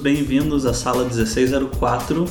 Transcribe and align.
bem-vindos 0.00 0.64
à 0.64 0.72
sala 0.72 1.04
1604. 1.04 2.24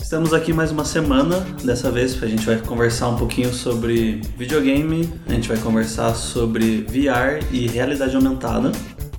Estamos 0.00 0.32
aqui 0.32 0.54
mais 0.54 0.70
uma 0.70 0.84
semana, 0.86 1.40
dessa 1.62 1.90
vez 1.90 2.20
a 2.22 2.26
gente 2.26 2.46
vai 2.46 2.56
conversar 2.56 3.08
um 3.08 3.16
pouquinho 3.16 3.52
sobre 3.52 4.22
videogame, 4.38 5.12
a 5.28 5.32
gente 5.32 5.46
vai 5.46 5.58
conversar 5.58 6.14
sobre 6.14 6.82
VR 6.82 7.44
e 7.52 7.68
realidade 7.68 8.16
aumentada. 8.16 8.72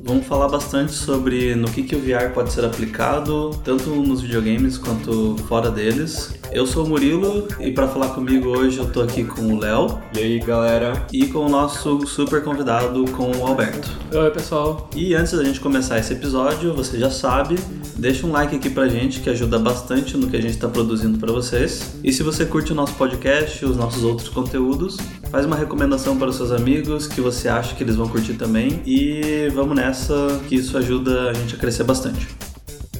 Vamos 0.03 0.25
falar 0.25 0.47
bastante 0.47 0.93
sobre 0.93 1.53
no 1.53 1.69
que, 1.69 1.83
que 1.83 1.95
o 1.95 1.99
VR 1.99 2.33
pode 2.33 2.51
ser 2.51 2.65
aplicado, 2.65 3.51
tanto 3.63 3.91
nos 3.91 4.21
videogames 4.21 4.77
quanto 4.77 5.37
fora 5.47 5.69
deles. 5.69 6.33
Eu 6.51 6.65
sou 6.65 6.85
o 6.85 6.89
Murilo 6.89 7.47
e 7.59 7.71
para 7.71 7.87
falar 7.87 8.09
comigo 8.09 8.49
hoje 8.49 8.79
eu 8.79 8.91
tô 8.91 9.01
aqui 9.01 9.23
com 9.23 9.53
o 9.53 9.59
Léo. 9.59 9.99
E 10.17 10.19
aí, 10.19 10.39
galera? 10.39 11.05
E 11.13 11.27
com 11.27 11.45
o 11.45 11.49
nosso 11.49 12.05
super 12.07 12.43
convidado, 12.43 13.05
com 13.11 13.31
o 13.31 13.45
Alberto. 13.45 13.89
Oi, 14.11 14.31
pessoal. 14.31 14.89
E 14.95 15.13
antes 15.13 15.33
da 15.33 15.43
gente 15.43 15.59
começar 15.59 15.99
esse 15.99 16.13
episódio, 16.13 16.73
você 16.73 16.97
já 16.97 17.11
sabe, 17.11 17.55
deixa 18.01 18.25
um 18.25 18.31
like 18.31 18.55
aqui 18.55 18.67
pra 18.67 18.87
gente 18.87 19.19
que 19.19 19.29
ajuda 19.29 19.59
bastante 19.59 20.17
no 20.17 20.27
que 20.27 20.35
a 20.35 20.41
gente 20.41 20.57
tá 20.57 20.67
produzindo 20.67 21.19
para 21.19 21.31
vocês. 21.31 21.99
E 22.03 22.11
se 22.11 22.23
você 22.23 22.45
curte 22.45 22.71
o 22.71 22.75
nosso 22.75 22.95
podcast 22.95 23.63
e 23.63 23.67
os 23.67 23.77
nossos 23.77 24.03
outros 24.03 24.27
conteúdos, 24.27 24.97
faz 25.29 25.45
uma 25.45 25.55
recomendação 25.55 26.17
para 26.17 26.29
os 26.29 26.35
seus 26.35 26.51
amigos 26.51 27.05
que 27.05 27.21
você 27.21 27.47
acha 27.47 27.75
que 27.75 27.83
eles 27.83 27.95
vão 27.95 28.09
curtir 28.09 28.33
também 28.33 28.81
e 28.87 29.49
vamos 29.53 29.75
nessa, 29.75 30.41
que 30.49 30.55
isso 30.55 30.75
ajuda 30.79 31.29
a 31.29 31.33
gente 31.33 31.53
a 31.53 31.59
crescer 31.59 31.83
bastante. 31.83 32.27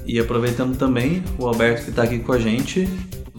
E 0.05 0.19
aproveitando 0.19 0.77
também 0.77 1.23
o 1.39 1.47
Alberto 1.47 1.85
que 1.85 1.89
está 1.89 2.03
aqui 2.03 2.19
com 2.19 2.33
a 2.33 2.39
gente, 2.39 2.87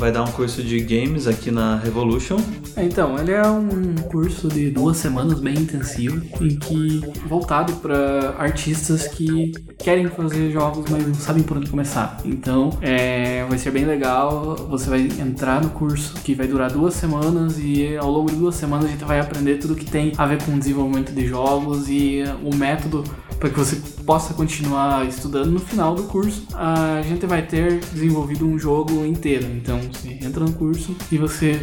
vai 0.02 0.10
dar 0.10 0.24
um 0.24 0.32
curso 0.32 0.64
de 0.64 0.80
games 0.80 1.28
aqui 1.28 1.52
na 1.52 1.76
Revolution. 1.76 2.36
Então, 2.76 3.16
ele 3.20 3.30
é 3.30 3.46
um 3.46 3.94
curso 4.10 4.48
de 4.48 4.68
duas 4.68 4.96
semanas 4.96 5.38
bem 5.38 5.54
intensivo, 5.54 6.20
em 6.40 6.56
que 6.56 7.00
voltado 7.28 7.74
para 7.74 8.34
artistas 8.36 9.06
que 9.06 9.52
querem 9.78 10.08
fazer 10.08 10.50
jogos, 10.50 10.90
mas 10.90 11.06
não 11.06 11.14
sabem 11.14 11.44
por 11.44 11.56
onde 11.56 11.70
começar. 11.70 12.18
Então, 12.24 12.76
é, 12.82 13.44
vai 13.48 13.56
ser 13.58 13.70
bem 13.70 13.84
legal. 13.84 14.56
Você 14.70 14.90
vai 14.90 15.02
entrar 15.02 15.62
no 15.62 15.70
curso 15.70 16.14
que 16.14 16.34
vai 16.34 16.48
durar 16.48 16.72
duas 16.72 16.94
semanas 16.94 17.60
e 17.60 17.96
ao 17.96 18.10
longo 18.10 18.28
de 18.28 18.36
duas 18.36 18.56
semanas 18.56 18.86
a 18.86 18.88
gente 18.88 19.04
vai 19.04 19.20
aprender 19.20 19.58
tudo 19.58 19.76
que 19.76 19.84
tem 19.84 20.14
a 20.18 20.26
ver 20.26 20.42
com 20.42 20.52
o 20.52 20.58
desenvolvimento 20.58 21.12
de 21.12 21.28
jogos 21.28 21.88
e 21.88 22.24
o 22.42 22.52
método 22.52 23.04
para 23.42 23.50
que 23.50 23.58
você 23.58 23.74
possa 24.06 24.32
continuar 24.34 25.04
estudando. 25.04 25.50
No 25.50 25.58
final 25.58 25.96
do 25.96 26.04
curso, 26.04 26.46
a 26.54 27.02
gente 27.02 27.26
vai 27.26 27.42
ter 27.42 27.80
desenvolvido 27.92 28.46
um 28.46 28.56
jogo 28.56 29.04
inteiro. 29.04 29.46
Então, 29.46 29.80
você 29.80 30.10
entra 30.22 30.44
no 30.44 30.52
curso 30.52 30.94
e 31.10 31.18
você 31.18 31.60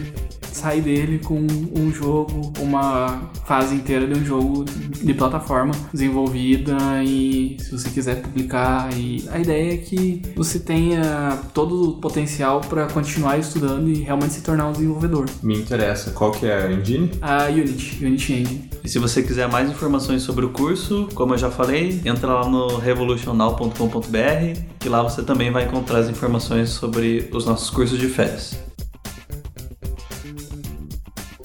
sai 0.51 0.81
dele 0.81 1.19
com 1.19 1.39
um 1.39 1.89
jogo, 1.89 2.51
uma 2.59 3.31
fase 3.45 3.75
inteira 3.75 4.05
de 4.05 4.19
um 4.19 4.25
jogo 4.25 4.65
de 4.65 5.13
plataforma 5.13 5.73
desenvolvida 5.93 6.75
e 7.01 7.55
se 7.59 7.71
você 7.71 7.89
quiser 7.89 8.21
publicar 8.21 8.89
e 8.93 9.23
a 9.31 9.39
ideia 9.39 9.75
é 9.75 9.77
que 9.77 10.21
você 10.35 10.59
tenha 10.59 11.39
todo 11.53 11.91
o 11.91 12.01
potencial 12.01 12.59
para 12.59 12.87
continuar 12.87 13.37
estudando 13.37 13.89
e 13.89 14.01
realmente 14.01 14.33
se 14.33 14.41
tornar 14.41 14.67
um 14.67 14.73
desenvolvedor. 14.73 15.27
Me 15.41 15.57
interessa. 15.57 16.11
Qual 16.11 16.31
que 16.33 16.45
é 16.45 16.65
a 16.65 16.71
engine? 16.71 17.11
A 17.21 17.45
Unity, 17.45 18.05
Unity 18.05 18.33
Engine. 18.33 18.68
E 18.83 18.89
se 18.89 18.99
você 18.99 19.21
quiser 19.21 19.47
mais 19.47 19.69
informações 19.69 20.21
sobre 20.23 20.45
o 20.45 20.49
curso, 20.49 21.07
como 21.13 21.33
eu 21.33 21.37
já 21.37 21.51
falei, 21.51 22.01
entra 22.05 22.33
lá 22.33 22.47
no 22.47 22.77
revolutional.com.br 22.77 24.59
que 24.79 24.87
lá 24.87 25.03
você 25.03 25.21
também 25.21 25.51
vai 25.51 25.65
encontrar 25.65 25.99
as 25.99 26.09
informações 26.09 26.69
sobre 26.69 27.29
os 27.33 27.45
nossos 27.45 27.69
cursos 27.69 27.99
de 27.99 28.07
férias. 28.07 28.57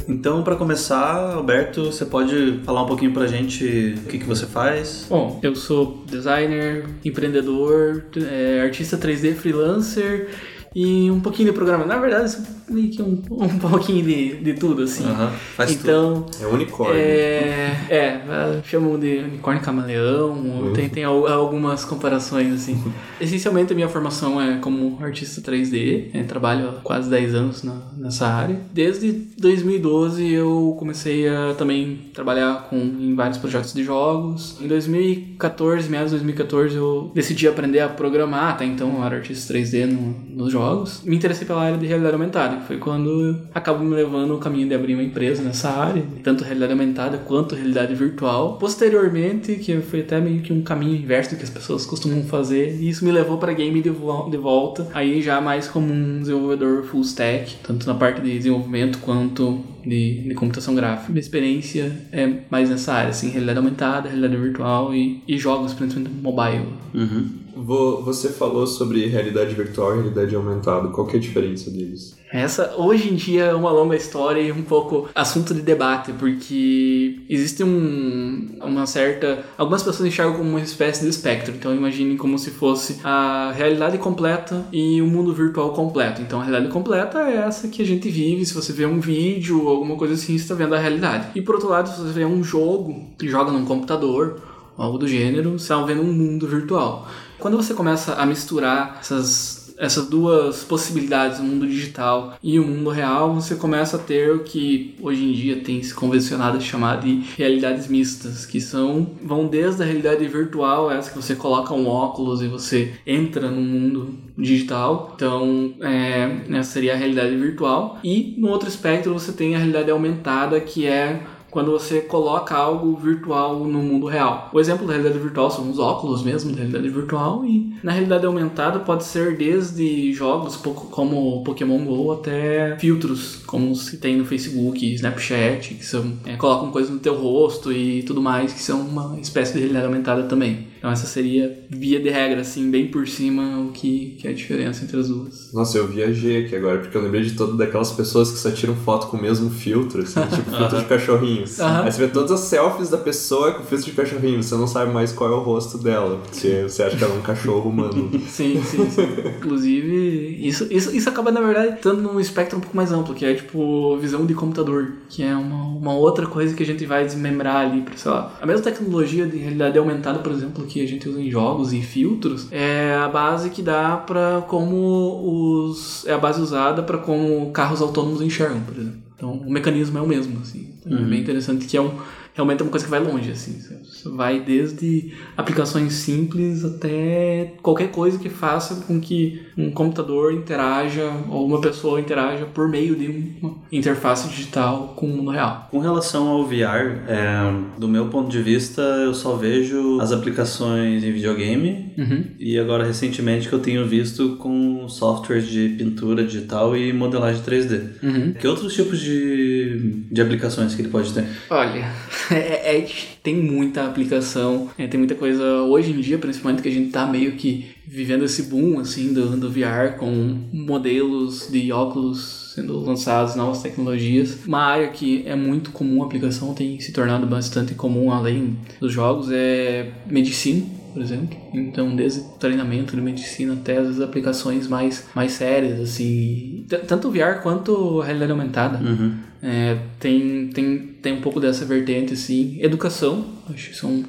Então, 0.07 0.43
para 0.43 0.55
começar, 0.55 1.35
Alberto, 1.35 1.87
você 1.87 2.05
pode 2.05 2.61
falar 2.65 2.83
um 2.83 2.87
pouquinho 2.87 3.13
pra 3.13 3.27
gente 3.27 3.95
o 4.05 4.09
que, 4.09 4.19
que 4.19 4.25
você 4.25 4.47
faz? 4.47 5.07
Bom, 5.09 5.41
eu 5.43 5.57
sou 5.57 6.05
designer, 6.07 6.85
empreendedor, 7.05 8.05
é, 8.17 8.61
artista 8.63 8.99
3D 8.99 9.35
freelancer 9.35 10.29
e 10.75 11.11
um 11.11 11.21
pouquinho 11.21 11.51
de 11.51 11.55
programa. 11.55 11.87
Na 11.87 11.97
verdade, 11.99 12.37
meio 12.69 12.91
que 12.91 13.03
um, 13.03 13.23
um 13.31 13.59
pouquinho 13.59 14.05
de, 14.05 14.37
de 14.37 14.55
tudo, 14.55 14.83
assim. 14.83 15.05
Aham, 15.05 15.31
faz 15.57 15.73
então, 15.73 16.27
É 16.41 16.47
unicórnio. 16.47 16.97
é, 17.01 17.77
é, 17.91 18.61
chamam 18.65 18.99
de 18.99 19.19
unicórnio 19.19 19.63
camaleão, 19.63 20.73
tem, 20.75 20.89
tem 20.89 21.05
al- 21.05 21.27
algumas 21.27 21.85
comparações, 21.85 22.53
assim. 22.53 22.83
Essencialmente, 23.21 23.73
a 23.73 23.77
minha 23.77 23.89
formação 23.89 24.41
é 24.41 24.57
como 24.59 24.99
artista 25.03 25.41
3D, 25.41 26.13
né, 26.15 26.25
trabalho 26.25 26.69
há 26.69 26.73
quase 26.83 27.09
10 27.09 27.35
anos 27.35 27.63
na- 27.63 27.83
nessa 27.97 28.27
área. 28.27 28.59
Desde 28.73 29.13
2012 29.39 30.33
eu 30.33 30.75
comecei 30.79 31.29
a 31.29 31.55
também 31.57 31.99
trabalhar 32.13 32.67
com, 32.69 32.77
em 32.77 33.15
vários 33.15 33.39
projetos 33.39 33.73
de 33.73 33.85
jogos. 33.85 34.57
Em 34.61 34.67
2014, 34.67 35.89
meados 35.89 36.11
de 36.11 36.17
2014, 36.19 36.77
eu 36.77 37.11
decidi 37.15 37.47
aprender 37.49 37.81
a 37.81 37.89
programar, 37.89 38.51
até 38.55 38.65
então 38.65 38.97
eu 38.99 39.05
era 39.05 39.17
artista 39.17 39.53
3D 39.55 39.87
no- 39.87 40.15
nos 40.35 40.53
jogos. 40.53 41.03
Me 41.05 41.15
interessei 41.17 41.47
pela 41.47 41.63
área 41.63 41.79
de 41.79 41.87
realidade 41.87 42.15
aumentada, 42.15 42.54
que 42.61 42.67
foi 42.67 42.79
quando 42.79 43.39
acabou 43.55 43.85
me 43.87 43.95
levando 43.95 44.35
o 44.35 44.39
caminho 44.39 44.69
de 44.69 44.75
abrir 44.75 44.95
uma 44.95 45.03
empresa 45.03 45.43
nessa 45.43 45.71
área, 45.71 46.03
tanto 46.23 46.45
realidade 46.45 46.73
aumentada 46.73 47.19
quanto 47.19 47.55
realidade 47.55 47.95
virtual. 47.95 48.59
Posteriormente, 48.59 49.57
que 49.57 49.81
foi 49.81 50.01
até 50.01 50.21
meio 50.21 50.43
que 50.43 50.53
um 50.53 50.63
caminho 50.63 50.97
inverso 50.97 51.31
do 51.31 51.37
que 51.37 51.45
as 51.45 51.51
pessoas 51.51 51.85
costumam 51.87 52.23
fazer, 52.25 52.77
e 52.81 52.89
isso 52.89 53.05
me 53.05 53.13
levou 53.13 53.39
para 53.39 53.53
game 53.53 53.81
de, 53.81 53.91
vo- 53.91 54.29
de 54.31 54.37
volta, 54.37 54.89
aí 54.95 55.21
já 55.23 55.41
mais 55.41 55.69
como 55.69 55.93
um 55.93 56.21
desenvolvedor 56.21 56.85
full 56.85 57.03
stack, 57.03 57.57
tanto 57.63 57.87
na 57.87 57.95
parte 57.95 58.21
de 58.21 58.33
desenvolvimento 58.37 58.99
quanto 58.99 59.61
de, 59.85 60.23
de 60.29 60.35
computação 60.35 60.75
gráfica. 60.75 61.13
Minha 61.13 61.21
experiência 61.21 61.93
é 62.13 62.29
mais 62.51 62.71
nessa 62.71 62.93
área, 62.95 63.11
assim, 63.11 63.29
realidade 63.31 63.59
aumentada, 63.59 64.09
realidade 64.09 64.37
virtual 64.41 64.95
e, 64.95 65.23
e 65.29 65.37
jogos, 65.39 65.75
principalmente 65.75 66.13
mobile. 66.23 66.67
Uhum. 66.95 67.44
Vo- 67.57 68.03
Você 68.03 68.29
falou 68.31 68.67
sobre 68.67 69.07
realidade 69.07 69.55
virtual 69.55 69.93
e 69.93 69.97
realidade 69.97 70.35
aumentada. 70.35 70.89
Qual 70.89 71.09
é 71.11 71.17
a 71.17 71.19
diferença 71.21 71.71
deles? 71.71 72.17
Essa, 72.33 72.75
hoje 72.77 73.13
em 73.13 73.15
dia, 73.15 73.45
é 73.45 73.55
uma 73.55 73.71
longa 73.71 73.95
história 73.95 74.41
e 74.41 74.51
um 74.51 74.63
pouco 74.63 75.09
assunto 75.15 75.55
de 75.55 75.61
debate, 75.63 76.13
porque 76.15 77.21
existe 77.29 77.63
um, 77.63 78.49
uma 78.61 78.87
certa... 78.87 79.45
Algumas 79.57 79.85
pessoas 79.85 80.09
enxergam 80.09 80.35
como 80.39 80.51
uma 80.51 80.61
espécie 80.61 81.03
de 81.05 81.11
espectro, 81.11 81.55
então 81.55 81.73
imaginem 81.73 82.17
como 82.17 82.37
se 82.37 82.51
fosse 82.51 82.99
a 83.05 83.53
realidade 83.55 83.99
completa 83.99 84.65
e 84.73 85.01
o 85.01 85.07
mundo 85.07 85.33
virtual 85.33 85.71
completo. 85.75 86.23
Então 86.23 86.41
a 86.41 86.45
realidade 86.45 86.73
completa 86.73 87.21
é 87.21 87.37
essa 87.37 87.69
que 87.69 87.81
a 87.83 87.87
gente 87.87 88.09
vive, 88.09 88.45
se 88.45 88.53
você 88.55 88.73
vê 88.73 88.85
um 88.85 88.99
vídeo 88.99 89.63
ou 89.63 89.69
alguma 89.69 89.97
coisa 89.97 90.15
assim, 90.15 90.37
você 90.37 90.43
está 90.43 90.55
vendo 90.57 90.75
a 90.75 90.79
realidade. 90.79 91.29
E 91.37 91.41
por 91.41 91.55
outro 91.55 91.71
lado, 91.71 91.89
se 91.89 92.01
você 92.01 92.13
vê 92.13 92.25
um 92.25 92.43
jogo 92.43 93.11
que 93.17 93.29
joga 93.29 93.53
num 93.53 93.65
computador, 93.65 94.41
algo 94.77 94.99
do 94.99 95.07
gênero, 95.07 95.51
você 95.53 95.67
está 95.73 95.81
vendo 95.83 96.03
um 96.03 96.13
mundo 96.13 96.49
virtual. 96.49 97.07
Quando 97.39 97.57
você 97.57 97.75
começa 97.75 98.15
a 98.15 98.27
misturar 98.27 98.99
essas 99.01 99.65
essas 99.79 100.07
duas 100.07 100.63
possibilidades, 100.63 101.41
o 101.41 101.43
mundo 101.43 101.67
digital 101.67 102.35
e 102.43 102.59
o 102.59 102.67
mundo 102.67 102.91
real, 102.91 103.35
você 103.35 103.57
começa 103.57 103.97
a 103.97 104.01
ter 104.01 104.31
o 104.31 104.45
que 104.45 104.95
hoje 105.01 105.25
em 105.25 105.33
dia 105.33 105.57
tem 105.61 105.83
se 105.83 105.93
convencionado 105.93 106.57
a 106.57 106.61
chamar 106.61 107.01
de 107.01 107.23
realidades 107.37 107.89
mistas, 107.89 108.47
que 108.47 108.61
são 108.61 109.11
vão 109.23 109.47
desde 109.47 109.83
a 109.83 109.87
realidade 109.87 110.27
virtual, 110.29 110.91
essa 110.91 111.11
que 111.11 111.17
você 111.17 111.35
coloca 111.35 111.75
um 111.75 111.87
óculos 111.87 112.41
e 112.43 112.49
você 112.49 112.93
entra 113.07 113.51
no 113.51 113.61
mundo 113.61 114.15
digital, 114.37 115.13
então 115.17 115.75
é, 115.81 116.57
essa 116.57 116.73
seria 116.73 116.95
a 116.95 116.97
realidade 116.97 117.37
virtual, 117.37 117.99
e 118.03 118.35
no 118.39 118.49
outro 118.49 118.69
espectro 118.69 119.13
você 119.13 119.33
tem 119.33 119.55
a 119.55 119.59
realidade 119.59 119.91
aumentada, 119.91 120.61
que 120.61 120.87
é 120.87 121.21
quando 121.55 121.71
você 121.71 122.01
coloca 122.01 122.53
algo 122.57 122.97
virtual 122.97 123.61
no 123.61 123.79
mundo 123.79 124.07
real. 124.07 124.51
O 124.53 124.59
exemplo 124.59 124.89
da 124.89 124.93
realidade 124.93 125.21
virtual 125.21 125.49
são 125.53 125.71
os 125.71 125.79
óculos 125.79 126.25
mesmo 126.25 126.51
da 126.51 126.59
realidade 126.59 126.89
virtual 126.89 127.45
e 127.45 127.73
na 127.81 127.93
realidade 127.93 128.27
aumentada 128.27 128.81
pode 128.81 129.05
ser 129.05 129.37
desde 129.37 130.13
jogos 130.13 130.57
como 130.57 131.45
Pokémon 131.45 131.85
GO 131.85 132.13
até 132.13 132.77
filtros 132.79 133.37
como 133.47 133.71
os 133.71 133.89
que 133.89 133.97
tem 133.97 134.17
no 134.17 134.25
Facebook, 134.25 134.85
Snapchat, 134.95 135.75
que 135.75 135.87
são 135.87 136.15
é, 136.27 136.35
colocam 136.35 136.73
coisas 136.73 136.91
no 136.91 136.99
teu 136.99 137.15
rosto 137.15 137.73
e 137.73 138.03
tudo 138.03 138.21
mais, 138.21 138.53
que 138.53 138.61
são 138.61 138.81
uma 138.81 139.17
espécie 139.21 139.53
de 139.53 139.61
realidade 139.61 139.87
aumentada 139.87 140.25
também. 140.25 140.74
Então 140.85 140.93
essa 140.93 141.07
seria 141.07 141.65
via 141.71 141.99
de 141.99 142.11
regra 142.11 142.43
assim 142.43 142.71
bem 142.71 142.89
por 142.89 143.09
cima 143.09 143.59
o 143.59 143.73
que, 143.73 144.19
que 144.21 144.29
é 144.29 144.31
a 144.31 144.35
diferença 144.35 144.85
entre 144.85 145.01
as 145.01 145.09
duas. 145.09 145.51
Nossa, 145.51 145.79
eu 145.79 145.89
viajei 145.89 146.45
aqui 146.45 146.55
agora, 146.55 146.79
porque 146.79 146.95
eu 146.95 147.01
lembrei 147.01 147.23
de 147.23 147.31
todas 147.31 147.57
daquelas 147.57 147.91
pessoas 147.91 148.31
que 148.31 148.37
só 148.37 148.51
tiram 148.51 148.77
foto 148.77 149.07
com 149.07 149.17
o 149.17 149.23
mesmo 149.23 149.49
filtro, 149.49 150.03
assim, 150.03 150.21
tipo 150.29 150.51
filtro 150.55 150.79
de 150.79 150.85
cachorrinhos. 150.85 151.59
Aí 151.59 151.91
você 151.91 152.05
vê 152.05 152.09
todas 152.09 152.33
as 152.33 152.41
selfies 152.41 152.91
da 152.91 152.99
pessoa 152.99 153.53
com 153.53 153.63
filtro 153.63 153.87
de 153.87 153.93
cachorrinho, 153.93 154.43
você 154.43 154.55
não 154.57 154.67
sabe 154.67 154.93
mais 154.93 155.11
qual 155.11 155.33
é 155.33 155.35
o 155.35 155.41
rosto 155.41 155.79
dela, 155.79 156.21
porque 156.23 156.65
você 156.65 156.83
acha 156.83 156.99
que 156.99 157.03
ela 157.03 157.15
é 157.15 157.19
um 157.19 157.23
cachorro 157.23 157.71
humano. 157.71 158.11
Sim, 158.29 158.63
sim, 158.63 158.91
sim. 158.91 159.07
Inclusive, 159.39 160.37
isso, 160.47 160.67
isso, 160.71 160.95
isso 160.95 161.09
acaba, 161.09 161.31
na 161.31 161.41
verdade, 161.41 161.77
estando 161.77 162.03
num 162.03 162.21
espectro 162.21 162.59
um 162.59 162.61
pouco 162.61 162.77
mais 162.77 162.93
amplo, 162.93 163.15
que 163.15 163.25
é 163.25 163.33
tipo 163.33 163.97
visão 163.97 164.27
de 164.27 164.35
computador, 164.35 164.93
que 165.09 165.23
é 165.23 165.35
uma, 165.35 165.65
uma 165.65 165.95
outra 165.95 166.27
coisa 166.27 166.55
que 166.55 166.63
a 166.63 166.67
gente 166.67 166.85
vai 166.85 167.07
desmembrar 167.07 167.69
ali 167.69 167.81
pra, 167.81 167.97
sei 167.97 168.11
lá. 168.11 168.35
A 168.39 168.45
mesma 168.45 168.63
tecnologia 168.63 169.27
de 169.27 169.39
realidade 169.39 169.79
aumentada, 169.79 170.19
por 170.19 170.31
exemplo, 170.31 170.67
que 170.74 170.74
a 170.81 170.87
gente 170.87 171.09
usa 171.09 171.21
em 171.21 171.31
jogos 171.31 171.73
e 171.73 171.81
filtros, 171.83 172.49
é 172.51 172.95
a 172.95 173.09
base 173.09 173.51
que 173.51 173.63
dá 173.63 173.97
pra 173.97 174.43
como 174.49 175.67
os. 175.69 176.05
É 176.07 176.13
a 176.13 176.19
base 176.19 176.41
usada 176.41 176.83
pra 176.83 176.99
como 176.99 177.51
carros 177.51 177.81
autônomos 177.81 178.21
enxergam, 178.21 178.61
por 178.61 178.77
exemplo. 178.77 178.99
Então 179.17 179.33
o 179.33 179.51
mecanismo 179.51 179.99
é 179.99 180.03
o 180.03 180.07
mesmo, 180.07 180.39
assim. 180.41 180.69
Então, 180.85 180.99
É 180.99 181.03
bem 181.03 181.21
interessante 181.21 181.67
que 181.67 181.77
é 181.77 181.81
um. 181.81 181.91
Realmente 182.35 182.61
é 182.61 182.65
uma 182.65 182.71
coisa 182.71 182.85
que 182.85 182.91
vai 182.91 183.01
longe, 183.01 183.31
assim. 183.31 183.59
Você 183.83 184.09
vai 184.09 184.41
desde 184.41 185.13
aplicações 185.37 185.93
simples 185.95 186.65
até 186.65 187.55
qualquer 187.63 187.91
coisa 187.91 188.19
que 188.19 188.29
faça 188.29 188.83
com 188.87 189.01
que 189.01 189.41
um 189.57 189.71
computador 189.71 190.33
interaja 190.33 191.11
ou 191.31 191.47
uma 191.47 191.61
pessoa 191.61 192.01
interaja 192.01 192.45
por 192.45 192.69
meio 192.69 192.97
de 192.97 193.35
uma 193.41 193.55
interface 193.71 194.29
digital 194.29 194.95
com 194.97 195.07
o 195.07 195.17
mundo 195.17 195.31
real. 195.31 195.69
Com 195.71 195.79
relação 195.79 196.29
ao 196.29 196.45
VR, 196.45 197.05
é, 197.09 197.79
do 197.79 197.89
meu 197.89 198.09
ponto 198.09 198.29
de 198.29 198.43
vista, 198.43 198.83
eu 198.83 199.15
só 199.15 199.37
vejo 199.37 200.01
as 200.01 200.13
aplicações 200.13 201.03
em 201.05 201.13
videogame 201.13 201.85
Uhum. 201.97 202.25
e 202.41 202.59
agora 202.59 202.85
recentemente 202.85 203.49
que 203.49 203.55
eu 203.55 203.61
tenho 203.61 203.87
visto 203.87 204.37
com 204.37 204.89
softwares 204.89 205.47
de 205.47 205.69
pintura 205.79 206.25
digital 206.25 206.77
e 206.77 206.93
modelagem 206.93 207.41
3D. 207.43 207.81
Uhum. 208.03 208.33
Que 208.33 208.49
outros 208.49 208.75
tipos 208.75 208.99
de, 208.99 209.64
de 209.79 210.21
aplicações 210.21 210.75
que 210.75 210.83
ele 210.83 210.89
pode 210.89 211.13
ter? 211.13 211.25
Olha, 211.51 211.91
é, 212.31 212.79
é- 212.79 212.89
tem 213.23 213.37
muita 213.37 213.87
aplicação, 213.87 214.71
é, 214.77 214.87
tem 214.87 214.99
muita 214.99 215.15
coisa 215.15 215.43
hoje 215.63 215.93
em 215.93 216.01
dia, 216.01 216.19
principalmente 216.19 216.63
que 216.63 216.69
a 216.69 216.73
gente 216.73 216.91
tá 216.91 217.07
meio 217.07 217.33
que 217.33 217.67
vivendo 217.87 218.25
esse 218.25 218.45
boom 218.45 218.79
assim 218.79 219.13
do, 219.13 219.37
do 219.37 219.51
VR 219.51 219.99
com 219.99 220.39
modelos 220.53 221.49
de 221.51 221.71
óculos 221.73 222.53
sendo 222.55 222.79
lançados, 222.81 223.35
novas 223.35 223.63
tecnologias. 223.63 224.39
Uma 224.47 224.61
área 224.61 224.89
que 224.89 225.23
é 225.27 225.35
muito 225.35 225.73
comum 225.73 226.03
a 226.03 226.07
aplicação, 226.07 226.55
tem 226.55 226.79
se 226.79 226.93
tornado 226.93 227.27
bastante 227.27 227.75
comum 227.75 228.13
além 228.13 228.57
dos 228.81 228.93
jogos, 228.93 229.29
é 229.33 229.91
medicina. 230.07 230.65
Por 230.95 231.03
exemplo, 231.03 231.37
então 231.53 231.97
desde 231.97 232.23
treinamento 232.39 232.95
de 232.95 233.03
medicina 233.03 233.55
até 233.55 233.79
as 233.79 234.01
aplicações 234.01 234.69
mais, 234.69 235.09
mais 235.13 235.33
sérias, 235.33 235.81
assim, 235.81 236.65
tanto 236.87 237.11
VR 237.11 237.43
quanto 237.43 237.99
realidade 237.99 238.31
aumentada. 238.31 238.79
Uhum. 238.79 239.17
É, 239.43 239.77
tem, 239.99 240.49
tem, 240.55 240.79
tem 241.03 241.13
um 241.15 241.21
pouco 241.21 241.41
dessa 241.41 241.65
vertente, 241.65 242.15
assim. 242.15 242.59
Educação, 242.61 243.27
acho 243.53 243.71
que 243.71 243.77
são 243.77 244.05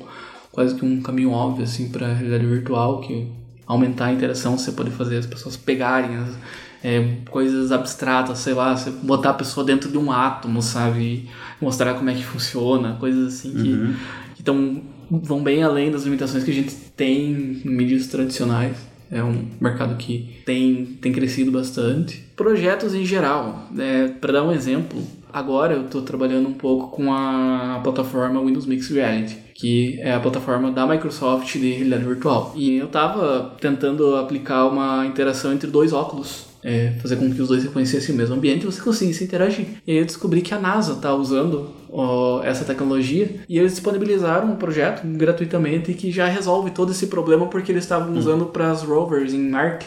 quase 0.52 0.76
que 0.76 0.86
um 0.86 1.02
caminho 1.02 1.32
óbvio, 1.32 1.64
assim, 1.64 1.90
para 1.90 2.06
a 2.06 2.14
realidade 2.14 2.46
virtual, 2.46 3.02
que 3.02 3.28
aumentar 3.66 4.06
a 4.06 4.14
interação, 4.14 4.56
você 4.56 4.72
pode 4.72 4.92
fazer 4.92 5.18
as 5.18 5.26
pessoas 5.26 5.58
pegarem 5.58 6.16
as, 6.18 6.38
é, 6.84 7.18
coisas 7.32 7.72
abstratas, 7.72 8.38
sei 8.38 8.54
lá, 8.54 8.78
você 8.78 8.92
botar 8.92 9.32
a 9.32 9.34
pessoa 9.34 9.66
dentro 9.66 9.90
de 9.90 9.98
um 9.98 10.12
átomo, 10.12 10.62
sabe? 10.62 11.00
E 11.02 11.30
mostrar 11.60 11.96
como 11.96 12.12
é 12.12 12.14
que 12.14 12.24
funciona, 12.24 12.94
coisas 13.00 13.34
assim 13.34 13.54
que, 13.54 13.96
que 14.36 14.44
tão, 14.44 14.84
vão 15.10 15.44
bem 15.44 15.64
além 15.64 15.92
das 15.92 16.04
limitações 16.04 16.44
que 16.44 16.52
a 16.52 16.54
gente 16.54 16.76
tem 16.96 17.32
em 17.32 17.70
mídias 17.70 18.08
tradicionais. 18.08 18.76
É 19.12 19.24
um 19.24 19.46
mercado 19.62 19.96
que 19.98 20.42
tem, 20.46 20.98
tem 21.02 21.12
crescido 21.12 21.52
bastante. 21.52 22.24
Projetos 22.36 22.94
em 22.94 23.06
geral, 23.06 23.68
né? 23.72 24.14
para 24.20 24.34
dar 24.34 24.44
um 24.44 24.52
exemplo, 24.52 25.02
agora 25.32 25.76
eu 25.76 25.86
estou 25.86 26.02
trabalhando 26.02 26.50
um 26.50 26.54
pouco 26.54 26.96
com 26.96 27.14
a 27.14 27.80
plataforma 27.84 28.42
Windows 28.42 28.66
Mixed 28.66 28.94
Reality, 28.94 29.38
que 29.54 30.00
é 30.00 30.14
a 30.14 30.20
plataforma 30.20 30.72
da 30.72 30.88
Microsoft 30.88 31.54
de 31.54 31.72
realidade 31.72 32.04
virtual. 32.04 32.54
E 32.56 32.78
eu 32.78 32.88
estava 32.88 33.56
tentando 33.62 34.16
aplicar 34.16 34.66
uma 34.66 35.06
interação 35.06 35.54
entre 35.54 35.70
dois 35.70 35.94
óculos. 35.94 36.45
É, 36.66 36.94
fazer 37.00 37.16
com 37.18 37.32
que 37.32 37.40
os 37.40 37.48
dois 37.48 37.64
reconhecessem 37.64 38.16
o 38.16 38.18
mesmo 38.18 38.36
ambiente 38.36 38.64
e 38.64 38.66
você 38.66 38.82
conseguisse 38.82 39.24
interagir. 39.24 39.68
E 39.86 39.92
aí 39.92 39.98
eu 40.00 40.06
descobri 40.06 40.42
que 40.42 40.52
a 40.52 40.60
NASA 40.60 40.94
está 40.94 41.14
usando 41.14 41.70
ó, 41.90 42.42
essa 42.44 42.66
tecnologia 42.66 43.36
e 43.48 43.60
eles 43.60 43.74
disponibilizaram 43.74 44.52
um 44.52 44.56
projeto 44.56 45.06
gratuitamente 45.06 45.94
que 45.94 46.12
já 46.12 46.26
resolve 46.26 46.72
todo 46.72 46.92
esse 46.92 47.06
problema 47.06 47.46
porque 47.46 47.72
eles 47.72 47.84
estavam 47.84 48.18
usando 48.18 48.48
para 48.48 48.72
as 48.72 48.82
rovers 48.82 49.32
em 49.32 49.48
Marte. 49.48 49.86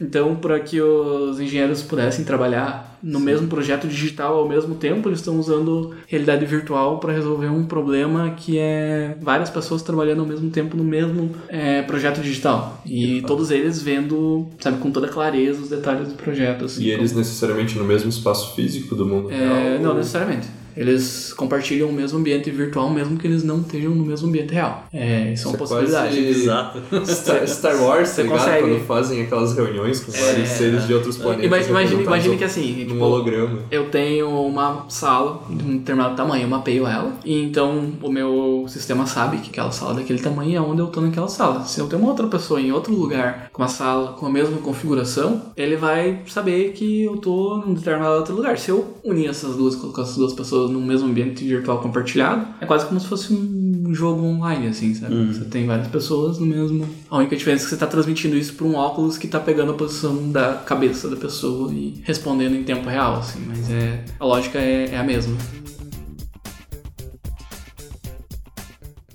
Então, 0.00 0.36
para 0.36 0.60
que 0.60 0.80
os 0.80 1.40
engenheiros 1.40 1.82
pudessem 1.82 2.24
trabalhar 2.24 2.95
no 3.08 3.20
mesmo 3.20 3.46
projeto 3.46 3.86
digital 3.86 4.36
ao 4.36 4.48
mesmo 4.48 4.74
tempo, 4.74 5.08
eles 5.08 5.20
estão 5.20 5.38
usando 5.38 5.94
realidade 6.08 6.44
virtual 6.44 6.98
para 6.98 7.12
resolver 7.12 7.46
um 7.48 7.64
problema 7.64 8.30
que 8.30 8.58
é 8.58 9.16
várias 9.22 9.48
pessoas 9.48 9.80
trabalhando 9.82 10.20
ao 10.22 10.26
mesmo 10.26 10.50
tempo 10.50 10.76
no 10.76 10.82
mesmo 10.82 11.30
é, 11.48 11.82
projeto 11.82 12.20
digital. 12.20 12.82
E 12.84 13.22
todos 13.22 13.52
eles 13.52 13.80
vendo, 13.80 14.48
sabe, 14.58 14.78
com 14.78 14.90
toda 14.90 15.06
clareza 15.06 15.62
os 15.62 15.68
detalhes 15.68 16.08
do 16.08 16.14
projeto. 16.14 16.64
Assim, 16.64 16.82
E 16.82 16.90
eles 16.90 17.10
como- 17.12 17.20
necessariamente 17.20 17.78
no 17.78 17.84
mesmo 17.84 18.08
espaço 18.08 18.54
físico 18.56 18.96
do 18.96 19.06
mundo 19.06 19.30
é, 19.30 19.36
real? 19.36 19.80
não 19.80 19.90
ou- 19.90 19.96
necessariamente. 19.96 20.48
Eles 20.76 21.32
compartilham 21.32 21.88
o 21.88 21.92
mesmo 21.92 22.18
ambiente 22.18 22.50
virtual, 22.50 22.90
mesmo 22.90 23.16
que 23.18 23.26
eles 23.26 23.42
não 23.42 23.60
estejam 23.60 23.94
no 23.94 24.04
mesmo 24.04 24.28
ambiente 24.28 24.52
real. 24.52 24.84
É, 24.92 25.32
isso 25.32 25.48
é 25.48 25.52
é 25.52 25.56
possibilidade. 25.56 26.16
quase- 26.16 26.28
Exato. 26.42 26.82
Star, 27.06 27.48
Star 27.48 27.82
Wars, 27.82 28.08
Você 28.10 28.16
tá 28.16 28.22
ligado? 28.22 28.38
consegue. 28.38 28.68
Quando 28.68 28.86
fazem 28.86 29.22
aquelas 29.22 29.54
reuniões 29.56 30.00
com 30.00 30.12
vários 30.12 30.48
seres 30.50 30.86
de 30.86 30.94
outros 30.94 31.16
planetas. 31.16 31.44
Ima- 31.68 31.82
Imagine, 31.82 32.36
que 32.36 32.44
assim, 32.44 32.84
Num 32.84 32.92
tipo, 32.92 33.04
holograma. 33.04 33.58
eu 33.70 33.88
tenho 33.90 34.28
uma 34.28 34.84
sala 34.88 35.42
de 35.48 35.64
um 35.64 35.78
determinado 35.78 36.14
tamanho, 36.16 36.44
eu 36.44 36.48
mapeio 36.48 36.86
ela, 36.86 37.12
e 37.24 37.42
então 37.42 37.92
o 38.02 38.10
meu 38.10 38.64
sistema 38.68 39.06
sabe 39.06 39.38
que 39.38 39.50
aquela 39.50 39.70
sala 39.70 39.92
é 39.92 39.96
daquele 39.96 40.18
tamanho 40.18 40.56
é 40.56 40.60
onde 40.60 40.80
eu 40.80 40.86
tô 40.88 41.00
naquela 41.00 41.28
sala. 41.28 41.64
Se 41.64 41.80
eu 41.80 41.86
tenho 41.86 42.02
uma 42.02 42.10
outra 42.10 42.26
pessoa 42.26 42.60
em 42.60 42.72
outro 42.72 42.94
lugar 42.94 43.48
com 43.52 43.62
uma 43.62 43.68
sala 43.68 44.12
com 44.12 44.26
a 44.26 44.30
mesma 44.30 44.58
configuração, 44.58 45.42
ele 45.56 45.76
vai 45.76 46.20
saber 46.28 46.72
que 46.72 47.04
eu 47.04 47.16
tô 47.16 47.58
num 47.64 47.74
determinado 47.74 48.16
outro 48.18 48.34
lugar. 48.34 48.58
Se 48.58 48.70
eu 48.70 48.84
unir 49.04 49.28
essas 49.28 49.56
duas, 49.56 49.74
colocar 49.76 50.02
essas 50.02 50.16
duas 50.16 50.32
pessoas 50.32 50.65
no 50.68 50.80
mesmo 50.80 51.08
ambiente 51.08 51.44
virtual 51.44 51.80
compartilhado, 51.80 52.46
é 52.60 52.66
quase 52.66 52.86
como 52.86 53.00
se 53.00 53.06
fosse 53.06 53.32
um 53.32 53.94
jogo 53.94 54.22
online, 54.24 54.68
assim, 54.68 54.94
sabe? 54.94 55.14
Você 55.26 55.44
tem 55.44 55.66
várias 55.66 55.88
pessoas 55.88 56.38
no 56.38 56.46
mesmo. 56.46 56.86
A 57.10 57.18
única 57.18 57.36
diferença 57.36 57.62
é 57.62 57.64
que 57.64 57.70
você 57.70 57.76
tá 57.76 57.86
transmitindo 57.86 58.36
isso 58.36 58.54
para 58.54 58.66
um 58.66 58.74
óculos 58.74 59.16
que 59.18 59.28
tá 59.28 59.40
pegando 59.40 59.72
a 59.72 59.74
posição 59.74 60.30
da 60.30 60.54
cabeça 60.54 61.08
da 61.08 61.16
pessoa 61.16 61.72
e 61.72 62.00
respondendo 62.02 62.54
em 62.54 62.64
tempo 62.64 62.88
real, 62.88 63.16
assim, 63.16 63.40
mas 63.46 63.70
é. 63.70 64.04
A 64.18 64.24
lógica 64.24 64.58
é, 64.58 64.90
é 64.92 64.98
a 64.98 65.04
mesma. 65.04 65.36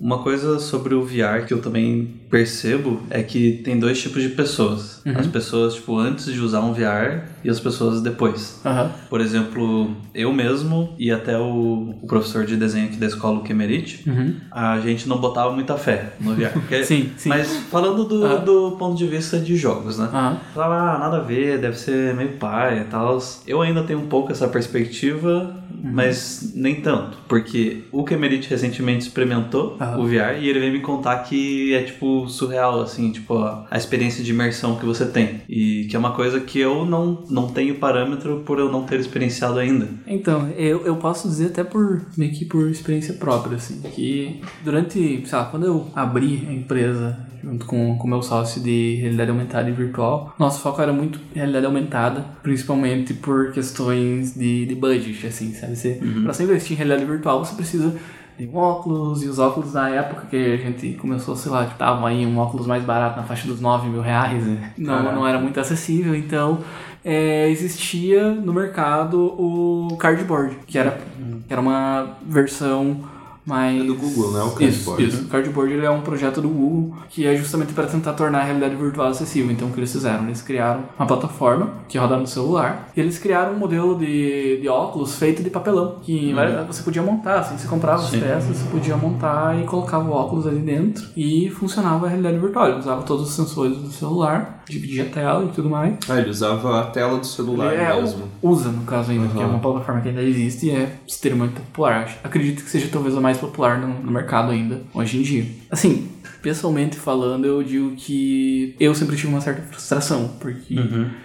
Uma 0.02 0.18
coisa 0.18 0.58
sobre 0.58 0.94
o 0.94 1.04
VR 1.04 1.46
que 1.46 1.54
eu 1.54 1.60
também 1.62 2.20
percebo 2.28 3.02
é 3.08 3.22
que 3.22 3.60
tem 3.64 3.78
dois 3.78 4.00
tipos 4.02 4.20
de 4.22 4.30
pessoas. 4.30 5.00
As 5.16 5.26
pessoas, 5.28 5.74
tipo, 5.74 5.96
antes 5.96 6.26
de 6.32 6.40
usar 6.40 6.60
um 6.60 6.72
VR 6.72 7.22
e 7.44 7.48
as 7.50 7.60
pessoas 7.60 8.00
depois. 8.02 8.60
Aham. 8.64 8.90
Por 9.08 9.20
exemplo, 9.20 9.94
eu 10.14 10.32
mesmo 10.32 10.94
e 10.98 11.10
até 11.12 11.38
o, 11.38 11.94
o 12.02 12.06
professor 12.06 12.44
de 12.44 12.56
desenho 12.56 12.86
aqui 12.86 12.96
da 12.96 13.06
escola, 13.06 13.38
o 13.38 13.42
Kemerich, 13.42 14.04
a 14.50 14.80
gente 14.80 15.08
não 15.08 15.18
botava 15.18 15.52
muita 15.52 15.76
fé 15.76 16.14
no 16.20 16.34
VR. 16.34 16.50
Porque- 16.52 16.82
Sim, 16.92 17.12
sim. 17.16 17.28
Mas 17.28 17.48
falando 17.70 18.04
do, 18.04 18.38
do 18.38 18.76
ponto 18.76 18.96
de 18.96 19.06
vista 19.06 19.38
de 19.38 19.56
jogos, 19.56 19.98
né? 19.98 20.08
Aham. 20.12 20.38
Falava, 20.54 20.74
ah, 20.96 20.98
nada 20.98 21.18
a 21.18 21.20
ver, 21.20 21.58
deve 21.58 21.78
ser 21.78 22.12
meio 22.14 22.30
pai 22.38 22.80
e 22.80 22.84
tal. 22.84 23.18
Eu 23.46 23.62
ainda 23.62 23.82
tenho 23.84 24.00
um 24.00 24.06
pouco 24.06 24.32
essa 24.32 24.48
perspectiva, 24.48 25.61
mas 25.82 26.52
nem 26.54 26.80
tanto. 26.80 27.18
Porque 27.28 27.84
o 27.90 28.04
Kemerich 28.04 28.48
recentemente 28.48 29.06
experimentou 29.06 29.76
Aham. 29.80 29.98
o 30.00 30.06
VR 30.06 30.40
e 30.40 30.48
ele 30.48 30.60
veio 30.60 30.72
me 30.72 30.80
contar 30.80 31.18
que 31.18 31.74
é 31.74 31.82
tipo 31.82 32.28
surreal, 32.28 32.80
assim, 32.80 33.10
tipo 33.10 33.36
a, 33.38 33.66
a 33.70 33.76
experiência 33.76 34.22
de 34.22 34.30
imersão 34.30 34.76
que 34.76 34.84
você 34.84 35.06
tem. 35.06 35.42
E 35.48 35.86
que 35.88 35.96
é 35.96 35.98
uma 35.98 36.12
coisa 36.12 36.40
que 36.40 36.58
eu 36.58 36.84
não, 36.84 37.24
não 37.28 37.48
tenho 37.48 37.76
parâmetro 37.76 38.42
por 38.44 38.58
eu 38.58 38.70
não 38.70 38.84
ter 38.84 39.00
experienciado 39.00 39.58
ainda. 39.58 39.88
Então, 40.06 40.48
eu, 40.56 40.84
eu 40.86 40.96
posso 40.96 41.28
dizer 41.28 41.46
até 41.46 41.64
por 41.64 42.06
meio 42.16 42.32
que 42.32 42.44
por 42.44 42.68
experiência 42.68 43.14
própria, 43.14 43.56
assim, 43.56 43.80
que 43.94 44.40
durante, 44.64 45.26
sei 45.26 45.38
lá, 45.38 45.44
quando 45.46 45.66
eu 45.66 45.88
abri 45.94 46.46
a 46.48 46.52
empresa 46.52 47.31
junto 47.42 47.66
com 47.66 47.92
o 47.94 48.06
meu 48.06 48.22
sócio 48.22 48.62
de 48.62 48.96
realidade 48.96 49.30
aumentada 49.30 49.68
e 49.68 49.72
virtual, 49.72 50.34
nosso 50.38 50.60
foco 50.60 50.80
era 50.80 50.92
muito 50.92 51.18
realidade 51.34 51.66
aumentada, 51.66 52.24
principalmente 52.42 53.14
por 53.14 53.52
questões 53.52 54.34
de, 54.34 54.66
de 54.66 54.74
budget, 54.74 55.26
assim, 55.26 55.52
sabe? 55.52 55.76
Você, 55.76 56.00
Pra 56.22 56.32
você 56.32 56.44
investir 56.44 56.72
em 56.74 56.76
realidade 56.76 57.04
virtual, 57.04 57.44
você 57.44 57.54
precisa 57.54 57.94
de 58.38 58.46
um 58.46 58.56
óculos, 58.56 59.22
e 59.22 59.28
os 59.28 59.38
óculos 59.38 59.74
na 59.74 59.90
época 59.90 60.26
que 60.30 60.36
a 60.36 60.56
gente 60.56 60.94
começou, 60.94 61.36
sei 61.36 61.52
lá, 61.52 61.64
tava 61.66 62.08
aí 62.08 62.24
um 62.24 62.38
óculos 62.38 62.66
mais 62.66 62.82
barato 62.82 63.16
na 63.16 63.22
faixa 63.24 63.46
dos 63.46 63.60
9 63.60 63.88
mil 63.88 64.00
reais, 64.00 64.44
né? 64.46 64.72
não, 64.78 64.96
Caraca. 64.96 65.14
não 65.14 65.26
era 65.26 65.38
muito 65.38 65.60
acessível, 65.60 66.14
então 66.14 66.60
é, 67.04 67.48
existia 67.50 68.30
no 68.30 68.52
mercado 68.52 69.18
o 69.20 69.96
cardboard, 69.98 70.56
que 70.66 70.78
era, 70.78 70.98
que 71.46 71.52
era 71.52 71.60
uma 71.60 72.16
versão 72.26 73.00
mais... 73.44 73.80
É 73.80 73.84
do 73.84 73.94
Google, 73.94 74.32
né? 74.32 74.40
O 74.40 74.46
Isso, 74.62 74.84
Cardboard. 74.86 75.04
isso. 75.04 75.22
O 75.22 75.28
Cardboard 75.28 75.72
ele 75.72 75.86
é 75.86 75.90
um 75.90 76.00
projeto 76.00 76.40
do 76.40 76.48
Google 76.48 76.96
que 77.08 77.26
é 77.26 77.36
justamente 77.36 77.72
para 77.72 77.86
tentar 77.86 78.12
tornar 78.14 78.40
a 78.40 78.44
realidade 78.44 78.74
virtual 78.76 79.08
acessível. 79.08 79.50
Então, 79.50 79.68
o 79.68 79.72
que 79.72 79.80
eles 79.80 79.92
fizeram? 79.92 80.24
Eles 80.24 80.42
criaram 80.42 80.82
uma 80.98 81.06
plataforma 81.06 81.70
que 81.88 81.98
roda 81.98 82.16
no 82.16 82.26
celular 82.26 82.88
e 82.96 83.00
eles 83.00 83.18
criaram 83.18 83.52
um 83.54 83.58
modelo 83.58 83.98
de, 83.98 84.58
de 84.60 84.68
óculos 84.68 85.16
feito 85.16 85.42
de 85.42 85.50
papelão 85.50 85.96
que 86.02 86.32
vai- 86.32 86.64
você 86.64 86.82
podia 86.82 87.02
montar, 87.02 87.40
assim, 87.40 87.56
você 87.58 87.66
comprava 87.68 88.02
Sim. 88.02 88.16
as 88.18 88.22
peças, 88.22 88.56
você 88.58 88.68
podia 88.70 88.96
montar 88.96 89.58
e 89.60 89.64
colocava 89.64 90.08
o 90.08 90.12
óculos 90.12 90.46
ali 90.46 90.60
dentro 90.60 91.04
e 91.16 91.50
funcionava 91.50 92.06
a 92.06 92.08
realidade 92.08 92.38
virtual. 92.38 92.68
Ele 92.68 92.78
usava 92.78 93.02
todos 93.02 93.28
os 93.28 93.34
sensores 93.34 93.76
do 93.76 93.90
celular, 93.90 94.62
dividia 94.68 95.04
a 95.04 95.06
tela 95.06 95.44
e 95.44 95.48
tudo 95.48 95.68
mais. 95.68 95.94
Ah, 96.08 96.18
ele 96.18 96.30
usava 96.30 96.80
a 96.80 96.84
tela 96.86 97.18
do 97.18 97.26
celular 97.26 97.72
É, 97.74 97.94
mesmo. 98.00 98.22
usa, 98.42 98.70
no 98.70 98.82
caso 98.84 99.10
ainda, 99.10 99.28
que 99.28 99.40
é 99.42 99.44
uma 99.46 99.58
plataforma 99.58 100.00
que 100.00 100.08
ainda 100.08 100.22
existe 100.22 100.66
e 100.66 100.70
é 100.70 100.96
extremamente 101.06 101.54
popular. 101.54 102.04
Acho- 102.04 102.18
Acredito 102.24 102.62
que 102.64 102.70
seja 102.70 102.88
talvez 102.90 103.16
a 103.16 103.20
mais 103.20 103.31
popular 103.38 103.78
no, 103.78 104.02
no 104.02 104.10
mercado 104.10 104.50
ainda, 104.52 104.82
hoje 104.94 105.18
em 105.18 105.22
dia. 105.22 105.46
Assim, 105.70 106.08
pessoalmente 106.42 106.96
falando, 106.96 107.44
eu 107.46 107.62
digo 107.62 107.92
que 107.96 108.74
eu 108.80 108.94
sempre 108.94 109.16
tive 109.16 109.28
uma 109.28 109.40
certa 109.40 109.62
frustração, 109.62 110.32
porque 110.40 110.74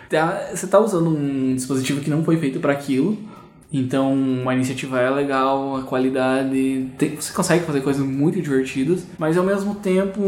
tá- 0.09 0.49
você 0.53 0.67
tá 0.67 0.79
usando 0.79 1.09
um 1.09 1.55
dispositivo 1.55 2.01
que 2.01 2.09
não 2.09 2.23
foi 2.23 2.37
feito 2.37 2.59
para 2.59 2.73
aquilo, 2.73 3.17
Então 3.71 4.15
a 4.47 4.53
iniciativa 4.53 4.99
é 4.99 5.09
legal, 5.09 5.77
a 5.77 5.83
qualidade. 5.83 6.87
Tem, 6.97 7.15
você 7.15 7.33
consegue 7.33 7.65
fazer 7.65 7.81
coisas 7.81 8.05
muito 8.05 8.41
divertidas, 8.41 9.05
mas 9.17 9.37
ao 9.37 9.43
mesmo 9.43 9.75
tempo 9.75 10.21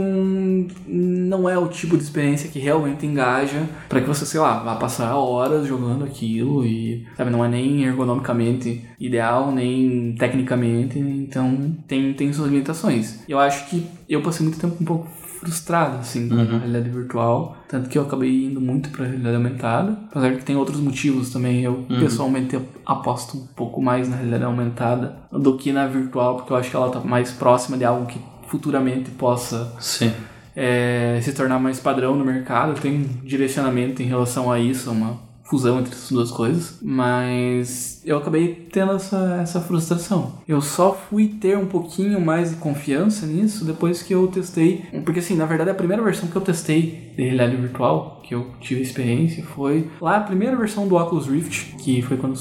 não 0.88 1.50
é 1.50 1.58
o 1.58 1.68
tipo 1.68 1.98
de 1.98 2.04
experiência 2.04 2.50
que 2.50 2.60
realmente 2.60 3.06
engaja 3.06 3.68
para 3.88 4.02
que 4.02 4.08
você, 4.08 4.26
sei 4.26 4.40
lá, 4.40 4.60
vá 4.60 4.76
passar 4.76 5.16
horas 5.16 5.68
jogando 5.68 6.04
aquilo 6.04 6.66
e, 6.66 7.06
sabe, 7.16 7.30
não 7.32 7.44
é 7.44 7.48
nem 7.48 7.84
ergonomicamente 7.84 8.84
ideal, 9.00 9.52
nem 9.52 10.16
tecnicamente, 10.18 11.00
então 11.00 11.76
tem, 11.88 12.14
tem 12.14 12.34
suas 12.34 12.50
limitações. 12.52 13.20
Eu 13.28 13.40
acho 13.40 13.70
que 13.70 13.86
eu 14.08 14.22
passei 14.22 14.46
muito 14.46 14.60
tempo 14.60 14.76
um 14.80 14.86
pouco 14.86 15.19
frustrado, 15.40 15.98
assim, 15.98 16.28
com 16.28 16.36
a 16.36 16.44
realidade 16.44 16.90
virtual. 16.90 17.58
Tanto 17.68 17.90
que 17.90 17.98
eu 17.98 18.04
acabei 18.04 18.46
indo 18.46 18.60
muito 18.60 18.90
pra 18.90 19.06
realidade 19.06 19.36
aumentada. 19.36 19.98
Apesar 20.10 20.36
que 20.36 20.44
tem 20.44 20.56
outros 20.56 20.80
motivos 20.80 21.30
também. 21.30 21.62
Eu, 21.62 21.86
pessoalmente, 21.88 22.56
eu 22.56 22.66
aposto 22.86 23.38
um 23.38 23.48
pouco 23.48 23.82
mais 23.82 24.10
na 24.10 24.18
realidade 24.18 24.44
aumentada 24.44 25.16
do 25.32 25.58
que 25.58 25.72
na 25.72 25.88
virtual, 25.88 26.36
porque 26.36 26.52
eu 26.52 26.58
acho 26.58 26.70
que 26.70 26.76
ela 26.76 26.90
tá 26.90 27.00
mais 27.00 27.32
próxima 27.32 27.78
de 27.78 27.86
algo 27.86 28.06
que 28.06 28.20
futuramente 28.48 29.12
possa 29.12 29.74
Sim. 29.80 30.12
é, 30.56 31.20
se 31.22 31.32
tornar 31.34 31.60
mais 31.60 31.80
padrão 31.80 32.16
no 32.16 32.26
mercado. 32.26 32.80
Tem 32.80 32.94
um 32.94 33.26
direcionamento 33.26 34.02
em 34.02 34.06
relação 34.06 34.52
a 34.52 34.60
isso, 34.60 34.92
uma 34.92 35.30
fusão 35.50 35.80
entre 35.80 35.94
essas 35.94 36.12
duas 36.12 36.32
coisas, 36.32 36.78
mas 36.82 37.99
eu 38.10 38.18
acabei 38.18 38.68
tendo 38.72 38.94
essa, 38.94 39.40
essa 39.42 39.62
frustração. 39.62 40.34
Eu 40.48 40.62
só 40.62 40.94
fui 40.94 41.28
ter 41.28 41.58
um 41.58 41.66
pouquinho 41.68 42.20
mais 42.20 42.50
de 42.50 42.56
confiança 42.58 43.26
nisso 43.26 43.64
depois 43.66 44.02
que 44.02 44.14
eu 44.14 44.28
testei, 44.28 44.84
porque 45.06 45.20
assim, 45.20 45.36
na 45.36 45.46
verdade 45.46 45.70
a 45.70 45.76
primeira 45.76 46.02
versão 46.04 46.28
que 46.28 46.36
eu 46.36 46.42
testei 46.42 47.12
de 47.16 47.24
realidade 47.24 47.56
virtual, 47.56 48.20
que 48.24 48.34
eu 48.34 48.48
tive 48.62 48.82
experiência, 48.82 49.44
foi 49.44 49.90
lá 50.02 50.18
a 50.18 50.22
primeira 50.22 50.56
versão 50.56 50.88
do 50.88 50.96
Oculus 50.96 51.28
Rift, 51.28 51.76
que 51.78 52.02
foi 52.02 52.18
quando 52.18 52.40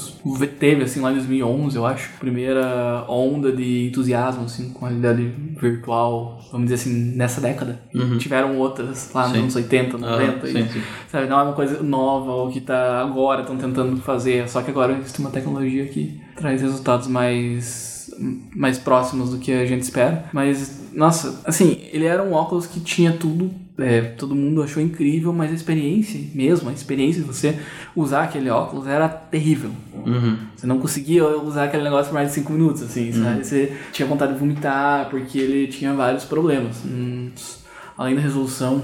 teve 0.59 0.83
assim 0.83 1.01
lá 1.01 1.11
em 1.11 1.15
2011, 1.15 1.75
eu 1.75 1.85
acho, 1.85 2.09
primeira 2.19 3.05
onda 3.07 3.51
de 3.51 3.87
entusiasmo 3.87 4.45
assim 4.45 4.69
com 4.71 4.85
a 4.85 4.89
realidade 4.89 5.31
virtual, 5.59 6.39
vamos 6.51 6.69
dizer 6.69 6.75
assim, 6.75 7.15
nessa 7.15 7.39
década. 7.41 7.79
Tiveram 8.17 8.57
outras 8.57 9.11
lá 9.13 9.23
nos 9.23 9.31
Sim. 9.33 9.39
anos 9.39 9.55
80, 9.55 9.97
Ah, 9.97 9.99
90, 9.99 10.47
e- 10.47 10.51
sim, 10.51 10.67
sim. 10.69 10.81
Sabe, 11.09 11.27
não 11.27 11.39
é 11.39 11.43
uma 11.43 11.53
coisa 11.53 11.81
nova 11.83 12.31
ou 12.31 12.49
que 12.49 12.61
tá 12.61 13.01
agora, 13.01 13.41
estão 13.41 13.57
tentando 13.57 13.97
fazer, 14.01 14.47
só 14.49 14.61
que 14.61 14.71
agora 14.71 14.93
existe 14.93 15.19
uma 15.19 15.29
tecnologia 15.29 15.58
que 15.85 16.19
traz 16.35 16.61
resultados 16.61 17.07
mais 17.07 17.99
mais 18.55 18.77
próximos 18.77 19.31
do 19.31 19.37
que 19.37 19.51
a 19.51 19.65
gente 19.65 19.83
espera. 19.83 20.25
Mas, 20.33 20.89
nossa, 20.93 21.41
assim, 21.45 21.77
ele 21.91 22.05
era 22.05 22.21
um 22.23 22.33
óculos 22.33 22.65
que 22.65 22.79
tinha 22.79 23.13
tudo, 23.13 23.51
é, 23.77 24.01
todo 24.01 24.35
mundo 24.35 24.61
achou 24.61 24.81
incrível, 24.81 25.31
mas 25.31 25.51
a 25.51 25.53
experiência 25.53 26.19
mesmo, 26.33 26.69
a 26.69 26.73
experiência 26.73 27.21
de 27.21 27.27
você 27.27 27.57
usar 27.95 28.23
aquele 28.23 28.49
óculos 28.49 28.87
era 28.87 29.07
terrível. 29.07 29.71
Uhum. 29.93 30.37
Você 30.55 30.67
não 30.67 30.79
conseguia 30.79 31.25
usar 31.25 31.65
aquele 31.65 31.83
negócio 31.83 32.07
por 32.07 32.15
mais 32.15 32.29
de 32.29 32.35
5 32.35 32.51
minutos, 32.51 32.81
assim, 32.81 33.11
sabe? 33.11 33.45
Você 33.45 33.73
tinha 33.91 34.07
vontade 34.07 34.33
de 34.33 34.39
vomitar 34.39 35.09
porque 35.09 35.37
ele 35.37 35.67
tinha 35.67 35.93
vários 35.93 36.25
problemas. 36.25 36.77
Hum, 36.85 37.29
além 37.97 38.15
da 38.15 38.21
resolução 38.21 38.81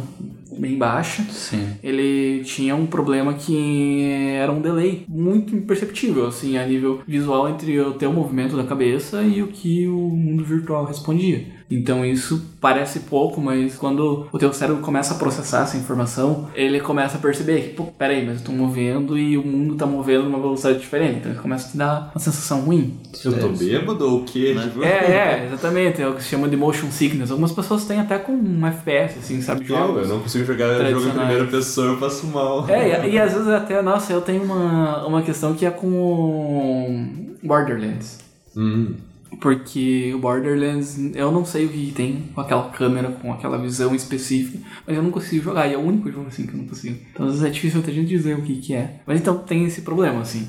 bem 0.58 0.78
baixa, 0.78 1.24
Sim. 1.24 1.68
ele 1.84 2.44
tinha 2.44 2.76
um 2.76 2.86
problema 2.86 3.34
que 3.34 4.04
era 4.36 4.52
um 4.52 4.62
delay 4.62 5.06
muito 5.08 5.56
imperceptível, 5.56 6.28
assim, 6.28 6.58
a 6.58 6.66
nível 6.66 7.02
visual 7.08 7.50
entre 7.50 7.80
o 7.80 7.94
teu 7.94 8.12
movimento 8.12 8.56
da 8.56 8.64
cabeça 8.64 9.22
e 9.24 9.42
o 9.42 9.48
que 9.48 9.88
o 9.88 10.10
mundo 10.10 10.44
virtual 10.44 10.86
respondia. 10.86 11.55
Então 11.70 12.06
isso 12.06 12.46
parece 12.62 13.02
pouco, 13.02 13.42
mas 13.42 13.76
quando 13.76 14.28
o 14.32 14.38
teu 14.38 14.54
cérebro 14.54 14.82
começa 14.82 15.14
a 15.14 15.18
processar 15.18 15.64
essa 15.64 15.78
informação, 15.78 16.50
ele 16.54 16.80
começa 16.80 17.18
a 17.18 17.20
perceber 17.20 17.62
que, 17.62 17.70
pô, 17.70 17.86
peraí, 17.86 18.26
mas 18.26 18.40
eu 18.40 18.46
tô 18.46 18.52
movendo 18.52 19.18
e 19.18 19.38
o 19.38 19.46
mundo 19.46 19.76
tá 19.76 19.86
movendo 19.86 20.26
numa 20.26 20.40
velocidade 20.40 20.80
diferente. 20.80 21.18
Então 21.20 21.32
ele 21.32 21.42
começa 21.42 21.68
a 21.68 21.72
te 21.72 21.78
dar 21.78 22.12
uma 22.14 22.20
sensação 22.20 22.62
ruim. 22.62 22.98
Eu 23.24 23.40
tô 23.40 23.50
bêbado 23.50 24.06
ou 24.08 24.22
o 24.22 24.24
quê? 24.24 24.56
Tipo, 24.62 24.84
É, 24.84 25.42
é, 25.42 25.46
exatamente. 25.48 26.02
É 26.02 26.08
o 26.08 26.14
que 26.14 26.24
se 26.24 26.30
chama 26.30 26.48
de 26.48 26.56
motion 26.56 26.92
sickness. 26.92 27.32
Algumas 27.32 27.52
pessoas 27.52 27.86
têm 27.86 28.00
até 28.00 28.18
com 28.20 28.34
um 28.34 28.68
FPS, 28.68 29.20
assim, 29.20 29.42
sabe? 29.42 29.66
Eu, 29.68 29.76
eu 30.00 30.08
não 30.08 30.20
consigo 30.20 30.46
jogar 30.46 30.86
jogo 30.92 31.08
em 31.08 31.12
primeira 31.12 31.46
pessoa, 31.46 31.88
eu 31.88 31.98
passo 31.98 32.28
mal. 32.28 32.70
É, 32.70 33.08
e, 33.08 33.14
e 33.14 33.20
às 33.20 33.34
vezes 33.34 33.48
até, 33.48 33.82
nossa, 33.82 34.14
eu 34.14 34.22
tenho 34.22 34.44
uma, 34.44 35.06
uma 35.08 35.22
questão 35.22 35.54
que 35.54 35.66
é 35.66 35.72
com 35.72 35.88
o 35.88 37.48
Borderlands. 37.48 38.20
Hum. 38.56 38.94
Porque 39.40 40.14
o 40.14 40.20
Borderlands, 40.20 40.98
eu 41.14 41.32
não 41.32 41.46
sei 41.46 41.66
o 41.66 41.70
que 41.70 41.92
tem 41.92 42.30
com 42.34 42.42
aquela 42.42 42.70
câmera, 42.70 43.12
com 43.12 43.32
aquela 43.32 43.58
visão 43.58 43.94
específica, 43.94 44.60
mas 44.86 44.96
eu 44.96 45.04
não 45.04 45.12
consigo 45.12 45.44
jogar, 45.44 45.68
e 45.68 45.74
é 45.74 45.78
o 45.78 45.82
único 45.82 46.12
jogo 46.12 46.28
assim 46.28 46.46
que 46.46 46.54
eu 46.54 46.58
não 46.58 46.68
consigo. 46.68 46.98
Então 47.12 47.26
às 47.26 47.34
vezes 47.34 47.48
é 47.48 47.50
difícil 47.50 47.80
até 47.80 47.92
a 47.92 47.94
gente 47.94 48.08
dizer 48.08 48.38
o 48.38 48.42
que, 48.42 48.56
que 48.58 48.74
é. 48.74 49.02
Mas 49.06 49.20
então 49.20 49.38
tem 49.38 49.66
esse 49.66 49.82
problema, 49.82 50.22
assim. 50.22 50.48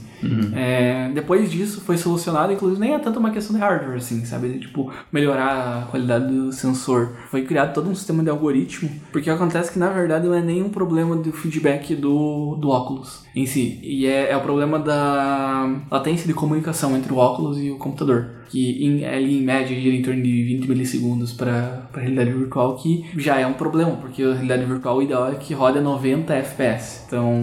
É, 0.54 1.10
depois 1.12 1.50
disso 1.50 1.80
foi 1.80 1.98
solucionado, 1.98 2.52
inclusive 2.52 2.80
nem 2.80 2.94
é 2.94 2.98
tanto 2.98 3.18
uma 3.18 3.30
questão 3.30 3.54
de 3.54 3.62
hardware, 3.62 3.96
assim, 3.96 4.24
sabe? 4.24 4.48
De, 4.48 4.60
tipo, 4.60 4.92
melhorar 5.12 5.82
a 5.82 5.86
qualidade 5.86 6.26
do 6.26 6.52
sensor. 6.52 7.12
Foi 7.30 7.42
criado 7.42 7.74
todo 7.74 7.88
um 7.90 7.94
sistema 7.94 8.22
de 8.22 8.30
algoritmo, 8.30 8.90
porque 9.12 9.30
acontece 9.30 9.72
que 9.72 9.78
na 9.78 9.90
verdade 9.90 10.26
não 10.26 10.34
é 10.34 10.42
nem 10.42 10.62
um 10.62 10.70
problema 10.70 11.16
do 11.16 11.32
feedback 11.32 11.94
do, 11.94 12.56
do 12.56 12.68
óculos 12.68 13.25
em 13.36 13.44
si, 13.44 13.78
e 13.82 14.06
é, 14.06 14.30
é 14.30 14.36
o 14.36 14.40
problema 14.40 14.78
da 14.78 15.78
latência 15.90 16.26
de 16.26 16.32
comunicação 16.32 16.96
entre 16.96 17.12
o 17.12 17.18
óculos 17.18 17.58
e 17.60 17.70
o 17.70 17.76
computador. 17.76 18.30
Que 18.48 18.82
em, 18.82 19.04
ali 19.04 19.38
em 19.38 19.42
média 19.42 19.78
gira 19.78 19.94
em 19.94 20.00
torno 20.02 20.22
de 20.22 20.42
20 20.44 20.68
milissegundos 20.68 21.32
para 21.34 21.86
a 21.92 21.98
realidade 21.98 22.32
virtual, 22.32 22.76
que 22.76 23.04
já 23.18 23.38
é 23.38 23.46
um 23.46 23.52
problema, 23.52 23.92
porque 23.96 24.22
a 24.22 24.32
realidade 24.32 24.64
virtual 24.64 24.96
o 24.96 25.02
ideal 25.02 25.30
é 25.30 25.34
que 25.34 25.52
roda 25.52 25.80
90 25.82 26.32
FPS. 26.34 27.04
Então, 27.06 27.40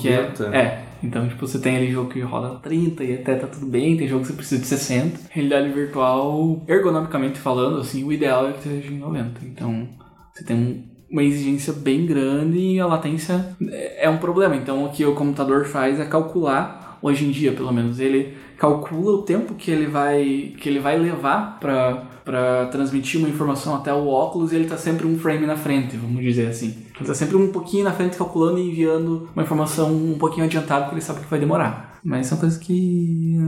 que 0.00 0.08
é, 0.08 0.22
90? 0.22 0.44
é. 0.56 0.84
Então, 1.04 1.28
tipo, 1.28 1.46
você 1.46 1.58
tem 1.58 1.76
ali 1.76 1.90
jogo 1.90 2.10
que 2.10 2.20
roda 2.20 2.58
30 2.60 3.02
e 3.04 3.14
até 3.14 3.34
tá 3.34 3.46
tudo 3.46 3.66
bem, 3.66 3.96
tem 3.96 4.06
jogo 4.08 4.22
que 4.22 4.28
você 4.28 4.34
precisa 4.34 4.60
de 4.60 4.66
60. 4.68 5.20
Realidade 5.30 5.68
virtual, 5.72 6.62
ergonomicamente 6.68 7.38
falando, 7.38 7.78
assim, 7.80 8.04
o 8.04 8.12
ideal 8.12 8.48
é 8.48 8.52
que 8.52 8.62
seja 8.62 8.92
em 8.92 8.98
90. 8.98 9.40
Então, 9.44 9.88
você 10.32 10.44
tem 10.44 10.56
um- 10.56 10.91
uma 11.12 11.22
exigência 11.22 11.74
bem 11.74 12.06
grande 12.06 12.58
e 12.58 12.80
a 12.80 12.86
latência 12.86 13.54
é 13.98 14.08
um 14.08 14.16
problema. 14.16 14.56
Então, 14.56 14.84
o 14.86 14.90
que 14.90 15.04
o 15.04 15.14
computador 15.14 15.66
faz 15.66 16.00
é 16.00 16.06
calcular, 16.06 16.98
hoje 17.02 17.26
em 17.26 17.30
dia, 17.30 17.52
pelo 17.52 17.70
menos, 17.70 18.00
ele 18.00 18.34
calcula 18.56 19.12
o 19.12 19.22
tempo 19.22 19.54
que 19.54 19.70
ele 19.70 19.86
vai, 19.86 20.54
que 20.58 20.68
ele 20.68 20.78
vai 20.80 20.98
levar 20.98 21.60
para 21.60 22.10
para 22.24 22.66
transmitir 22.66 23.18
uma 23.18 23.28
informação 23.28 23.74
até 23.74 23.92
o 23.92 24.06
óculos 24.06 24.52
e 24.52 24.56
ele 24.56 24.68
tá 24.68 24.76
sempre 24.76 25.06
um 25.06 25.18
frame 25.18 25.46
na 25.46 25.56
frente, 25.56 25.96
vamos 25.96 26.22
dizer 26.22 26.46
assim. 26.46 26.76
Ele 26.96 27.04
tá 27.04 27.14
sempre 27.14 27.36
um 27.36 27.50
pouquinho 27.50 27.84
na 27.84 27.92
frente 27.92 28.16
calculando 28.16 28.58
e 28.58 28.70
enviando 28.70 29.28
uma 29.34 29.42
informação 29.42 29.92
um 29.92 30.16
pouquinho 30.18 30.46
adiantada 30.46 30.82
porque 30.84 30.94
ele 30.94 31.02
sabe 31.02 31.20
que 31.20 31.26
vai 31.26 31.40
demorar. 31.40 31.98
Mas 32.04 32.28
são 32.28 32.38
coisas 32.38 32.58
que 32.58 33.38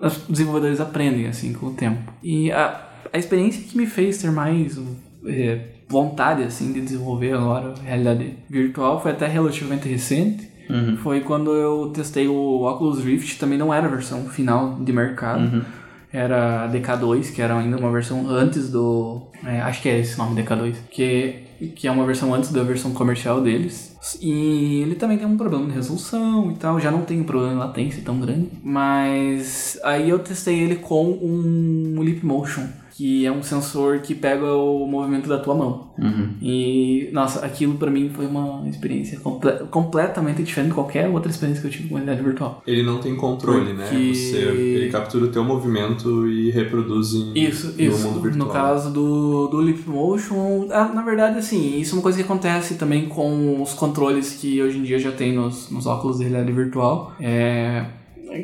os 0.00 0.16
desenvolvedores 0.28 0.80
aprendem 0.80 1.26
assim 1.26 1.52
com 1.52 1.66
o 1.66 1.74
tempo. 1.74 2.10
E 2.22 2.50
a, 2.50 2.88
a 3.12 3.18
experiência 3.18 3.62
que 3.62 3.76
me 3.76 3.86
fez 3.86 4.18
ter 4.18 4.30
mais 4.30 4.80
é, 5.26 5.60
vontade 5.90 6.44
assim 6.44 6.72
de 6.72 6.80
desenvolver 6.80 7.32
agora 7.32 7.74
realidade 7.84 8.36
virtual 8.48 9.02
foi 9.02 9.10
até 9.10 9.26
relativamente 9.26 9.88
recente. 9.88 10.48
Foi 11.02 11.20
quando 11.20 11.52
eu 11.52 11.90
testei 11.92 12.28
o 12.28 12.62
Oculus 12.62 13.02
Rift, 13.04 13.38
também 13.40 13.58
não 13.58 13.74
era 13.74 13.86
a 13.86 13.90
versão 13.90 14.24
final 14.26 14.76
de 14.80 14.92
mercado. 14.92 15.42
Era 16.12 16.64
a 16.64 16.68
DK2, 16.68 17.32
que 17.32 17.42
era 17.42 17.56
ainda 17.56 17.76
uma 17.76 17.90
versão 17.90 18.28
antes 18.28 18.70
do. 18.70 19.22
é, 19.44 19.60
acho 19.60 19.82
que 19.82 19.88
é 19.88 19.98
esse 19.98 20.16
nome 20.16 20.40
DK2. 20.40 20.74
Que, 20.90 21.44
que 21.74 21.88
é 21.88 21.90
uma 21.90 22.04
versão 22.04 22.32
antes 22.34 22.52
da 22.52 22.62
versão 22.62 22.92
comercial 22.92 23.40
deles. 23.40 23.96
E 24.20 24.80
ele 24.82 24.94
também 24.94 25.18
tem 25.18 25.26
um 25.26 25.36
problema 25.36 25.66
de 25.66 25.72
resolução 25.72 26.50
e 26.52 26.54
tal. 26.54 26.80
Já 26.80 26.90
não 26.90 27.02
tem 27.02 27.20
um 27.20 27.24
problema 27.24 27.54
de 27.54 27.58
latência 27.60 28.02
tão 28.04 28.18
grande. 28.18 28.48
Mas 28.62 29.78
aí 29.84 30.08
eu 30.08 30.18
testei 30.18 30.58
ele 30.58 30.76
com 30.76 31.10
um 31.10 32.00
Leap 32.00 32.24
Motion. 32.24 32.66
Que 33.00 33.24
é 33.24 33.32
um 33.32 33.42
sensor 33.42 34.00
que 34.00 34.14
pega 34.14 34.44
o 34.54 34.86
movimento 34.86 35.26
da 35.26 35.38
tua 35.38 35.54
mão. 35.54 35.88
E, 36.42 37.08
nossa, 37.12 37.44
aquilo 37.44 37.74
pra 37.76 37.90
mim 37.90 38.10
foi 38.10 38.26
uma 38.26 38.68
experiência 38.68 39.18
comple- 39.20 39.64
completamente 39.70 40.42
diferente 40.42 40.68
de 40.68 40.74
qualquer 40.74 41.08
outra 41.08 41.30
experiência 41.30 41.62
que 41.62 41.66
eu 41.68 41.70
tive 41.72 41.88
com 41.88 41.94
realidade 41.94 42.22
virtual. 42.22 42.62
Ele 42.66 42.82
não 42.82 42.98
tem 42.98 43.16
controle, 43.16 43.72
né? 43.72 43.86
Porque- 43.88 44.14
Você, 44.14 44.36
ele 44.36 44.90
captura 44.90 45.24
o 45.24 45.28
teu 45.28 45.42
movimento 45.42 46.28
e 46.28 46.50
reproduz 46.50 47.14
em, 47.14 47.32
Isso, 47.38 47.68
no 47.74 47.80
isso. 47.82 48.06
mundo 48.06 48.20
virtual. 48.20 48.46
No 48.48 48.52
caso 48.52 48.92
do, 48.92 49.46
do 49.48 49.56
Leap 49.58 49.86
Motion, 49.86 50.68
ah, 50.70 50.90
na 50.94 51.00
verdade, 51.02 51.38
assim, 51.38 51.80
isso 51.80 51.94
é 51.94 51.96
uma 51.98 52.02
coisa 52.02 52.18
que 52.18 52.24
acontece 52.24 52.74
também 52.74 53.08
com 53.08 53.62
os 53.62 53.72
controles 53.72 54.34
que 54.34 54.60
hoje 54.62 54.76
em 54.78 54.82
dia 54.82 54.98
já 54.98 55.10
tem 55.10 55.34
nos, 55.34 55.70
nos 55.70 55.86
óculos 55.86 56.18
de 56.18 56.24
realidade 56.24 56.52
virtual. 56.52 57.14
É 57.18 57.86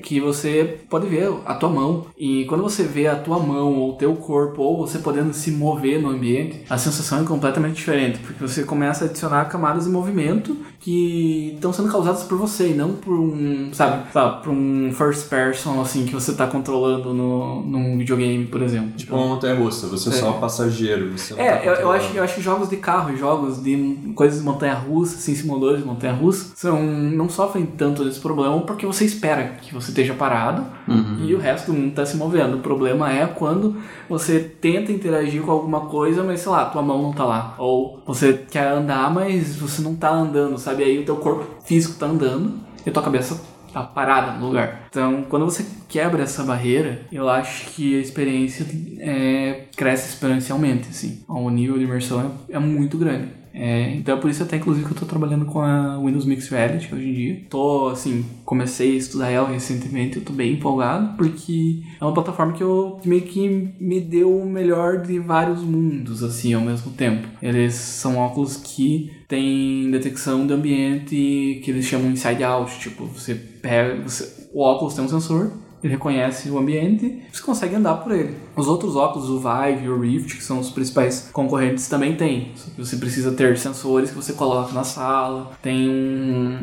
que 0.02 0.20
você 0.20 0.78
pode 0.88 1.06
ver 1.06 1.30
a 1.44 1.54
tua 1.54 1.68
mão 1.68 2.06
e 2.16 2.44
quando 2.46 2.62
você 2.62 2.82
vê 2.82 3.06
a 3.06 3.16
tua 3.16 3.38
mão 3.38 3.74
ou 3.74 3.90
o 3.90 3.92
teu 3.94 4.14
corpo 4.16 4.62
ou 4.62 4.86
você 4.86 4.98
podendo 4.98 5.32
se 5.32 5.50
mover 5.50 6.00
no 6.00 6.10
ambiente, 6.10 6.62
a 6.68 6.78
sensação 6.78 7.20
é 7.20 7.24
completamente 7.24 7.76
diferente, 7.76 8.18
porque 8.18 8.40
você 8.46 8.62
começa 8.64 9.04
a 9.04 9.08
adicionar 9.08 9.44
camadas 9.46 9.84
de 9.84 9.90
movimento 9.90 10.56
que 10.80 11.52
estão 11.54 11.72
sendo 11.72 11.90
causadas 11.90 12.22
por 12.24 12.38
você 12.38 12.70
e 12.70 12.74
não 12.74 12.92
por 12.92 13.12
um, 13.18 13.70
sabe, 13.72 14.10
sabe 14.12 14.42
por 14.42 14.50
um 14.50 14.92
first 14.92 15.28
person 15.28 15.80
assim 15.80 16.04
que 16.06 16.12
você 16.14 16.32
tá 16.34 16.46
controlando 16.46 17.12
no, 17.12 17.62
num 17.62 17.98
videogame, 17.98 18.46
por 18.46 18.62
exemplo. 18.62 18.90
Tipo 18.96 19.16
uma 19.16 19.26
montanha 19.26 19.54
russa, 19.54 19.86
você 19.88 20.08
é 20.10 20.12
só 20.12 20.32
passageiro. 20.32 21.16
Você 21.16 21.34
não 21.34 21.38
tá 21.38 21.44
É, 21.44 21.58
eu, 21.58 21.64
eu, 21.64 21.70
controlando. 21.74 22.04
acho, 22.04 22.16
eu 22.16 22.24
acho 22.24 22.34
que 22.36 22.40
jogos 22.40 22.68
de 22.68 22.76
carro 22.76 23.12
e 23.12 23.16
jogos 23.16 23.62
de 23.62 23.98
coisas 24.14 24.38
de 24.38 24.44
montanha 24.44 24.74
russa, 24.74 25.16
assim, 25.16 25.34
simuladores 25.34 25.80
de 25.80 25.86
montanha 25.86 26.12
russa, 26.12 26.52
são, 26.54 26.82
não 26.82 27.28
sofrem 27.28 27.66
tanto 27.66 28.04
desse 28.04 28.20
problema 28.20 28.60
porque 28.60 28.86
você 28.86 29.04
espera 29.04 29.56
que 29.60 29.74
você 29.80 29.90
esteja 29.90 30.14
parado 30.14 30.64
Uhum. 30.88 31.24
e 31.24 31.34
o 31.34 31.38
resto 31.38 31.72
do 31.72 31.78
mundo 31.78 31.88
está 31.90 32.06
se 32.06 32.16
movendo. 32.16 32.56
O 32.56 32.60
problema 32.60 33.12
é 33.12 33.26
quando 33.26 33.76
você 34.08 34.38
tenta 34.40 34.92
interagir 34.92 35.42
com 35.42 35.50
alguma 35.50 35.80
coisa, 35.82 36.22
mas 36.22 36.40
sei 36.40 36.52
lá, 36.52 36.64
tua 36.66 36.82
mão 36.82 37.02
não 37.02 37.12
tá 37.12 37.24
lá. 37.24 37.54
Ou 37.58 38.02
você 38.06 38.44
quer 38.50 38.68
andar, 38.68 39.12
mas 39.12 39.56
você 39.56 39.82
não 39.82 39.94
tá 39.96 40.10
andando, 40.10 40.58
sabe? 40.58 40.84
Aí 40.84 40.98
o 40.98 41.04
teu 41.04 41.16
corpo 41.16 41.44
físico 41.64 41.98
tá 41.98 42.06
andando 42.06 42.54
e 42.84 42.90
a 42.90 42.92
tua 42.92 43.02
cabeça 43.02 43.40
tá 43.72 43.82
parada 43.82 44.38
no 44.38 44.46
lugar. 44.46 44.86
Então, 44.88 45.24
quando 45.28 45.44
você 45.44 45.66
quebra 45.88 46.22
essa 46.22 46.42
barreira, 46.44 47.02
eu 47.12 47.28
acho 47.28 47.66
que 47.72 47.96
a 47.98 48.00
experiência 48.00 48.64
é, 49.00 49.64
cresce 49.76 50.10
exponencialmente, 50.14 50.88
assim. 50.88 51.20
O 51.28 51.50
nível 51.50 51.76
de 51.76 51.84
imersão 51.84 52.32
é, 52.48 52.56
é 52.56 52.58
muito 52.58 52.96
grande. 52.96 53.28
É, 53.58 53.94
então 53.94 54.18
é 54.18 54.20
por 54.20 54.30
isso 54.30 54.42
até 54.42 54.58
inclusive 54.58 54.84
que 54.84 54.92
eu 54.92 54.98
tô 54.98 55.06
trabalhando 55.06 55.46
com 55.46 55.62
a 55.62 55.98
Windows 55.98 56.26
Mixed 56.26 56.50
Reality 56.50 56.94
hoje 56.94 57.08
em 57.08 57.14
dia. 57.14 57.40
Tô 57.48 57.88
assim, 57.88 58.24
comecei 58.44 58.92
a 58.92 58.98
estudar 58.98 59.30
ela 59.30 59.48
recentemente, 59.48 60.18
eu 60.18 60.24
tô 60.24 60.32
bem 60.34 60.52
empolgado 60.52 61.16
porque 61.16 61.80
é 61.98 62.04
uma 62.04 62.12
plataforma 62.12 62.52
que 62.52 62.62
eu 62.62 62.98
que 63.02 63.08
meio 63.08 63.22
que 63.22 63.74
me 63.80 63.98
deu 64.00 64.36
o 64.36 64.46
melhor 64.48 65.00
de 65.00 65.18
vários 65.18 65.62
mundos 65.62 66.22
assim 66.22 66.52
ao 66.52 66.60
mesmo 66.60 66.92
tempo. 66.92 67.26
Eles 67.40 67.74
são 67.74 68.18
óculos 68.18 68.58
que 68.58 69.10
têm 69.26 69.90
detecção 69.90 70.46
do 70.46 70.52
ambiente 70.52 71.60
que 71.64 71.70
eles 71.70 71.86
chamam 71.86 72.10
inside 72.10 72.44
out, 72.44 72.78
tipo, 72.78 73.06
você 73.06 73.34
pega, 73.34 74.02
você, 74.02 74.48
o 74.52 74.60
óculos 74.60 74.94
tem 74.94 75.04
um 75.04 75.08
sensor 75.08 75.65
ele 75.82 75.92
reconhece 75.92 76.50
o 76.50 76.58
ambiente, 76.58 77.22
você 77.32 77.42
consegue 77.42 77.74
andar 77.74 77.94
por 77.96 78.12
ele. 78.12 78.34
Os 78.56 78.66
outros 78.66 78.96
óculos, 78.96 79.28
o 79.28 79.38
Vive 79.38 79.84
e 79.84 79.88
o 79.88 80.00
Rift, 80.00 80.36
que 80.36 80.42
são 80.42 80.58
os 80.58 80.70
principais 80.70 81.28
concorrentes, 81.32 81.88
também 81.88 82.16
tem. 82.16 82.52
Você 82.76 82.96
precisa 82.96 83.32
ter 83.32 83.56
sensores 83.58 84.10
que 84.10 84.16
você 84.16 84.32
coloca 84.32 84.72
na 84.72 84.84
sala, 84.84 85.52
tem 85.62 85.88
um, 85.88 86.58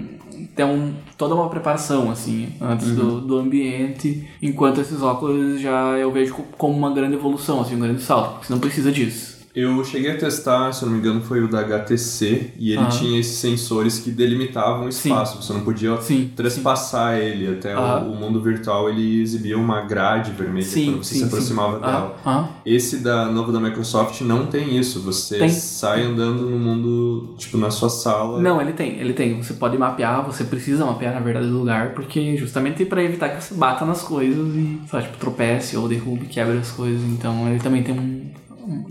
tem 0.55 0.65
um, 0.65 0.93
toda 1.17 1.36
uma 1.36 1.50
preparação 1.50 2.12
assim 2.12 2.50
antes 2.60 2.89
uhum. 2.89 2.96
do, 2.96 3.22
do 3.22 3.38
ambiente, 3.38 4.27
enquanto 4.41 4.82
esses 4.82 5.01
óculos 5.01 5.60
já 5.62 5.98
eu 5.98 6.12
vejo 6.12 6.34
como 6.58 6.75
uma 6.77 6.91
grande 6.91 7.15
evolução, 7.15 7.62
assim, 7.62 7.75
um 7.75 7.79
grande 7.79 8.01
salto, 8.01 8.46
você 8.46 8.51
não 8.51 8.60
precisa 8.60 8.91
disso. 8.91 9.32
Eu 9.55 9.83
cheguei 9.86 10.10
a 10.12 10.17
testar, 10.17 10.72
se 10.74 10.81
eu 10.81 10.88
não 10.89 10.95
me 10.95 11.00
engano, 11.00 11.22
foi 11.22 11.39
o 11.43 11.48
da 11.48 11.60
HTC, 11.60 12.53
e 12.57 12.72
ele 12.72 12.81
Ah. 12.81 12.88
tinha 12.88 13.19
esses 13.19 13.38
sensores 13.38 14.00
que 14.00 14.10
delimitavam 14.10 14.86
o 14.86 14.89
espaço, 14.89 15.39
você 15.43 15.53
não 15.53 15.62
podia 15.62 15.95
Sim, 16.01 16.31
trespassar 16.36 17.19
ele 17.19 17.48
até 17.55 17.72
Ah. 17.74 18.03
o, 18.03 18.13
o 18.13 18.15
mundo 18.15 18.41
virtual, 18.41 18.89
ele 18.89 19.22
exibia 19.22 19.55
uma 19.55 19.81
grade 19.81 20.31
vermelha 20.31 20.65
Sim, 20.65 20.86
quando 20.93 21.03
você 21.03 21.13
sim, 21.13 21.19
se 21.19 21.25
aproximava 21.25 21.75
sim. 21.75 21.81
dela. 21.81 22.15
Ah, 22.25 22.31
ah. 22.31 22.50
Esse 22.65 22.98
da 22.98 23.25
novo 23.25 23.51
da 23.51 23.60
Microsoft 23.60 24.22
não 24.22 24.48
tem 24.48 24.75
isso, 24.75 25.00
você 25.01 25.38
Tem. 25.38 25.50
sai 25.50 26.01
andando 26.01 26.50
no 26.50 26.57
mundo, 26.57 27.36
tipo, 27.38 27.55
na 27.57 27.69
sua 27.69 27.89
sala. 27.89 28.41
Não, 28.41 28.60
ele 28.60 28.74
tem, 28.74 29.00
ele 29.00 29.13
tem. 29.13 29.39
Você 29.39 29.53
pode 29.53 29.77
mapear, 29.77 30.25
você 30.25 30.43
precisa 30.45 30.83
mapear 30.83 31.13
na 31.13 31.19
verdade 31.19 31.45
o 31.45 31.51
lugar, 31.60 31.93
porque 31.93 32.36
justamente 32.38 32.83
para 32.86 33.03
evitar 33.03 33.29
que 33.29 33.43
você 33.43 33.53
bata 33.53 33.86
nas 33.86 34.01
coisas 34.01 34.48
e, 34.55 34.79
lá, 34.91 35.00
tipo, 35.01 35.17
tropece 35.17 35.77
ou 35.77 35.88
derrube, 35.88 36.25
quebre 36.25 36.57
as 36.57 36.72
coisas. 36.72 37.03
Então 37.03 37.48
ele 37.48 37.60
também 37.60 37.83
tem 37.83 37.93
um 37.93 38.22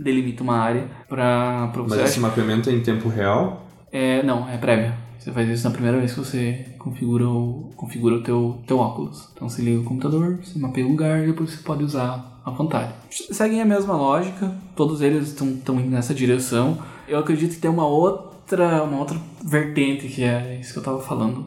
delimita 0.03 0.43
uma 0.43 0.59
área 0.59 0.87
pra 1.09 1.71
você. 1.75 1.97
Mas 1.97 2.11
esse 2.11 2.21
mapeamento 2.21 2.69
é 2.69 2.73
em 2.73 2.81
tempo 2.81 3.09
real? 3.09 3.67
É, 3.91 4.23
não, 4.23 4.49
é 4.49 4.57
prévia. 4.57 4.95
Você 5.19 5.31
faz 5.31 5.49
isso 5.49 5.65
na 5.65 5.71
primeira 5.71 5.99
vez 5.99 6.13
que 6.13 6.19
você 6.19 6.67
configura 6.79 7.29
o, 7.29 7.71
configura 7.77 8.17
o 8.17 8.23
teu, 8.23 8.59
teu 8.67 8.79
óculos. 8.79 9.29
Então 9.33 9.49
você 9.49 9.63
liga 9.63 9.81
o 9.81 9.85
computador, 9.85 10.41
você 10.43 10.59
mapeia 10.59 10.85
o 10.85 10.91
lugar 10.91 11.23
e 11.23 11.27
depois 11.27 11.51
você 11.51 11.63
pode 11.63 11.85
usar 11.85 12.41
à 12.45 12.51
vontade. 12.51 12.93
Seguem 13.09 13.63
a 13.63 13.65
mesma 13.65 13.95
lógica, 13.95 14.53
todos 14.75 15.01
eles 15.01 15.29
estão 15.29 15.79
indo 15.79 15.91
nessa 15.91 16.13
direção. 16.13 16.79
Eu 17.07 17.21
acredito 17.21 17.55
que 17.55 17.61
tem 17.61 17.71
uma 17.71 17.87
outra, 17.87 18.83
uma 18.83 18.99
outra 18.99 19.17
vertente 19.45 20.09
que 20.09 20.25
é 20.25 20.59
isso 20.61 20.73
que 20.73 20.79
eu 20.81 20.83
tava 20.83 21.01
falando 21.01 21.45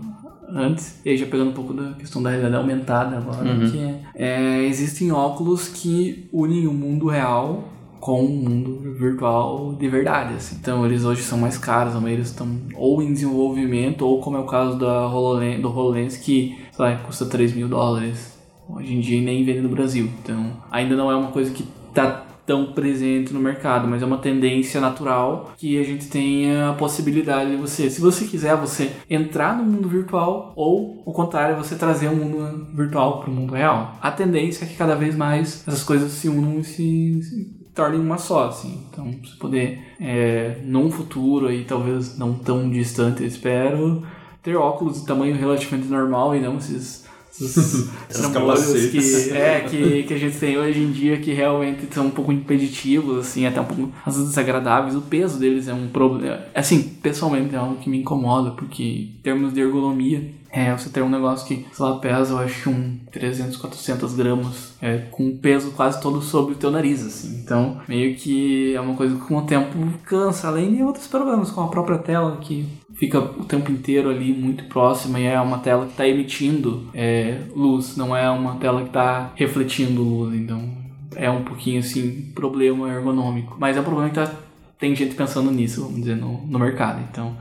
antes, 0.47 1.01
e 1.03 1.09
aí 1.09 1.17
já 1.17 1.25
pegando 1.25 1.49
um 1.49 1.53
pouco 1.53 1.73
da 1.73 1.93
questão 1.93 2.21
da 2.23 2.29
realidade 2.29 2.55
aumentada 2.55 3.17
agora, 3.17 3.43
que 3.69 3.79
é, 3.79 3.99
é, 4.15 4.63
existem 4.63 5.11
óculos 5.11 5.67
que 5.67 6.29
unem 6.31 6.67
o 6.67 6.73
mundo 6.73 7.07
real 7.07 7.63
com 8.05 8.23
o 8.23 8.29
mundo 8.29 8.93
virtual 8.99 9.73
de 9.73 9.89
verdade, 9.89 10.35
assim. 10.35 10.57
Então 10.61 10.85
eles 10.85 11.03
hoje 11.03 11.23
são 11.23 11.39
mais 11.39 11.57
caros, 11.57 11.95
a 11.95 11.99
maioria 11.99 12.23
estão 12.23 12.47
ou 12.75 13.01
em 13.01 13.11
desenvolvimento, 13.11 14.03
ou 14.03 14.21
como 14.21 14.37
é 14.37 14.39
o 14.39 14.45
caso 14.45 14.77
da 14.77 15.07
HoloLens, 15.07 15.59
do 15.59 15.69
HoloLens, 15.69 16.15
que 16.15 16.55
sei 16.71 16.85
lá, 16.85 16.95
custa 16.97 17.25
3 17.25 17.55
mil 17.55 17.67
dólares. 17.67 18.37
Hoje 18.69 18.93
em 18.93 18.99
dia 18.99 19.19
nem 19.19 19.43
vende 19.43 19.61
no 19.61 19.69
Brasil. 19.69 20.07
Então 20.21 20.51
ainda 20.69 20.95
não 20.95 21.09
é 21.09 21.15
uma 21.15 21.31
coisa 21.31 21.49
que 21.49 21.63
tá 21.95 22.27
tão 22.45 22.73
presente 22.73 23.33
no 23.33 23.39
mercado, 23.39 23.87
mas 23.87 24.03
é 24.03 24.05
uma 24.05 24.19
tendência 24.19 24.79
natural 24.79 25.53
que 25.57 25.79
a 25.79 25.83
gente 25.83 26.07
tenha 26.07 26.69
a 26.69 26.73
possibilidade 26.73 27.49
de 27.49 27.57
você, 27.57 27.89
se 27.89 27.99
você 27.99 28.25
quiser, 28.25 28.55
você 28.55 28.91
entrar 29.09 29.57
no 29.57 29.63
mundo 29.63 29.89
virtual 29.89 30.53
ou, 30.55 31.01
o 31.03 31.11
contrário, 31.11 31.57
você 31.57 31.75
trazer 31.75 32.07
o 32.07 32.15
mundo 32.15 32.67
virtual 32.71 33.21
para 33.21 33.31
o 33.31 33.33
mundo 33.33 33.55
real. 33.55 33.97
A 33.99 34.11
tendência 34.11 34.63
é 34.63 34.67
que 34.67 34.75
cada 34.75 34.93
vez 34.93 35.15
mais 35.15 35.67
essas 35.67 35.81
coisas 35.81 36.11
se 36.11 36.29
unam 36.29 36.59
e 36.59 36.63
se, 36.63 37.23
se 37.23 37.64
tornem 37.75 37.99
uma 37.99 38.17
só, 38.17 38.47
assim. 38.47 38.81
Então, 38.89 39.13
você 39.23 39.35
poder, 39.37 39.79
é, 39.99 40.57
num 40.63 40.89
futuro 40.89 41.47
aí, 41.47 41.65
talvez 41.65 42.17
não 42.17 42.33
tão 42.33 42.69
distante, 42.69 43.21
eu 43.21 43.27
espero, 43.27 44.01
ter 44.41 44.55
óculos 44.55 45.01
de 45.01 45.05
tamanho 45.05 45.35
relativamente 45.35 45.87
normal 45.89 46.35
e 46.35 46.39
não 46.39 46.57
esses 46.57 47.03
trambolhos 48.07 48.89
que, 48.91 49.31
é, 49.31 49.59
que, 49.59 50.03
que 50.03 50.13
a 50.13 50.17
gente 50.17 50.37
tem 50.37 50.57
hoje 50.57 50.79
em 50.79 50.91
dia 50.91 51.17
que 51.17 51.33
realmente 51.33 51.93
são 51.93 52.05
um 52.05 52.11
pouco 52.11 52.31
impeditivos, 52.31 53.27
assim, 53.27 53.45
até 53.45 53.59
um 53.59 53.65
pouco 53.65 53.91
às 54.05 54.15
vezes 54.15 54.29
desagradáveis. 54.29 54.95
O 54.95 55.01
peso 55.01 55.37
deles 55.37 55.67
é 55.67 55.73
um 55.73 55.87
problema. 55.87 56.39
Assim, 56.53 56.81
pessoalmente 56.81 57.53
é 57.53 57.57
algo 57.57 57.75
que 57.75 57.89
me 57.89 57.99
incomoda, 57.99 58.51
porque 58.51 58.83
em 58.83 59.19
termos 59.21 59.53
de 59.53 59.59
ergonomia, 59.59 60.31
é, 60.55 60.71
você 60.71 60.89
ter 60.89 61.01
um 61.01 61.09
negócio 61.09 61.45
que, 61.45 61.65
sei 61.73 61.85
lá, 61.85 61.99
pesa, 61.99 62.33
eu 62.33 62.37
acho 62.39 62.69
um 62.69 62.97
300, 63.11 63.57
400 63.57 64.13
gramas, 64.15 64.73
é, 64.81 64.99
com 65.11 65.25
um 65.25 65.37
peso 65.37 65.71
quase 65.71 66.01
todo 66.01 66.21
sobre 66.21 66.53
o 66.53 66.57
teu 66.57 66.71
nariz, 66.71 67.05
assim. 67.05 67.41
Então, 67.43 67.81
meio 67.89 68.15
que 68.15 68.73
é 68.73 68.79
uma 68.79 68.95
coisa 68.95 69.15
que 69.15 69.21
com 69.21 69.35
o 69.35 69.41
tempo 69.41 69.77
cansa, 70.05 70.47
além 70.47 70.73
de 70.73 70.81
outros 70.81 71.07
problemas, 71.07 71.51
com 71.51 71.59
a 71.59 71.67
própria 71.67 71.97
tela, 71.97 72.37
que 72.37 72.65
fica 72.93 73.19
o 73.19 73.43
tempo 73.43 73.69
inteiro 73.69 74.09
ali 74.09 74.31
muito 74.31 74.63
próxima 74.65 75.19
e 75.19 75.25
é 75.25 75.39
uma 75.41 75.57
tela 75.57 75.87
que 75.87 75.91
está 75.91 76.07
emitindo 76.07 76.89
é, 76.93 77.41
luz, 77.53 77.97
não 77.97 78.15
é 78.15 78.29
uma 78.29 78.55
tela 78.55 78.81
que 78.81 78.87
está 78.87 79.33
refletindo 79.35 80.01
luz, 80.01 80.33
então 80.33 80.69
é 81.17 81.29
um 81.29 81.43
pouquinho 81.43 81.79
assim 81.79 82.31
problema 82.33 82.89
ergonômico, 82.89 83.57
mas 83.59 83.75
é 83.75 83.81
um 83.81 83.83
problema 83.83 84.09
que 84.09 84.15
tá, 84.15 84.31
tem 84.79 84.95
gente 84.95 85.15
pensando 85.15 85.51
nisso, 85.51 85.81
vamos 85.81 85.97
dizer, 85.97 86.15
no, 86.15 86.47
no 86.47 86.57
mercado, 86.57 87.01
então 87.11 87.35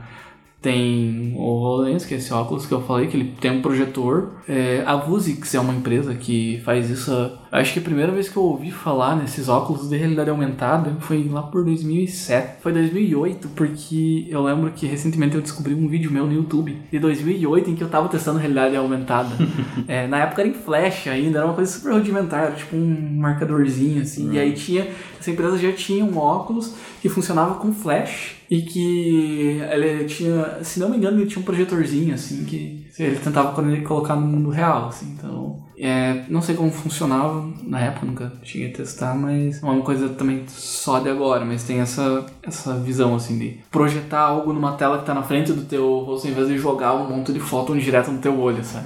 tem 0.65 1.31
o 1.35 1.43
HoloLens, 1.43 2.05
que 2.05 2.15
é 2.15 2.17
esse 2.17 2.33
óculos 2.33 2.65
que 2.65 2.73
eu 2.73 2.81
falei, 2.81 3.05
que 3.05 3.15
ele 3.15 3.35
tem 3.39 3.51
um 3.51 3.61
projetor. 3.61 4.31
É, 4.49 4.83
a 4.83 4.95
Vuzix 4.95 5.53
é 5.53 5.59
uma 5.59 5.71
empresa 5.71 6.15
que 6.15 6.59
faz 6.65 6.89
isso. 6.89 7.11
Acho 7.51 7.73
que 7.73 7.79
a 7.79 7.81
primeira 7.83 8.11
vez 8.11 8.27
que 8.27 8.35
eu 8.35 8.41
ouvi 8.41 8.71
falar 8.71 9.15
nesses 9.15 9.47
óculos 9.47 9.87
de 9.87 9.95
realidade 9.95 10.31
aumentada 10.31 10.97
foi 11.01 11.29
lá 11.31 11.43
por 11.43 11.63
2007. 11.63 12.61
Foi 12.61 12.73
2008, 12.73 13.49
porque 13.49 14.25
eu 14.27 14.41
lembro 14.41 14.71
que 14.71 14.87
recentemente 14.87 15.35
eu 15.35 15.41
descobri 15.41 15.75
um 15.75 15.87
vídeo 15.87 16.09
meu 16.09 16.25
no 16.25 16.33
YouTube 16.33 16.75
de 16.91 16.97
2008 16.97 17.69
em 17.69 17.75
que 17.75 17.83
eu 17.83 17.89
tava 17.89 18.09
testando 18.09 18.39
realidade 18.39 18.75
aumentada. 18.75 19.29
É, 19.87 20.07
na 20.07 20.19
época 20.19 20.41
era 20.41 20.49
em 20.49 20.53
flash 20.53 21.07
ainda, 21.07 21.39
era 21.39 21.47
uma 21.47 21.53
coisa 21.53 21.71
super 21.71 21.93
rudimentar, 21.93 22.45
era 22.45 22.55
tipo 22.55 22.75
um 22.75 23.17
marcadorzinho 23.19 24.01
assim. 24.01 24.33
E 24.33 24.39
aí 24.39 24.53
tinha. 24.53 24.87
Essa 25.19 25.31
empresa 25.31 25.57
já 25.57 25.71
tinha 25.71 26.03
um 26.03 26.17
óculos 26.17 26.73
que 27.05 27.09
funcionava 27.09 27.53
com 27.59 27.71
flash 27.71 28.37
e 28.49 28.63
que 28.63 29.59
ele 29.71 30.05
tinha, 30.05 30.63
se 30.63 30.79
não 30.79 30.89
me 30.89 30.97
engano, 30.97 31.21
ele 31.21 31.29
tinha 31.29 31.39
um 31.39 31.45
projetorzinho 31.45 32.15
assim 32.15 32.43
que 32.45 32.84
ele 32.99 33.17
tentava 33.17 33.53
colocar 33.85 34.15
no 34.15 34.25
mundo 34.27 34.49
real, 34.49 34.87
assim. 34.87 35.13
Então, 35.17 35.63
é, 35.77 36.23
não 36.29 36.41
sei 36.41 36.55
como 36.55 36.71
funcionava 36.71 37.45
na 37.63 37.79
época, 37.81 38.05
nunca 38.05 38.31
cheguei 38.43 38.69
a 38.69 38.73
testar, 38.73 39.13
mas 39.15 39.61
é 39.61 39.65
uma 39.65 39.81
coisa 39.81 40.07
também 40.09 40.43
só 40.47 40.99
de 40.99 41.09
agora, 41.09 41.43
mas 41.43 41.63
tem 41.63 41.79
essa, 41.79 42.25
essa 42.41 42.75
visão 42.79 43.15
assim 43.15 43.37
de 43.37 43.59
projetar 43.69 44.19
algo 44.21 44.53
numa 44.53 44.73
tela 44.73 44.99
que 44.99 45.05
tá 45.05 45.13
na 45.13 45.23
frente 45.23 45.51
do 45.51 45.63
teu 45.63 45.99
rosto, 45.99 46.27
em 46.27 46.31
vez 46.33 46.47
de 46.47 46.57
jogar 46.57 46.93
um 46.95 47.09
monte 47.09 47.33
de 47.33 47.39
fóton 47.39 47.77
direto 47.77 48.09
no 48.11 48.19
teu 48.19 48.39
olho, 48.39 48.63
sabe? 48.63 48.85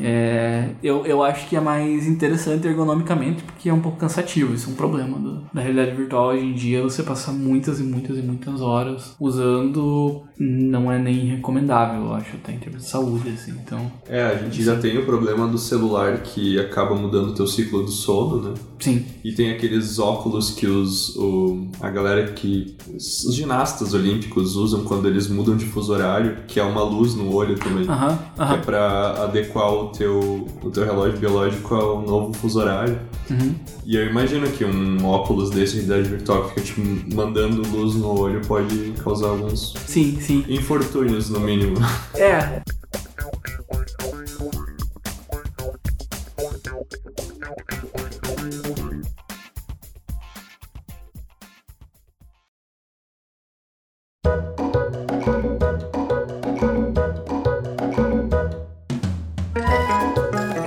É, 0.00 0.68
eu, 0.82 1.06
eu 1.06 1.22
acho 1.22 1.48
que 1.48 1.56
é 1.56 1.60
mais 1.60 2.06
interessante 2.06 2.66
ergonomicamente, 2.66 3.42
porque 3.42 3.68
é 3.68 3.72
um 3.72 3.80
pouco 3.80 3.98
cansativo, 3.98 4.52
isso 4.54 4.68
é 4.68 4.72
um 4.72 4.76
problema 4.76 5.18
do- 5.18 5.38
da 5.52 5.62
realidade 5.62 5.96
virtual 5.96 6.28
hoje 6.28 6.44
em 6.44 6.52
dia, 6.54 6.82
você 6.82 7.02
passar 7.02 7.32
muitas 7.32 7.80
e 7.80 7.82
muitas 7.82 8.18
e 8.18 8.22
muitas 8.22 8.60
horas 8.60 9.16
usando 9.18 10.24
não 10.38 10.92
é 10.92 10.98
nem 10.98 11.26
recomendável, 11.26 12.02
eu 12.06 12.14
acho, 12.14 12.36
até 12.36 12.52
em 12.52 12.58
termos 12.58 12.82
de 12.82 12.88
saúde, 12.88 13.28
assim, 13.38 13.52
então, 13.64 13.90
É, 14.08 14.22
a 14.22 14.34
gente 14.36 14.62
já 14.62 14.76
tem 14.76 14.98
o 14.98 15.04
problema 15.06 15.46
do 15.46 15.58
celular 15.58 16.18
que 16.22 16.58
acaba 16.58 16.94
mudando 16.94 17.28
o 17.30 17.34
teu 17.34 17.46
ciclo 17.46 17.82
do 17.84 17.90
sono, 17.90 18.40
né? 18.42 18.54
sim, 18.80 19.04
E 19.24 19.32
tem 19.32 19.50
aqueles 19.50 19.98
óculos 19.98 20.50
que 20.50 20.66
os, 20.66 21.14
o, 21.16 21.66
a 21.80 21.90
galera 21.90 22.32
que. 22.32 22.76
Os 22.94 23.34
ginastas 23.34 23.94
olímpicos 23.94 24.56
usam 24.56 24.84
quando 24.84 25.06
eles 25.08 25.28
mudam 25.28 25.56
de 25.56 25.64
fuso 25.66 25.92
horário, 25.92 26.38
que 26.46 26.58
é 26.60 26.62
uma 26.62 26.82
luz 26.82 27.14
no 27.14 27.32
olho 27.34 27.56
também. 27.58 27.86
aham, 27.88 28.18
é 28.38 28.56
pra 28.58 29.24
adequar 29.24 29.72
o 29.72 29.86
teu, 29.88 30.46
o 30.62 30.70
teu 30.70 30.84
relógio 30.84 31.18
biológico 31.18 31.74
ao 31.74 32.02
novo 32.02 32.32
fuso 32.34 32.60
horário. 32.60 32.98
uhum. 33.30 33.54
E 33.84 33.96
eu 33.96 34.06
imagino 34.06 34.46
que 34.50 34.64
um 34.64 35.04
óculos 35.06 35.48
desse 35.50 35.80
de 35.80 35.86
realidade 35.86 36.08
virtual 36.16 36.42
que 36.44 36.48
fica 36.50 36.60
tipo 36.60 37.14
mandando 37.14 37.62
luz 37.70 37.94
no 37.94 38.18
olho 38.20 38.40
pode 38.46 38.92
causar 39.02 39.28
alguns 39.28 39.74
sim, 39.86 40.18
sim, 40.20 40.44
infortúnios, 40.48 41.30
no 41.30 41.40
mínimo. 41.40 41.76
é, 42.14 42.60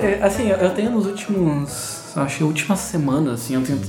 é, 0.03 0.23
assim, 0.23 0.49
eu 0.49 0.73
tenho 0.75 0.91
nos 0.91 1.05
últimos 1.05 2.00
Acho 2.15 2.37
que 2.37 2.43
últimas 2.43 2.79
semanas, 2.79 3.33
assim, 3.33 3.55
eu 3.55 3.63
tenho, 3.63 3.79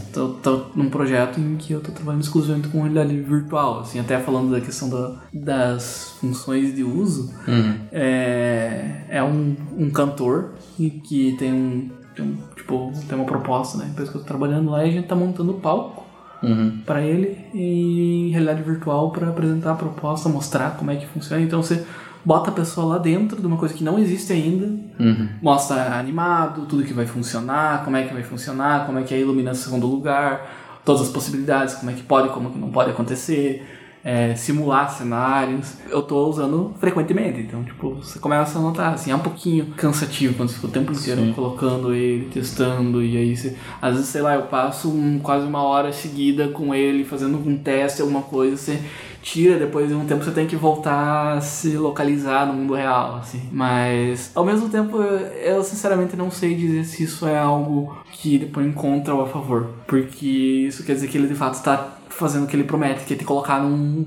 tô, 0.43 0.67
num 0.75 0.89
projeto 0.89 1.41
em 1.41 1.57
que 1.57 1.73
eu 1.73 1.81
tô 1.81 1.93
trabalhando 1.93 2.23
exclusivamente 2.23 2.69
com 2.69 2.83
realidade 2.83 3.21
virtual, 3.21 3.81
assim, 3.81 3.99
até 3.99 4.19
falando 4.19 4.53
da 4.53 4.61
questão 4.61 4.89
da, 4.89 5.17
das 5.33 6.15
funções 6.21 6.75
de 6.75 6.85
uso. 6.85 7.33
Uhum. 7.49 7.75
É, 7.91 9.05
é 9.09 9.23
um, 9.23 9.57
um 9.77 9.91
cantor 9.91 10.51
e 10.79 10.91
que 10.91 11.37
tem 11.39 11.53
um, 11.53 11.91
tem 12.15 12.25
um, 12.25 12.37
tipo, 12.55 12.93
tem 13.09 13.19
uma 13.19 13.27
proposta, 13.27 13.79
né? 13.79 13.87
Depois 13.89 14.09
que 14.09 14.17
eu 14.17 14.21
tô 14.21 14.27
trabalhando 14.27 14.71
lá 14.71 14.85
e 14.85 14.89
a 14.89 14.93
gente 14.93 15.09
tá 15.09 15.15
montando 15.15 15.53
o 15.53 15.61
palco 15.61 16.03
Uhum. 16.43 16.81
para 16.85 17.01
ele 17.01 17.39
em 17.55 18.31
realidade 18.31 18.63
virtual 18.63 19.13
para 19.13 19.29
apresentar 19.29 19.73
a 19.73 19.75
proposta, 19.77 20.29
mostrar 20.29 20.77
como 20.77 20.91
é 20.91 20.97
que 20.97 21.07
funciona. 21.07 21.41
Então 21.41 21.63
você 21.63 21.87
bota 22.25 22.51
a 22.51 22.53
pessoa 22.53 22.87
lá 22.95 22.99
dentro 22.99 23.41
de 23.41 23.47
uma 23.47 23.57
coisa 23.57 23.75
que 23.75 23.83
não 23.85 23.99
existe 23.99 24.33
ainda, 24.33 24.67
Uhum. 25.01 25.29
mostra 25.43 25.95
animado, 25.99 26.67
tudo 26.67 26.85
que 26.85 26.93
vai 26.93 27.07
funcionar, 27.07 27.85
como 27.85 27.97
é 27.97 28.05
que 28.05 28.13
vai 28.15 28.23
funcionar, 28.23 28.87
como 28.87 28.99
é 28.99 29.03
que 29.03 29.13
é 29.15 29.17
a 29.17 29.21
iluminação 29.21 29.81
do 29.81 29.87
lugar, 29.87 30.81
todas 30.85 31.03
as 31.03 31.09
possibilidades, 31.09 31.75
como 31.75 31.91
é 31.91 31.95
que 31.95 32.03
pode, 32.03 32.29
como 32.31 32.51
que 32.51 32.59
não 32.59 32.71
pode 32.71 32.91
acontecer, 32.91 33.67
é, 34.05 34.35
simular 34.35 34.91
cenários. 34.91 35.77
Eu 35.89 36.03
tô 36.03 36.27
usando 36.29 36.75
frequentemente, 36.81 37.41
então 37.41 37.63
tipo, 37.63 37.95
você 37.97 38.19
começa 38.19 38.59
a 38.59 38.63
notar, 38.63 38.95
assim, 38.95 39.11
é 39.13 39.17
um 39.17 39.21
pouquinho 39.21 39.67
cansativo 39.77 40.35
quando 40.35 40.49
você 40.49 40.57
fica 40.57 40.67
o 40.67 40.71
tempo 40.71 40.93
inteiro 40.93 41.21
Sim. 41.23 41.33
colocando 41.33 41.95
ele, 41.95 42.27
testando, 42.27 43.03
e 43.03 43.17
aí 43.17 43.37
você, 43.37 43.57
às 43.81 43.95
vezes, 43.95 44.09
sei 44.09 44.23
lá, 44.23 44.35
eu 44.35 44.43
passo 44.43 44.89
um- 44.89 45.19
quase 45.21 45.47
uma 45.47 45.63
hora 45.63 45.93
seguida 45.93 46.49
com 46.49 46.75
ele, 46.75 47.05
fazendo 47.05 47.39
um 47.39 47.57
teste, 47.57 48.03
alguma 48.03 48.23
coisa, 48.23 48.57
você 48.57 48.81
tira, 49.23 49.59
depois 49.59 49.89
de 49.89 49.95
um 49.95 50.05
tempo 50.05 50.25
você 50.25 50.33
tem 50.33 50.47
que 50.47 50.57
voltar 50.57 51.37
a 51.37 51.41
se 51.41 51.77
localizar 51.77 52.47
no 52.47 52.55
mundo 52.55 52.75
real, 52.75 53.17
assim. 53.17 53.49
Mas, 53.53 54.33
ao 54.35 54.45
mesmo 54.45 54.69
tempo, 54.69 55.01
eu, 55.01 55.63
sinceramente 55.63 56.17
não 56.17 56.31
sei 56.31 56.55
dizer 56.55 56.85
se 56.85 57.05
isso 57.05 57.27
é 57.27 57.39
algo 57.39 57.97
que 58.11 58.39
depois 58.39 58.75
contra 58.75 59.15
ou 59.15 59.23
a 59.23 59.29
favor. 59.29 59.71
Porque 59.87 60.27
isso 60.27 60.85
quer 60.85 60.95
dizer 60.95 61.09
que 61.09 61.17
ele 61.17 61.29
de 61.29 61.35
fato 61.35 61.55
está 61.55 61.97
fazendo 62.09 62.45
o 62.45 62.47
que 62.47 62.57
ele 62.57 62.65
promete, 62.65 63.05
que 63.05 63.15
é 63.15 63.17
te 63.17 63.25
colocar 63.25 63.63
num 63.63 64.05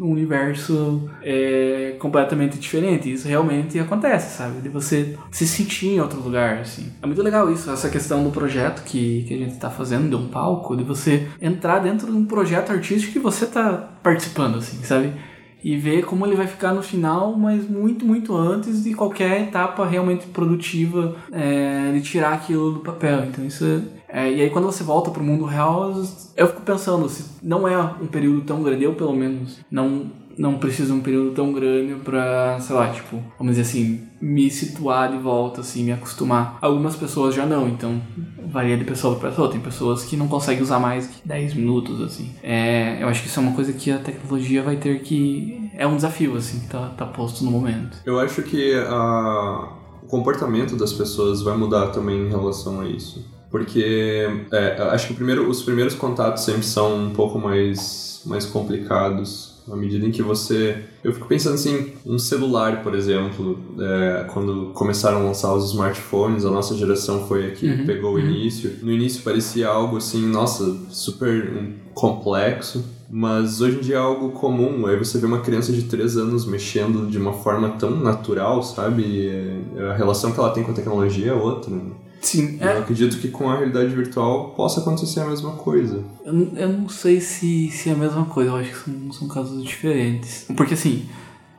um 0.00 0.10
universo 0.10 1.08
é, 1.22 1.96
completamente 1.98 2.58
diferente. 2.58 3.12
Isso 3.12 3.28
realmente 3.28 3.78
acontece, 3.78 4.36
sabe? 4.36 4.60
De 4.60 4.68
você 4.68 5.16
se 5.30 5.46
sentir 5.46 5.88
em 5.88 6.00
outro 6.00 6.20
lugar, 6.20 6.58
assim. 6.58 6.90
É 7.02 7.06
muito 7.06 7.22
legal 7.22 7.52
isso, 7.52 7.70
essa 7.70 7.88
questão 7.88 8.24
do 8.24 8.30
projeto 8.30 8.82
que, 8.82 9.24
que 9.28 9.34
a 9.34 9.38
gente 9.38 9.56
tá 9.56 9.70
fazendo, 9.70 10.08
de 10.08 10.16
um 10.16 10.28
palco, 10.28 10.76
de 10.76 10.82
você 10.82 11.28
entrar 11.40 11.78
dentro 11.80 12.06
de 12.06 12.16
um 12.16 12.24
projeto 12.24 12.70
artístico 12.70 13.12
que 13.12 13.18
você 13.18 13.46
tá 13.46 13.90
participando, 14.02 14.58
assim, 14.58 14.82
sabe? 14.82 15.12
E 15.62 15.76
ver 15.76 16.06
como 16.06 16.24
ele 16.24 16.36
vai 16.36 16.46
ficar 16.46 16.72
no 16.72 16.82
final, 16.82 17.36
mas 17.36 17.68
muito, 17.68 18.06
muito 18.06 18.34
antes 18.34 18.82
de 18.82 18.94
qualquer 18.94 19.42
etapa 19.42 19.86
realmente 19.86 20.26
produtiva 20.28 21.16
é, 21.30 21.92
de 21.92 22.00
tirar 22.00 22.32
aquilo 22.32 22.72
do 22.72 22.80
papel. 22.80 23.26
Então 23.26 23.44
isso 23.44 23.66
é, 23.66 23.99
é, 24.12 24.30
e 24.30 24.40
aí 24.42 24.50
quando 24.50 24.64
você 24.64 24.82
volta 24.82 25.10
pro 25.10 25.22
mundo 25.22 25.44
real, 25.44 25.92
eu 26.36 26.48
fico 26.48 26.62
pensando, 26.62 27.08
se 27.08 27.24
não 27.42 27.66
é 27.66 27.78
um 27.78 28.06
período 28.06 28.42
tão 28.42 28.62
grande, 28.62 28.84
eu 28.84 28.94
pelo 28.94 29.14
menos 29.14 29.58
não 29.70 30.10
não 30.40 30.58
preciso 30.58 30.94
de 30.94 30.98
um 30.98 31.02
período 31.02 31.34
tão 31.34 31.52
grande 31.52 31.94
pra, 31.96 32.58
sei 32.60 32.74
lá, 32.74 32.88
tipo, 32.88 33.22
vamos 33.38 33.56
dizer 33.56 33.62
assim, 33.62 34.08
me 34.20 34.50
situar 34.50 35.10
de 35.10 35.18
volta, 35.18 35.60
assim, 35.60 35.84
me 35.84 35.92
acostumar. 35.92 36.58
Algumas 36.62 36.96
pessoas 36.96 37.34
já 37.34 37.44
não, 37.44 37.68
então 37.68 38.00
varia 38.46 38.76
de 38.76 38.84
pessoa 38.84 39.16
para 39.16 39.28
pessoa. 39.28 39.50
Tem 39.50 39.60
pessoas 39.60 40.04
que 40.04 40.16
não 40.16 40.28
conseguem 40.28 40.62
usar 40.62 40.78
mais 40.78 41.06
que 41.06 41.28
10 41.28 41.54
minutos, 41.54 42.00
assim. 42.00 42.30
É, 42.42 43.02
eu 43.02 43.08
acho 43.08 43.20
que 43.22 43.28
isso 43.28 43.38
é 43.38 43.42
uma 43.42 43.52
coisa 43.52 43.72
que 43.74 43.90
a 43.90 43.98
tecnologia 43.98 44.62
vai 44.62 44.76
ter 44.76 45.02
que... 45.02 45.70
É 45.74 45.86
um 45.86 45.96
desafio, 45.96 46.34
assim, 46.36 46.60
que 46.60 46.68
tá, 46.68 46.88
tá 46.96 47.04
posto 47.04 47.44
no 47.44 47.50
momento. 47.50 47.98
Eu 48.06 48.18
acho 48.18 48.42
que 48.42 48.74
a... 48.74 49.68
o 50.02 50.06
comportamento 50.06 50.74
das 50.74 50.92
pessoas 50.92 51.42
vai 51.42 51.56
mudar 51.56 51.88
também 51.88 52.26
em 52.26 52.28
relação 52.28 52.80
a 52.80 52.86
isso. 52.86 53.39
Porque 53.50 54.28
é, 54.52 54.80
acho 54.90 55.08
que 55.08 55.14
primeiro, 55.14 55.48
os 55.48 55.62
primeiros 55.62 55.94
contatos 55.94 56.44
sempre 56.44 56.62
são 56.64 57.06
um 57.06 57.10
pouco 57.10 57.38
mais, 57.38 58.22
mais 58.26 58.46
complicados. 58.46 59.50
À 59.70 59.76
medida 59.76 60.04
em 60.04 60.10
que 60.10 60.22
você. 60.22 60.84
Eu 61.04 61.12
fico 61.12 61.28
pensando 61.28 61.54
assim, 61.54 61.92
um 62.04 62.18
celular, 62.18 62.82
por 62.82 62.92
exemplo, 62.94 63.56
é, 63.78 64.24
quando 64.32 64.70
começaram 64.74 65.18
a 65.18 65.22
lançar 65.22 65.54
os 65.54 65.70
smartphones, 65.70 66.44
a 66.44 66.50
nossa 66.50 66.74
geração 66.76 67.26
foi 67.28 67.46
a 67.46 67.50
que 67.52 67.66
Uhum, 67.68 67.86
pegou 67.86 68.14
o 68.14 68.18
início. 68.18 68.78
No 68.82 68.90
início 68.90 69.22
parecia 69.22 69.68
algo 69.68 69.98
assim, 69.98 70.26
nossa, 70.26 70.76
super 70.88 71.52
complexo. 71.94 72.84
Mas 73.12 73.60
hoje 73.60 73.76
em 73.78 73.80
dia 73.80 73.96
é 73.96 73.98
algo 73.98 74.30
comum. 74.30 74.86
Aí 74.86 74.96
você 74.96 75.18
vê 75.18 75.26
uma 75.26 75.40
criança 75.40 75.72
de 75.72 75.82
3 75.84 76.16
anos 76.16 76.46
mexendo 76.46 77.08
de 77.10 77.18
uma 77.18 77.32
forma 77.32 77.70
tão 77.70 77.90
natural, 77.90 78.62
sabe? 78.62 79.28
É- 79.28 79.88
a 79.90 79.94
relação 79.94 80.30
que 80.32 80.38
ela 80.38 80.50
tem 80.50 80.62
com 80.64 80.70
a 80.70 80.74
tecnologia 80.74 81.30
é 81.30 81.34
outra. 81.34 81.70
né? 81.74 81.90
Sim, 82.20 82.58
Eu 82.60 82.78
acredito 82.78 83.18
que 83.18 83.28
com 83.28 83.48
a 83.48 83.56
realidade 83.56 83.94
virtual 83.94 84.50
possa 84.50 84.80
acontecer 84.80 85.20
a 85.20 85.26
mesma 85.26 85.52
coisa. 85.52 86.04
Eu, 86.24 86.52
eu 86.54 86.68
não 86.68 86.88
sei 86.88 87.20
se, 87.20 87.70
se 87.70 87.88
é 87.88 87.92
a 87.92 87.96
mesma 87.96 88.26
coisa, 88.26 88.50
eu 88.50 88.56
acho 88.56 88.70
que 88.70 88.90
são, 88.90 89.12
são 89.12 89.28
casos 89.28 89.64
diferentes. 89.64 90.44
Porque 90.54 90.74
assim, 90.74 91.08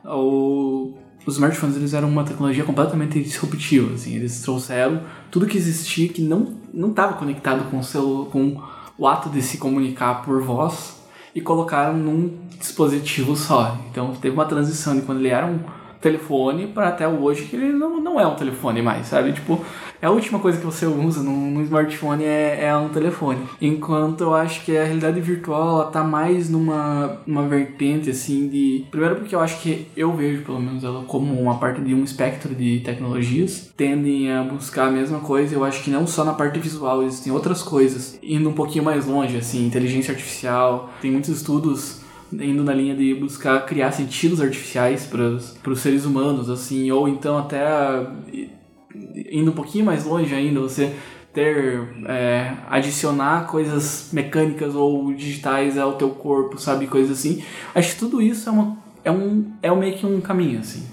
o, 0.04 0.92
os 1.26 1.34
smartphones 1.34 1.76
eles 1.76 1.94
eram 1.94 2.08
uma 2.08 2.24
tecnologia 2.24 2.64
completamente 2.64 3.20
disruptiva, 3.20 3.94
assim, 3.94 4.14
eles 4.14 4.40
trouxeram 4.40 5.02
tudo 5.30 5.46
que 5.46 5.58
existia 5.58 6.08
que 6.08 6.22
não 6.22 6.62
não 6.72 6.90
estava 6.90 7.14
conectado 7.14 7.70
com 7.70 7.78
o, 7.78 7.84
celu, 7.84 8.26
com 8.26 8.58
o 8.96 9.06
ato 9.06 9.28
de 9.28 9.42
se 9.42 9.58
comunicar 9.58 10.24
por 10.24 10.42
voz 10.42 11.02
e 11.34 11.40
colocaram 11.40 11.96
num 11.96 12.38
dispositivo 12.58 13.36
só. 13.36 13.78
Então 13.90 14.14
teve 14.14 14.34
uma 14.34 14.46
transição 14.46 14.94
de 14.94 15.02
quando 15.02 15.18
ele 15.18 15.28
era 15.28 15.46
um 15.46 15.60
telefone 16.02 16.66
para 16.66 16.88
até 16.88 17.06
hoje 17.08 17.44
que 17.44 17.56
ele 17.56 17.72
não, 17.72 18.00
não 18.00 18.20
é 18.20 18.26
um 18.26 18.34
telefone 18.34 18.82
mais, 18.82 19.06
sabe? 19.06 19.32
Tipo, 19.32 19.64
é 20.02 20.06
a 20.06 20.10
última 20.10 20.40
coisa 20.40 20.58
que 20.58 20.66
você 20.66 20.84
usa 20.84 21.22
no, 21.22 21.32
no 21.32 21.62
smartphone 21.62 22.24
é, 22.24 22.64
é 22.64 22.76
um 22.76 22.88
telefone. 22.88 23.46
Enquanto 23.60 24.22
eu 24.22 24.34
acho 24.34 24.64
que 24.64 24.76
a 24.76 24.82
realidade 24.82 25.20
virtual 25.20 25.80
ela 25.80 25.90
tá 25.92 26.02
mais 26.02 26.50
numa, 26.50 27.20
numa 27.24 27.46
vertente 27.46 28.10
assim 28.10 28.48
de. 28.48 28.84
Primeiro 28.90 29.16
porque 29.16 29.34
eu 29.34 29.40
acho 29.40 29.62
que 29.62 29.86
eu 29.96 30.12
vejo 30.12 30.42
pelo 30.42 30.60
menos 30.60 30.82
ela 30.82 31.04
como 31.04 31.40
uma 31.40 31.58
parte 31.58 31.80
de 31.80 31.94
um 31.94 32.02
espectro 32.02 32.52
de 32.52 32.80
tecnologias 32.80 33.72
tendem 33.76 34.32
a 34.32 34.42
buscar 34.42 34.88
a 34.88 34.90
mesma 34.90 35.20
coisa. 35.20 35.54
Eu 35.54 35.64
acho 35.64 35.84
que 35.84 35.90
não 35.90 36.04
só 36.04 36.24
na 36.24 36.34
parte 36.34 36.58
visual, 36.58 37.04
existem 37.04 37.32
outras 37.32 37.62
coisas 37.62 38.18
indo 38.20 38.48
um 38.48 38.54
pouquinho 38.54 38.84
mais 38.84 39.06
longe, 39.06 39.36
assim, 39.36 39.64
inteligência 39.64 40.12
artificial. 40.12 40.90
Tem 41.00 41.12
muitos 41.12 41.30
estudos 41.30 42.01
indo 42.32 42.62
na 42.64 42.74
linha 42.74 42.94
de 42.94 43.14
buscar 43.14 43.64
criar 43.66 43.92
sentidos 43.92 44.40
artificiais 44.40 45.06
para 45.06 45.72
os 45.72 45.80
seres 45.80 46.04
humanos, 46.04 46.48
assim, 46.48 46.90
ou 46.90 47.08
então 47.08 47.38
até 47.38 47.64
indo 49.30 49.50
um 49.50 49.54
pouquinho 49.54 49.84
mais 49.84 50.04
longe 50.04 50.34
ainda, 50.34 50.60
você 50.60 50.94
ter 51.32 51.88
é, 52.06 52.54
adicionar 52.68 53.46
coisas 53.46 54.10
mecânicas 54.12 54.74
ou 54.74 55.14
digitais 55.14 55.78
ao 55.78 55.94
teu 55.94 56.10
corpo, 56.10 56.58
sabe, 56.58 56.86
coisas 56.86 57.18
assim. 57.18 57.42
Acho 57.74 57.94
que 57.94 57.98
tudo 57.98 58.20
isso 58.20 58.48
é 58.48 58.52
uma 58.52 58.82
é 59.04 59.10
um 59.10 59.52
é 59.62 59.74
meio 59.74 59.96
que 59.96 60.06
um 60.06 60.20
caminho 60.20 60.60
assim, 60.60 60.86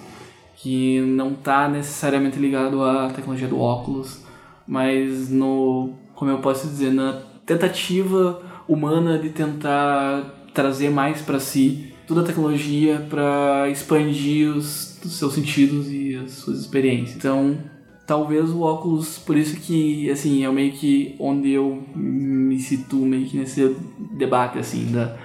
que 0.55 1.01
não 1.01 1.33
tá 1.33 1.67
necessariamente 1.67 2.39
ligado 2.39 2.83
à 2.83 3.09
tecnologia 3.09 3.47
do 3.47 3.59
óculos, 3.59 4.23
mas 4.67 5.29
no 5.29 5.93
como 6.15 6.31
eu 6.31 6.39
posso 6.39 6.67
dizer, 6.67 6.91
na 6.91 7.21
tentativa 7.45 8.41
humana 8.67 9.17
de 9.17 9.29
tentar 9.29 10.38
trazer 10.59 10.89
mais 10.89 11.21
para 11.21 11.39
si 11.39 11.93
toda 12.05 12.21
a 12.21 12.23
tecnologia 12.23 13.05
para 13.09 13.69
expandir 13.69 14.49
os, 14.49 14.99
os 15.05 15.13
seus 15.13 15.33
sentidos 15.33 15.89
e 15.89 16.15
as 16.15 16.31
suas 16.31 16.59
experiências. 16.59 17.15
Então, 17.15 17.57
talvez 18.05 18.49
o 18.49 18.61
óculos, 18.61 19.17
por 19.19 19.37
isso 19.37 19.55
que, 19.55 20.09
assim, 20.09 20.43
é 20.43 20.51
meio 20.51 20.73
que 20.73 21.15
onde 21.19 21.51
eu 21.51 21.83
me 21.95 22.59
situo 22.59 23.05
meio 23.05 23.25
que 23.25 23.37
nesse 23.37 23.75
debate, 24.11 24.59
assim, 24.59 24.91
da... 24.91 25.15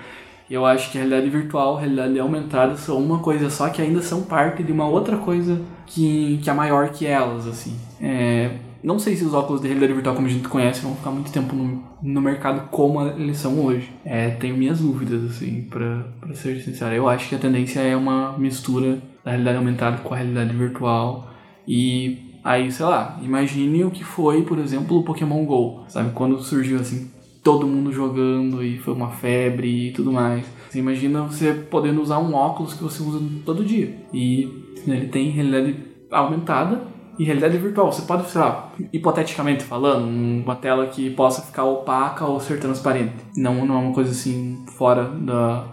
Eu 0.48 0.66
acho 0.66 0.92
que 0.92 0.98
a 0.98 1.00
realidade 1.00 1.30
virtual, 1.30 1.78
a 1.78 1.80
realidade 1.80 2.18
aumentada 2.20 2.76
são 2.76 2.98
uma 2.98 3.18
coisa 3.18 3.48
só 3.48 3.70
que 3.70 3.80
ainda 3.80 4.02
são 4.02 4.22
parte 4.22 4.62
de 4.62 4.70
uma 4.70 4.86
outra 4.86 5.16
coisa 5.16 5.58
que, 5.86 6.38
que 6.42 6.50
é 6.50 6.52
maior 6.52 6.90
que 6.90 7.06
elas, 7.06 7.46
assim. 7.46 7.74
É, 7.98 8.50
não 8.84 8.98
sei 8.98 9.16
se 9.16 9.24
os 9.24 9.32
óculos 9.32 9.62
de 9.62 9.66
realidade 9.66 9.94
virtual 9.94 10.14
como 10.14 10.26
a 10.26 10.30
gente 10.30 10.46
conhece 10.46 10.82
vão 10.82 10.94
ficar 10.94 11.10
muito 11.10 11.32
tempo 11.32 11.56
no, 11.56 11.82
no 12.02 12.20
mercado 12.20 12.68
como 12.68 13.00
eles 13.00 13.38
são 13.38 13.64
hoje. 13.64 13.90
É, 14.04 14.28
tenho 14.28 14.54
minhas 14.54 14.78
dúvidas, 14.80 15.24
assim, 15.24 15.62
pra, 15.62 16.04
ser 16.34 16.60
sincero. 16.60 16.94
Eu 16.94 17.08
acho 17.08 17.26
que 17.26 17.34
a 17.34 17.38
tendência 17.38 17.80
é 17.80 17.96
uma 17.96 18.36
mistura 18.36 19.02
da 19.24 19.30
realidade 19.30 19.56
aumentada 19.56 19.96
com 20.02 20.12
a 20.12 20.18
realidade 20.18 20.54
virtual. 20.54 21.30
E 21.66 22.38
aí, 22.44 22.70
sei 22.70 22.84
lá, 22.84 23.18
imagine 23.22 23.84
o 23.84 23.90
que 23.90 24.04
foi, 24.04 24.42
por 24.42 24.58
exemplo, 24.58 24.98
o 24.98 25.02
Pokémon 25.02 25.46
GO. 25.46 25.86
Sabe, 25.88 26.10
quando 26.12 26.38
surgiu, 26.42 26.78
assim, 26.78 27.10
todo 27.42 27.66
mundo 27.66 27.90
jogando 27.90 28.62
e 28.62 28.78
foi 28.80 28.92
uma 28.92 29.12
febre 29.12 29.88
e 29.88 29.92
tudo 29.92 30.12
mais. 30.12 30.44
Você 30.68 30.78
imagina 30.78 31.22
você 31.22 31.54
podendo 31.54 32.02
usar 32.02 32.18
um 32.18 32.34
óculos 32.34 32.74
que 32.74 32.82
você 32.82 33.02
usa 33.02 33.18
todo 33.46 33.64
dia. 33.64 33.96
E 34.12 34.76
ele 34.86 35.08
tem 35.08 35.30
realidade 35.30 35.74
aumentada 36.10 36.92
e 37.18 37.24
realidade 37.24 37.56
virtual. 37.58 37.92
Você 37.92 38.02
pode, 38.02 38.28
sei 38.30 38.40
lá, 38.40 38.72
hipoteticamente 38.92 39.64
falando, 39.64 40.08
uma 40.08 40.56
tela 40.56 40.86
que 40.86 41.10
possa 41.10 41.42
ficar 41.42 41.64
opaca 41.64 42.24
ou 42.24 42.40
ser 42.40 42.58
transparente. 42.58 43.14
Não, 43.36 43.66
não 43.66 43.76
é 43.76 43.78
uma 43.78 43.94
coisa 43.94 44.10
assim 44.10 44.64
fora 44.76 45.04
da, 45.04 45.66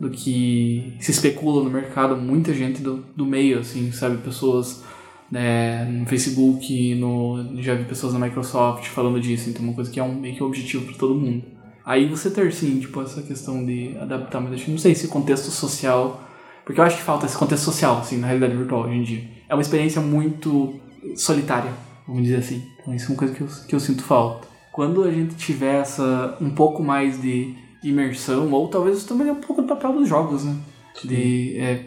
do 0.00 0.10
que 0.10 0.94
se 1.00 1.10
especula 1.10 1.62
no 1.62 1.70
mercado. 1.70 2.16
Muita 2.16 2.52
gente 2.54 2.82
do, 2.82 3.04
do 3.14 3.26
meio, 3.26 3.58
assim, 3.58 3.92
sabe? 3.92 4.16
Pessoas 4.18 4.84
né, 5.30 5.84
no 5.84 6.06
Facebook, 6.06 6.94
no, 6.94 7.62
já 7.62 7.74
vi 7.74 7.84
pessoas 7.84 8.12
na 8.12 8.18
Microsoft 8.20 8.86
falando 8.86 9.20
disso, 9.20 9.50
então 9.50 9.62
é 9.64 9.68
uma 9.68 9.74
coisa 9.74 9.90
que 9.90 9.98
é 9.98 10.02
um 10.02 10.14
meio 10.14 10.36
que 10.36 10.42
objetivo 10.42 10.86
para 10.86 10.94
todo 10.94 11.14
mundo. 11.14 11.44
Aí 11.84 12.08
você 12.08 12.30
ter 12.30 12.52
sim, 12.52 12.80
tipo, 12.80 13.00
essa 13.00 13.22
questão 13.22 13.64
de 13.64 13.96
adaptar, 13.98 14.40
mas 14.40 14.62
que 14.62 14.70
não 14.70 14.78
sei 14.78 14.94
se 14.94 15.08
contexto 15.08 15.50
social, 15.50 16.20
porque 16.64 16.80
eu 16.80 16.84
acho 16.84 16.96
que 16.96 17.02
falta 17.02 17.26
esse 17.26 17.38
contexto 17.38 17.64
social, 17.64 17.98
assim, 17.98 18.18
na 18.18 18.26
realidade 18.26 18.56
virtual 18.56 18.82
hoje 18.82 18.94
em 18.94 19.02
dia. 19.02 19.24
É 19.48 19.54
uma 19.54 19.62
experiência 19.62 20.00
muito 20.00 20.80
solitária, 21.16 21.70
vamos 22.06 22.22
dizer 22.22 22.36
assim. 22.36 22.62
Então 22.80 22.94
isso 22.94 23.06
é 23.06 23.08
uma 23.08 23.18
coisa 23.18 23.34
que 23.34 23.40
eu, 23.40 23.48
que 23.68 23.74
eu 23.74 23.80
sinto 23.80 24.02
falta. 24.02 24.46
Quando 24.72 25.04
a 25.04 25.10
gente 25.10 25.34
tiver 25.36 25.80
essa, 25.80 26.36
um 26.40 26.50
pouco 26.50 26.82
mais 26.82 27.20
de 27.20 27.54
imersão, 27.82 28.50
ou 28.52 28.68
talvez 28.68 29.04
também 29.04 29.28
é 29.28 29.32
um 29.32 29.40
pouco 29.40 29.62
do 29.62 29.68
papel 29.68 29.92
dos 29.92 30.08
jogos, 30.08 30.44
né? 30.44 30.56
De, 31.04 31.56
é, 31.58 31.84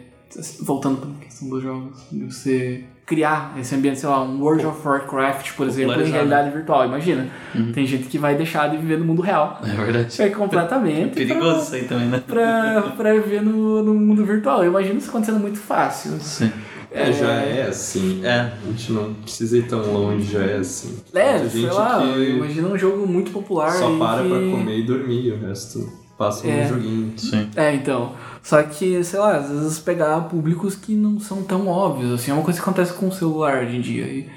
voltando 0.60 0.98
para 0.98 1.10
a 1.10 1.24
questão 1.24 1.48
dos 1.48 1.62
jogos, 1.62 2.06
de 2.10 2.24
você 2.24 2.84
criar 3.10 3.56
esse 3.58 3.74
ambiente, 3.74 3.98
sei 3.98 4.08
lá, 4.08 4.22
um 4.22 4.40
World 4.40 4.64
of 4.66 4.86
Warcraft, 4.86 5.54
por 5.56 5.66
exemplo, 5.66 5.94
em 5.94 5.96
Popularizar, 5.96 6.12
realidade 6.12 6.50
virtual. 6.56 6.86
Imagina, 6.86 7.28
tem 7.74 7.84
gente 7.84 8.04
que 8.04 8.16
vai 8.16 8.36
deixar 8.36 8.68
de 8.68 8.76
viver 8.76 8.98
no 8.98 9.04
mundo 9.04 9.20
real. 9.20 9.60
É 9.64 9.74
verdade. 9.74 10.22
É 10.22 10.28
completamente 10.28 11.14
Perigoso 11.14 11.62
isso 11.62 11.74
aí 11.74 11.84
também, 11.86 12.06
né? 12.06 12.22
pra, 12.24 12.82
pra 12.96 13.12
viver 13.14 13.42
no, 13.42 13.82
no 13.82 13.94
mundo 13.94 14.24
virtual. 14.24 14.62
Eu 14.62 14.70
imagino 14.70 14.96
isso 14.96 15.08
acontecendo 15.08 15.40
muito 15.40 15.58
fácil. 15.58 16.12
Sim. 16.20 16.52
É, 16.92 17.12
já 17.12 17.32
é 17.32 17.66
assim. 17.68 18.20
É. 18.24 18.30
A 18.40 18.66
gente 18.66 18.92
não 18.92 19.14
precisa 19.14 19.56
ir 19.58 19.68
tão 19.68 19.80
longe, 19.92 20.32
já 20.32 20.42
é 20.42 20.56
assim. 20.56 20.98
É, 21.14 21.38
Tem 21.38 21.48
sei 21.50 21.60
gente 21.62 21.72
lá, 21.74 22.00
que 22.02 22.30
imagina 22.30 22.68
um 22.68 22.76
jogo 22.78 23.06
muito 23.06 23.30
popular. 23.30 23.70
só 23.72 23.96
para 23.96 24.22
que... 24.22 24.28
pra 24.28 24.38
comer 24.38 24.78
e 24.78 24.82
dormir, 24.82 25.32
o 25.32 25.46
resto 25.46 25.92
passa 26.18 26.46
É. 26.48 26.64
no 26.64 26.68
joguinho. 26.74 27.12
Sim. 27.16 27.48
É, 27.56 27.74
então. 27.74 28.12
Só 28.42 28.62
que, 28.62 29.02
sei 29.04 29.18
lá, 29.20 29.36
às 29.36 29.48
vezes 29.50 29.78
pegar 29.78 30.20
públicos 30.22 30.74
que 30.74 30.94
não 30.94 31.20
são 31.20 31.42
tão 31.42 31.68
óbvios, 31.68 32.12
assim, 32.12 32.30
é 32.30 32.34
uma 32.34 32.42
coisa 32.42 32.58
que 32.58 32.62
acontece 32.64 32.92
com 32.94 33.08
o 33.08 33.12
celular 33.12 33.62
hoje 33.64 33.76
em 33.76 33.80
dia. 33.80 34.04
E 34.06 34.28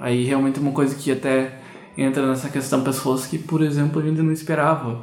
aí 0.00 0.24
realmente 0.24 0.58
é 0.58 0.62
uma 0.62 0.72
coisa 0.72 0.94
que 0.94 1.10
até 1.12 1.58
entra 1.96 2.24
nessa 2.26 2.48
questão 2.48 2.82
pessoas 2.82 3.26
que, 3.26 3.36
por 3.38 3.60
exemplo, 3.62 4.00
a 4.00 4.04
gente 4.04 4.20
não 4.22 4.32
esperava. 4.32 5.00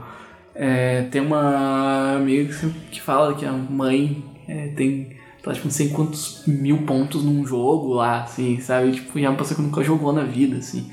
É, 0.55 1.03
tem 1.11 1.21
uma 1.21 2.15
amiga 2.15 2.53
que, 2.53 2.69
que 2.91 3.01
fala 3.01 3.33
que 3.35 3.45
a 3.45 3.51
mãe 3.51 4.23
é, 4.47 4.67
tem, 4.69 5.09
tá, 5.45 5.53
tipo, 5.53 5.65
não 5.65 5.71
sei 5.71 5.89
quantos 5.89 6.41
mil 6.47 6.79
pontos 6.79 7.23
num 7.23 7.45
jogo 7.45 7.93
lá, 7.93 8.23
assim, 8.23 8.59
sabe? 8.59 8.91
Tipo, 8.91 9.17
e 9.19 9.23
é 9.25 9.29
uma 9.29 9.37
pessoa 9.37 9.55
que 9.55 9.61
nunca 9.61 9.83
jogou 9.83 10.11
na 10.11 10.23
vida, 10.23 10.57
assim. 10.57 10.89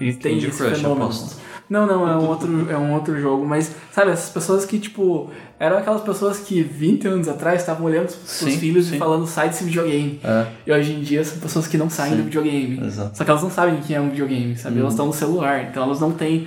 A 0.00 0.04
gente 0.04 0.18
tem 0.18 0.34
Candy 0.34 0.46
esse 0.46 0.58
Crush, 0.58 0.76
fenômeno. 0.76 1.04
aposto. 1.04 1.36
Não, 1.68 1.84
não, 1.84 2.08
é 2.08 2.16
um 2.16 2.28
outro, 2.28 2.70
é 2.70 2.78
um 2.78 2.92
outro 2.94 3.20
jogo, 3.20 3.44
mas 3.44 3.74
sabe, 3.90 4.12
essas 4.12 4.30
pessoas 4.30 4.64
que, 4.64 4.78
tipo, 4.78 5.28
eram 5.58 5.78
aquelas 5.78 6.00
pessoas 6.02 6.38
que 6.38 6.62
20 6.62 7.08
anos 7.08 7.28
atrás 7.28 7.60
estavam 7.60 7.86
olhando 7.86 8.08
Sim, 8.08 8.52
filhos 8.52 8.86
sim. 8.86 8.94
e 8.94 8.98
falando 9.00 9.26
sai 9.26 9.48
desse 9.48 9.64
videogame. 9.64 10.20
É, 10.22 10.46
E 10.64 10.72
hoje 10.72 10.92
em 10.92 11.00
dia 11.02 11.24
são 11.24 11.38
pessoas 11.40 11.66
que 11.66 11.76
não 11.76 11.90
saem 11.90 12.12
Sim. 12.12 12.18
do 12.18 12.24
videogame. 12.24 12.86
exato. 12.86 13.18
Só 13.18 13.24
que 13.24 13.30
elas 13.30 13.42
não 13.42 13.50
sabem 13.50 13.74
o 13.74 13.78
que 13.82 13.92
é 13.92 14.00
um 14.00 14.10
videogame, 14.10 14.54
sabe? 14.56 14.76
Uhum. 14.76 14.82
Elas 14.82 14.92
estão 14.92 15.06
no 15.06 15.12
celular, 15.12 15.64
então 15.68 15.82
elas 15.82 15.98
não 15.98 16.12
têm 16.12 16.46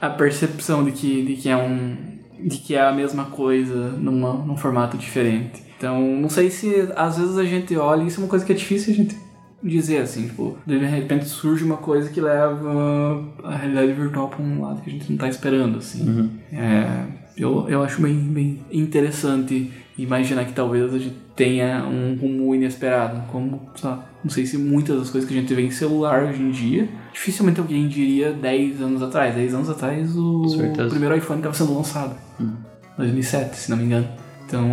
a 0.00 0.10
percepção 0.10 0.82
de 0.84 0.90
que, 0.90 1.22
de 1.22 1.36
que 1.36 1.48
é 1.48 1.56
um. 1.56 1.96
de 2.40 2.56
que 2.56 2.74
é 2.74 2.80
a 2.80 2.92
mesma 2.92 3.26
coisa 3.26 3.90
numa, 3.90 4.32
num 4.32 4.56
formato 4.56 4.96
diferente. 4.98 5.62
Então, 5.76 6.00
não 6.00 6.28
sei 6.28 6.50
se 6.50 6.88
às 6.96 7.18
vezes 7.18 7.36
a 7.36 7.44
gente 7.44 7.76
olha, 7.76 8.02
isso 8.02 8.20
é 8.20 8.24
uma 8.24 8.30
coisa 8.30 8.44
que 8.44 8.52
é 8.52 8.56
difícil 8.56 8.92
a 8.92 8.96
gente 8.96 9.16
dizer 9.62 9.98
assim, 9.98 10.26
tipo, 10.26 10.56
de 10.66 10.78
repente 10.78 11.26
surge 11.26 11.64
uma 11.64 11.76
coisa 11.76 12.08
que 12.08 12.20
leva 12.20 13.24
a 13.42 13.56
realidade 13.56 13.92
virtual 13.92 14.28
pra 14.28 14.42
um 14.42 14.62
lado 14.62 14.80
que 14.80 14.90
a 14.90 14.92
gente 14.92 15.10
não 15.10 15.18
tá 15.18 15.28
esperando, 15.28 15.78
assim. 15.78 16.08
Uhum. 16.08 16.30
É, 16.52 17.04
eu, 17.36 17.68
eu 17.68 17.82
acho 17.82 18.00
bem, 18.00 18.14
bem 18.14 18.60
interessante 18.72 19.70
imaginar 19.98 20.44
que 20.44 20.52
talvez 20.52 20.92
a 20.92 20.98
gente 20.98 21.16
tenha 21.34 21.84
um 21.86 22.16
rumo 22.16 22.54
inesperado. 22.54 23.22
Como, 23.30 23.60
lá, 23.82 24.06
não 24.22 24.30
sei 24.30 24.46
se 24.46 24.56
muitas 24.56 24.98
das 24.98 25.10
coisas 25.10 25.28
que 25.28 25.36
a 25.36 25.40
gente 25.40 25.52
vê 25.54 25.62
em 25.62 25.70
celular 25.70 26.24
hoje 26.24 26.42
em 26.42 26.50
dia, 26.50 26.88
dificilmente 27.12 27.60
alguém 27.60 27.88
diria 27.88 28.32
10 28.32 28.80
anos 28.82 29.02
atrás. 29.02 29.34
10 29.34 29.54
anos 29.54 29.70
atrás 29.70 30.16
o 30.16 30.42
primeiro 30.90 31.16
iPhone 31.16 31.40
estava 31.40 31.54
sendo 31.54 31.74
lançado. 31.74 32.16
Uhum. 32.38 32.56
2007, 32.98 33.56
se 33.56 33.70
não 33.70 33.76
me 33.76 33.84
engano. 33.84 34.08
Então, 34.46 34.66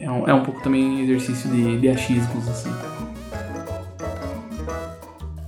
é 0.00 0.10
um, 0.10 0.28
é 0.28 0.34
um 0.34 0.42
pouco 0.42 0.62
também 0.62 1.00
exercício 1.02 1.50
de, 1.50 1.78
de 1.78 1.88
achismos, 1.88 2.48
assim. 2.48 2.70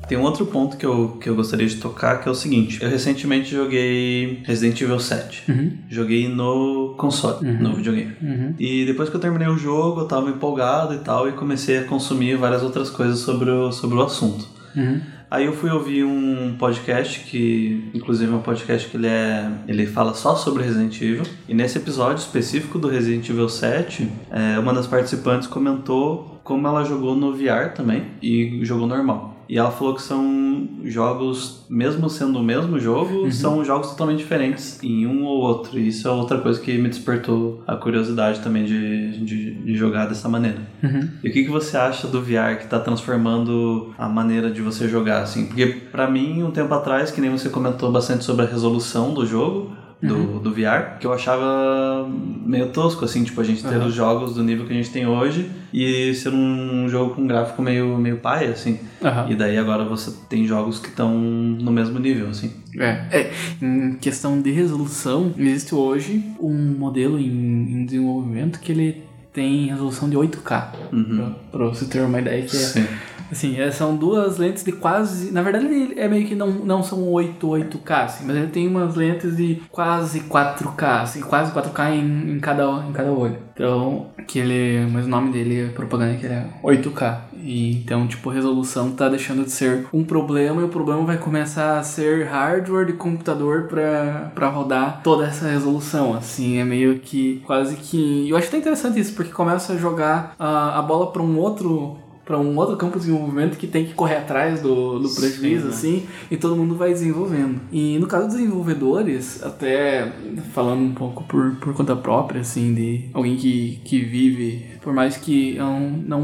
Tem 0.08 0.16
um 0.16 0.22
outro 0.22 0.46
ponto 0.46 0.78
que 0.78 0.86
eu, 0.86 1.18
que 1.20 1.28
eu 1.28 1.36
gostaria 1.36 1.66
de 1.66 1.76
tocar, 1.76 2.22
que 2.22 2.28
é 2.28 2.32
o 2.32 2.34
seguinte. 2.34 2.82
Eu 2.82 2.88
recentemente 2.88 3.50
joguei 3.50 4.40
Resident 4.44 4.80
Evil 4.80 4.98
7. 4.98 5.44
Uhum. 5.52 5.72
Joguei 5.90 6.28
no 6.28 6.94
console, 6.96 7.46
Uhum. 7.46 7.58
no 7.62 7.74
videogame. 7.74 8.14
Uhum. 8.22 8.54
E 8.58 8.86
depois 8.86 9.10
que 9.10 9.16
eu 9.16 9.20
terminei 9.20 9.48
o 9.48 9.58
jogo, 9.58 10.00
eu 10.00 10.06
tava 10.06 10.30
empolgado 10.30 10.94
e 10.94 10.98
tal, 11.00 11.28
e 11.28 11.32
comecei 11.32 11.76
a 11.78 11.84
consumir 11.84 12.36
várias 12.38 12.62
outras 12.62 12.88
coisas 12.88 13.18
sobre 13.18 13.50
o, 13.50 13.70
sobre 13.70 13.98
o 13.98 14.02
assunto. 14.02 14.48
Uhum. 14.74 14.98
Aí 15.30 15.44
eu 15.44 15.52
fui 15.52 15.70
ouvir 15.70 16.04
um 16.04 16.56
podcast 16.58 17.20
que, 17.20 17.90
inclusive, 17.92 18.32
é 18.32 18.34
um 18.34 18.40
podcast 18.40 18.88
que 18.88 18.96
ele 18.96 19.06
é, 19.06 19.50
ele 19.66 19.86
fala 19.86 20.14
só 20.14 20.34
sobre 20.34 20.62
Resident 20.62 21.00
Evil. 21.02 21.22
E 21.46 21.52
nesse 21.52 21.76
episódio 21.76 22.22
específico 22.22 22.78
do 22.78 22.88
Resident 22.88 23.28
Evil 23.28 23.48
7, 23.48 24.10
é, 24.30 24.58
uma 24.58 24.72
das 24.72 24.86
participantes 24.86 25.46
comentou 25.46 26.40
como 26.42 26.66
ela 26.66 26.82
jogou 26.82 27.14
no 27.14 27.34
VR 27.34 27.74
também 27.74 28.06
e 28.22 28.60
jogou 28.64 28.86
normal. 28.86 29.37
E 29.48 29.56
ela 29.56 29.70
falou 29.70 29.94
que 29.94 30.02
são 30.02 30.68
jogos, 30.84 31.64
mesmo 31.68 32.10
sendo 32.10 32.38
o 32.38 32.42
mesmo 32.42 32.78
jogo, 32.78 33.30
são 33.32 33.64
jogos 33.64 33.90
totalmente 33.90 34.18
diferentes 34.18 34.82
em 34.82 35.06
um 35.06 35.24
ou 35.24 35.40
outro. 35.40 35.78
E 35.78 35.88
isso 35.88 36.06
é 36.06 36.10
outra 36.10 36.38
coisa 36.38 36.60
que 36.60 36.76
me 36.76 36.88
despertou 36.88 37.62
a 37.66 37.76
curiosidade 37.76 38.40
também 38.40 38.64
de, 38.64 39.18
de, 39.24 39.54
de 39.54 39.74
jogar 39.74 40.06
dessa 40.06 40.28
maneira. 40.28 40.58
Uhum. 40.82 41.08
E 41.24 41.28
o 41.28 41.32
que, 41.32 41.44
que 41.44 41.50
você 41.50 41.76
acha 41.76 42.06
do 42.06 42.20
VR 42.20 42.56
que 42.58 42.64
está 42.64 42.78
transformando 42.78 43.94
a 43.96 44.08
maneira 44.08 44.50
de 44.50 44.60
você 44.60 44.86
jogar, 44.86 45.22
assim? 45.22 45.46
Porque 45.46 45.66
pra 45.66 46.10
mim, 46.10 46.42
um 46.42 46.50
tempo 46.50 46.72
atrás, 46.74 47.10
que 47.10 47.20
nem 47.20 47.30
você 47.30 47.48
comentou 47.48 47.90
bastante 47.90 48.24
sobre 48.24 48.44
a 48.44 48.48
resolução 48.48 49.14
do 49.14 49.24
jogo, 49.24 49.72
do, 50.00 50.38
do 50.38 50.52
VR, 50.52 50.98
que 51.00 51.06
eu 51.06 51.12
achava 51.12 52.08
meio 52.44 52.68
tosco, 52.68 53.04
assim, 53.04 53.24
tipo, 53.24 53.40
a 53.40 53.44
gente 53.44 53.62
ter 53.62 53.74
Aham. 53.74 53.86
os 53.86 53.94
jogos 53.94 54.34
do 54.34 54.44
nível 54.44 54.64
que 54.64 54.72
a 54.72 54.76
gente 54.76 54.90
tem 54.90 55.06
hoje 55.06 55.50
e 55.72 56.14
ser 56.14 56.32
um 56.32 56.88
jogo 56.88 57.16
com 57.16 57.26
gráfico 57.26 57.60
meio, 57.60 57.98
meio 57.98 58.18
paia, 58.18 58.50
assim. 58.50 58.78
Aham. 59.02 59.26
E 59.28 59.34
daí 59.34 59.58
agora 59.58 59.84
você 59.84 60.12
tem 60.28 60.46
jogos 60.46 60.78
que 60.78 60.88
estão 60.88 61.12
no 61.18 61.72
mesmo 61.72 61.98
nível, 61.98 62.28
assim. 62.28 62.52
É, 62.78 63.06
é, 63.10 63.32
em 63.60 63.94
questão 63.94 64.40
de 64.40 64.50
resolução, 64.52 65.32
existe 65.36 65.74
hoje 65.74 66.24
um 66.40 66.76
modelo 66.78 67.18
em, 67.18 67.26
em 67.26 67.84
desenvolvimento 67.84 68.60
que 68.60 68.70
ele 68.70 69.02
tem 69.32 69.66
resolução 69.66 70.08
de 70.08 70.16
8K. 70.16 70.68
Uhum. 70.92 71.16
Pra, 71.16 71.58
pra 71.58 71.66
você 71.66 71.84
ter 71.86 72.00
uma 72.00 72.20
ideia 72.20 72.42
que 72.42 72.56
é, 72.56 72.60
Sim. 72.60 72.86
Assim, 73.30 73.60
é, 73.60 73.70
são 73.70 73.96
duas 73.96 74.38
lentes 74.38 74.64
de 74.64 74.72
quase, 74.72 75.30
na 75.30 75.42
verdade 75.42 75.66
ele 75.66 75.98
é 75.98 76.08
meio 76.08 76.26
que 76.26 76.34
não, 76.34 76.50
não 76.50 76.82
são 76.82 77.10
8 77.10 77.46
8K, 77.46 78.04
assim, 78.04 78.24
mas 78.26 78.36
ele 78.36 78.48
tem 78.48 78.66
umas 78.66 78.94
lentes 78.94 79.36
de 79.36 79.62
quase 79.70 80.20
4K, 80.20 81.02
assim, 81.02 81.20
quase 81.20 81.52
4K 81.52 81.92
em, 81.92 82.36
em 82.36 82.40
cada 82.40 82.68
em 82.88 82.92
cada 82.92 83.10
olho. 83.10 83.36
Então, 83.54 84.06
que 84.26 84.38
ele, 84.38 84.86
mas 84.92 85.06
o 85.06 85.08
nome 85.08 85.32
dele 85.32 85.62
é 85.62 85.68
propaganda 85.68 86.16
que 86.16 86.26
ele 86.26 86.34
é 86.34 86.46
8K. 86.62 87.18
E 87.40 87.76
então, 87.76 88.06
tipo, 88.06 88.30
resolução 88.30 88.92
tá 88.92 89.08
deixando 89.08 89.44
de 89.44 89.50
ser 89.50 89.86
um 89.92 90.04
problema 90.04 90.60
e 90.60 90.64
o 90.64 90.68
problema 90.68 91.02
vai 91.04 91.18
começar 91.18 91.78
a 91.78 91.82
ser 91.82 92.26
hardware 92.26 92.86
de 92.86 92.92
computador 92.92 93.64
pra 93.64 94.48
rodar 94.48 95.00
toda 95.02 95.26
essa 95.26 95.48
resolução, 95.48 96.14
assim, 96.14 96.58
é 96.58 96.64
meio 96.64 96.98
que 96.98 97.42
quase 97.46 97.76
que... 97.76 98.28
Eu 98.28 98.36
acho 98.36 98.48
até 98.48 98.58
interessante 98.58 99.00
isso, 99.00 99.14
porque 99.14 99.32
começa 99.32 99.72
a 99.72 99.76
jogar 99.76 100.34
a, 100.38 100.78
a 100.78 100.82
bola 100.82 101.10
pra 101.10 101.22
um 101.22 101.38
outro 101.38 101.96
para 102.28 102.38
um 102.38 102.58
outro 102.58 102.76
campo 102.76 102.98
de 102.98 103.06
desenvolvimento 103.06 103.56
que 103.56 103.66
tem 103.66 103.86
que 103.86 103.94
correr 103.94 104.16
atrás 104.16 104.60
do, 104.60 104.98
do 104.98 105.08
prejuízo, 105.08 105.64
né? 105.64 105.70
assim, 105.70 106.06
e 106.30 106.36
todo 106.36 106.54
mundo 106.54 106.74
vai 106.74 106.90
desenvolvendo. 106.90 107.58
E 107.72 107.98
no 107.98 108.06
caso 108.06 108.26
dos 108.26 108.36
desenvolvedores, 108.36 109.42
até 109.42 110.12
falando 110.52 110.82
um 110.82 110.92
pouco 110.92 111.24
por, 111.24 111.56
por 111.56 111.72
conta 111.72 111.96
própria, 111.96 112.42
assim, 112.42 112.74
de 112.74 113.06
alguém 113.14 113.34
que, 113.34 113.80
que 113.82 114.04
vive, 114.04 114.66
por 114.88 114.94
mais 114.94 115.18
que 115.18 115.54
eu 115.54 115.66
não, 115.66 115.80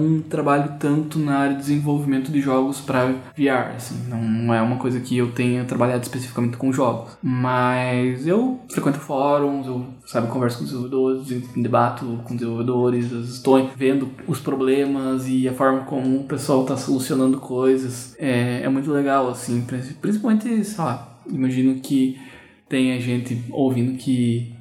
não 0.07 0.20
trabalhe 0.22 0.70
tanto 0.81 1.18
na 1.18 1.37
área 1.37 1.53
de 1.55 1.61
desenvolvimento 1.61 2.33
de 2.33 2.40
jogos 2.40 2.81
para 2.81 3.09
VR, 3.37 3.74
assim, 3.77 3.94
não, 4.09 4.55
é 4.55 4.62
uma 4.62 4.77
coisa 4.79 4.98
que 5.00 5.14
eu 5.18 5.33
tenha 5.33 5.64
trabalhado 5.66 6.03
especificamente 6.03 6.57
com 6.57 6.72
jogos. 6.72 7.14
Mas 7.22 8.27
eu 8.27 8.59
frequento 8.70 8.98
fóruns, 9.00 9.66
eu, 9.66 9.85
sabe, 10.07 10.29
converso 10.29 10.61
com 10.61 10.64
desenvolvedores, 10.64 11.27
debato 11.55 12.07
com 12.24 12.35
desenvolvedores, 12.35 13.12
estou 13.12 13.68
vendo 13.77 14.09
os 14.27 14.40
problemas 14.40 15.29
e 15.29 15.46
a 15.46 15.53
forma 15.53 15.81
como 15.81 16.20
o 16.20 16.24
pessoal 16.24 16.62
está 16.62 16.74
solucionando 16.74 17.37
coisas. 17.37 18.16
É, 18.18 18.62
é 18.62 18.68
muito 18.70 18.90
legal, 18.90 19.29
assim, 19.29 19.61
princi- 19.61 19.92
principalmente, 19.92 20.64
sei 20.64 20.83
lá, 20.83 21.18
imagino 21.29 21.74
que 21.81 22.18
tenha 22.66 22.98
gente 22.98 23.44
ouvindo 23.50 23.98
que 23.98 24.53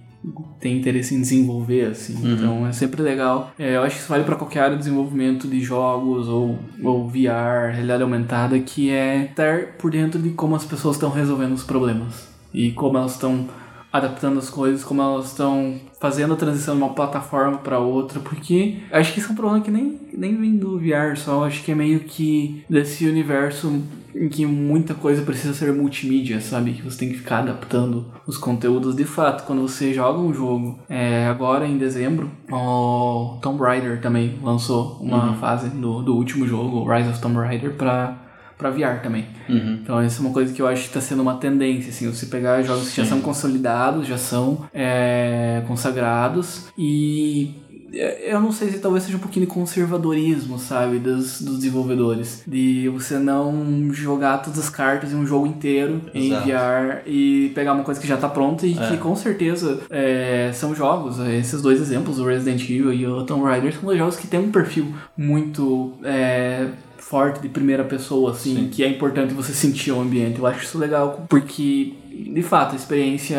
tem 0.59 0.77
interesse 0.77 1.13
em 1.15 1.21
desenvolver, 1.21 1.85
assim. 1.87 2.15
Então 2.23 2.65
é 2.65 2.71
sempre 2.71 3.01
legal. 3.01 3.51
É, 3.59 3.75
eu 3.75 3.83
acho 3.83 3.95
que 3.95 4.01
isso 4.01 4.09
vale 4.09 4.23
para 4.23 4.35
qualquer 4.35 4.61
área 4.61 4.75
de 4.75 4.83
desenvolvimento 4.83 5.47
de 5.47 5.59
jogos 5.59 6.27
ou, 6.27 6.57
ou 6.81 7.07
VR, 7.07 7.73
realidade 7.73 8.03
aumentada, 8.03 8.59
que 8.59 8.89
é 8.89 9.25
estar 9.25 9.73
por 9.77 9.91
dentro 9.91 10.21
de 10.21 10.29
como 10.31 10.55
as 10.55 10.65
pessoas 10.65 10.95
estão 10.95 11.09
resolvendo 11.09 11.53
os 11.53 11.63
problemas 11.63 12.27
e 12.53 12.71
como 12.71 12.97
elas 12.97 13.13
estão 13.13 13.47
adaptando 13.93 14.39
as 14.39 14.49
coisas, 14.49 14.83
como 14.83 15.01
elas 15.01 15.27
estão 15.27 15.75
fazendo 16.01 16.33
a 16.33 16.37
transição 16.37 16.75
de 16.75 16.81
uma 16.81 16.93
plataforma 16.93 17.59
para 17.59 17.77
outra, 17.79 18.19
porque 18.19 18.79
acho 18.91 19.13
que 19.13 19.19
isso 19.19 19.29
é 19.29 19.31
um 19.31 19.35
problema 19.35 19.61
que 19.63 19.69
nem, 19.71 19.99
nem 20.11 20.35
vem 20.35 20.57
do 20.57 20.79
VR 20.79 21.15
só, 21.15 21.45
acho 21.45 21.63
que 21.63 21.71
é 21.71 21.75
meio 21.75 21.99
que 22.01 22.65
desse 22.67 23.07
universo 23.07 23.81
em 24.15 24.29
que 24.29 24.45
muita 24.45 24.93
coisa 24.93 25.21
precisa 25.23 25.53
ser 25.55 25.73
multimídia, 25.73 26.39
sabe? 26.39 26.73
Que 26.73 26.81
você 26.83 26.99
tem 26.99 27.09
que 27.09 27.17
ficar 27.17 27.39
adaptando 27.39 28.05
os 28.27 28.37
conteúdos. 28.37 28.95
De 28.95 29.05
fato, 29.05 29.43
quando 29.43 29.63
você 29.63 29.91
joga 29.91 30.19
um 30.19 30.31
jogo, 30.33 30.77
é, 30.87 31.25
agora 31.27 31.65
em 31.67 31.77
dezembro, 31.79 32.29
o 32.51 33.37
Tomb 33.41 33.59
Raider 33.63 34.01
também 34.01 34.37
lançou 34.43 34.97
uma 35.01 35.29
Uhum. 35.29 35.35
fase 35.37 35.69
do, 35.69 36.03
do 36.03 36.15
último 36.15 36.47
jogo, 36.47 36.83
Rise 36.87 37.09
of 37.09 37.19
Tomb 37.21 37.37
Raider, 37.37 37.73
pra, 37.73 38.17
pra 38.63 38.69
VR 38.69 39.01
também. 39.03 39.25
Uhum. 39.49 39.79
Então 39.83 39.99
essa 39.99 40.19
é 40.19 40.21
uma 40.21 40.31
coisa 40.31 40.53
que 40.53 40.61
eu 40.61 40.67
acho 40.67 40.83
que 40.83 40.87
está 40.87 41.01
sendo 41.01 41.21
uma 41.21 41.35
tendência, 41.35 41.89
assim, 41.89 42.09
você 42.09 42.25
pegar 42.27 42.61
jogos 42.61 42.89
que 42.89 42.95
já 42.97 43.03
Sim. 43.03 43.09
são 43.09 43.21
consolidados, 43.21 44.07
já 44.07 44.17
são 44.17 44.65
é, 44.73 45.61
consagrados 45.67 46.67
e 46.77 47.55
é, 47.93 48.33
eu 48.33 48.39
não 48.39 48.51
sei 48.51 48.69
se 48.71 48.79
talvez 48.79 49.03
seja 49.03 49.17
um 49.17 49.19
pouquinho 49.19 49.45
de 49.45 49.51
conservadorismo, 49.51 50.57
sabe, 50.57 50.97
dos, 50.97 51.41
dos 51.41 51.57
desenvolvedores. 51.57 52.41
De 52.47 52.89
você 52.89 53.19
não 53.19 53.93
jogar 53.93 54.37
todas 54.39 54.57
as 54.59 54.69
cartas 54.69 55.11
em 55.11 55.15
um 55.15 55.25
jogo 55.27 55.45
inteiro, 55.45 56.01
Exato. 56.13 56.41
enviar 56.41 57.01
e 57.05 57.51
pegar 57.53 57.73
uma 57.73 57.83
coisa 57.83 57.99
que 57.99 58.07
já 58.07 58.17
tá 58.17 58.27
pronta 58.29 58.65
e 58.65 58.77
É. 58.77 58.87
que 58.87 58.97
com 58.97 59.15
certeza 59.15 59.81
é, 59.89 60.51
são 60.53 60.73
jogos. 60.73 61.19
Esses 61.19 61.61
dois 61.61 61.79
exemplos, 61.81 62.17
o 62.19 62.25
Resident 62.25 62.63
Evil 62.63 62.93
e 62.93 63.05
o 63.05 63.23
Tomb 63.25 63.43
Raider, 63.43 63.73
são 63.73 63.83
dois 63.83 63.97
jogos 63.97 64.15
que 64.15 64.25
têm 64.25 64.39
um 64.39 64.51
perfil 64.51 64.87
muito 65.15 65.93
é, 66.03 66.67
forte 67.03 67.41
de 67.41 67.49
primeira 67.49 67.83
pessoa, 67.83 68.31
assim, 68.31 68.55
Sim. 68.55 68.69
que 68.69 68.83
é 68.83 68.87
importante 68.87 69.33
você 69.33 69.51
sentir 69.53 69.91
o 69.91 69.99
ambiente. 69.99 70.39
Eu 70.39 70.47
acho 70.47 70.63
isso 70.63 70.79
legal, 70.79 71.25
porque, 71.29 71.93
de 72.09 72.41
fato, 72.41 72.73
a 72.73 72.75
experiência 72.75 73.37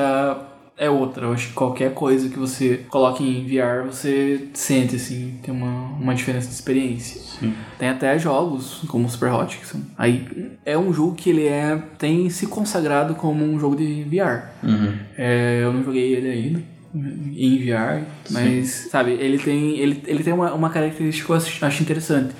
é 0.76 0.90
outra. 0.90 1.26
Eu 1.26 1.32
acho 1.32 1.48
que 1.48 1.54
qualquer 1.54 1.94
coisa 1.94 2.28
que 2.28 2.38
você 2.38 2.84
coloque 2.88 3.24
em 3.24 3.44
VR, 3.44 3.86
você 3.86 4.48
sente, 4.52 4.96
assim, 4.96 5.38
tem 5.42 5.52
uma, 5.52 5.96
uma 5.98 6.14
diferença 6.14 6.46
de 6.46 6.54
experiência. 6.54 7.20
Sim. 7.20 7.54
Tem 7.78 7.88
até 7.88 8.18
jogos 8.18 8.82
como 8.86 9.08
Super 9.08 9.32
Hot, 9.32 9.56
que 9.56 9.66
são... 9.66 9.80
Aí 9.96 10.26
é 10.64 10.76
um 10.76 10.92
jogo 10.92 11.14
que 11.14 11.30
ele 11.30 11.46
é 11.46 11.82
tem 11.98 12.28
se 12.28 12.46
consagrado 12.46 13.14
como 13.14 13.44
um 13.44 13.58
jogo 13.58 13.76
de 13.76 14.04
VR. 14.04 14.50
Uhum. 14.62 14.94
É, 15.16 15.60
eu 15.62 15.72
não 15.72 15.82
joguei 15.82 16.14
ele 16.14 16.28
ainda 16.28 16.62
em 16.94 17.58
VR, 17.58 18.04
mas 18.30 18.88
sabe, 18.88 19.12
ele 19.14 19.36
tem 19.36 19.76
ele, 19.80 20.00
ele 20.06 20.22
tem 20.22 20.32
uma, 20.32 20.54
uma 20.54 20.70
característica 20.70 21.26
que 21.26 21.32
eu 21.32 21.66
acho 21.66 21.82
interessante. 21.82 22.32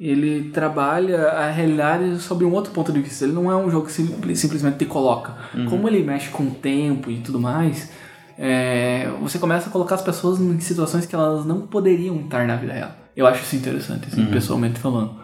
Ele 0.00 0.50
trabalha 0.50 1.28
a 1.30 1.50
realidade 1.50 2.18
sobre 2.20 2.44
um 2.44 2.52
outro 2.52 2.72
ponto 2.72 2.92
de 2.92 3.00
vista. 3.00 3.24
Ele 3.24 3.32
não 3.32 3.50
é 3.50 3.56
um 3.56 3.68
jogo 3.70 3.86
que 3.86 3.92
sim- 3.92 4.34
simplesmente 4.34 4.76
te 4.78 4.84
coloca. 4.84 5.34
Como 5.68 5.88
ele 5.88 6.02
mexe 6.04 6.28
com 6.28 6.44
o 6.44 6.50
tempo 6.52 7.10
e 7.10 7.18
tudo 7.18 7.40
mais, 7.40 7.90
é, 8.38 9.10
você 9.20 9.38
começa 9.38 9.68
a 9.68 9.72
colocar 9.72 9.96
as 9.96 10.02
pessoas 10.02 10.40
em 10.40 10.60
situações 10.60 11.04
que 11.04 11.14
elas 11.14 11.44
não 11.44 11.62
poderiam 11.62 12.16
estar 12.20 12.46
na 12.46 12.54
vida 12.56 12.72
real. 12.72 12.92
Eu 13.16 13.26
acho 13.26 13.42
isso 13.42 13.56
interessante, 13.56 14.06
assim, 14.06 14.26
pessoalmente 14.26 14.78
falando. 14.78 15.16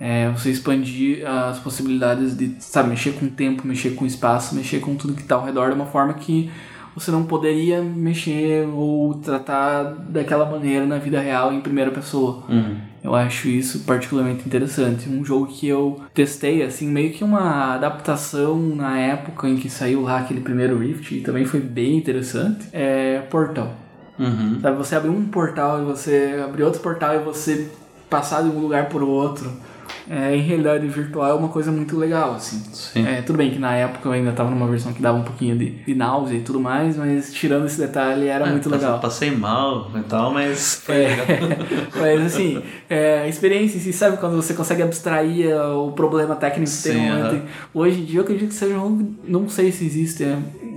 É, 0.00 0.30
você 0.30 0.50
expandir 0.50 1.24
as 1.28 1.58
possibilidades 1.58 2.36
de, 2.36 2.56
sabe, 2.58 2.88
mexer 2.88 3.12
com 3.12 3.26
o 3.26 3.30
tempo, 3.30 3.66
mexer 3.66 3.90
com 3.90 4.04
o 4.04 4.06
espaço, 4.06 4.54
mexer 4.54 4.80
com 4.80 4.96
tudo 4.96 5.12
que 5.14 5.20
está 5.22 5.34
ao 5.36 5.44
redor 5.44 5.68
de 5.68 5.74
uma 5.74 5.86
forma 5.86 6.14
que 6.14 6.50
você 6.94 7.10
não 7.10 7.24
poderia 7.24 7.82
mexer 7.82 8.66
ou 8.68 9.14
tratar 9.14 9.84
daquela 10.08 10.44
maneira 10.44 10.86
na 10.86 10.98
vida 10.98 11.20
real 11.20 11.52
em 11.52 11.60
primeira 11.60 11.90
pessoa. 11.90 12.42
Uhum. 12.48 12.76
Eu 13.02 13.14
acho 13.14 13.48
isso 13.48 13.80
particularmente 13.80 14.46
interessante. 14.46 15.08
Um 15.08 15.24
jogo 15.24 15.46
que 15.46 15.66
eu 15.66 16.00
testei, 16.14 16.62
assim, 16.62 16.86
meio 16.86 17.12
que 17.12 17.24
uma 17.24 17.74
adaptação 17.74 18.56
na 18.58 18.98
época 18.98 19.48
em 19.48 19.56
que 19.56 19.68
saiu 19.68 20.02
lá 20.02 20.20
aquele 20.20 20.40
primeiro 20.40 20.78
Rift, 20.78 21.12
e 21.12 21.20
também 21.20 21.44
foi 21.44 21.60
bem 21.60 21.96
interessante, 21.96 22.68
é 22.72 23.18
Portal. 23.30 23.72
Uhum. 24.18 24.60
Sabe, 24.60 24.76
você 24.76 24.94
abrir 24.94 25.08
um 25.08 25.24
portal 25.24 25.82
e 25.82 25.84
você 25.84 26.40
abrir 26.44 26.62
outro 26.62 26.80
portal 26.80 27.16
e 27.16 27.18
você 27.18 27.68
passar 28.08 28.42
de 28.42 28.50
um 28.50 28.60
lugar 28.60 28.88
por 28.88 29.02
outro. 29.02 29.50
É, 30.10 30.34
em 30.34 30.40
realidade 30.40 30.86
virtual 30.88 31.30
é 31.30 31.34
uma 31.34 31.48
coisa 31.48 31.70
muito 31.70 31.96
legal, 31.96 32.34
assim. 32.34 32.60
Sim. 32.72 33.06
É, 33.06 33.22
tudo 33.22 33.36
bem 33.36 33.50
que 33.50 33.58
na 33.58 33.72
época 33.74 34.08
eu 34.08 34.12
ainda 34.12 34.32
tava 34.32 34.50
numa 34.50 34.66
versão 34.66 34.92
que 34.92 35.00
dava 35.00 35.18
um 35.18 35.22
pouquinho 35.22 35.56
de, 35.56 35.70
de 35.70 35.94
náusea 35.94 36.36
e 36.38 36.40
tudo 36.40 36.60
mais, 36.60 36.96
mas 36.96 37.32
tirando 37.32 37.66
esse 37.66 37.78
detalhe 37.78 38.26
era 38.26 38.46
muito 38.46 38.68
É, 38.68 38.72
legal. 38.72 38.98
Passei 38.98 39.30
mal 39.30 39.90
e 39.96 40.02
tal, 40.02 40.32
mas 40.32 40.82
foi 40.84 40.96
É, 40.96 41.08
legal. 41.08 41.26
mas 42.00 42.26
assim, 42.26 42.62
é, 42.90 43.20
a 43.20 43.28
experiência 43.28 43.78
em 43.78 43.80
si, 43.80 43.92
sabe 43.92 44.16
quando 44.16 44.34
você 44.36 44.54
consegue 44.54 44.82
abstrair 44.82 45.50
é, 45.50 45.62
o 45.62 45.92
problema 45.92 46.34
técnico 46.34 46.70
que 46.70 46.82
tem 46.82 46.92
Sim, 46.92 47.08
no 47.10 47.16
momento. 47.16 47.42
Hoje 47.72 48.00
em 48.00 48.04
dia 48.04 48.18
eu 48.18 48.24
acredito 48.24 48.48
que 48.48 48.54
seja 48.54 48.78
um 48.78 49.14
não 49.24 49.48
sei 49.48 49.70
se 49.70 49.84
existe, 49.86 50.24
é, 50.24 50.36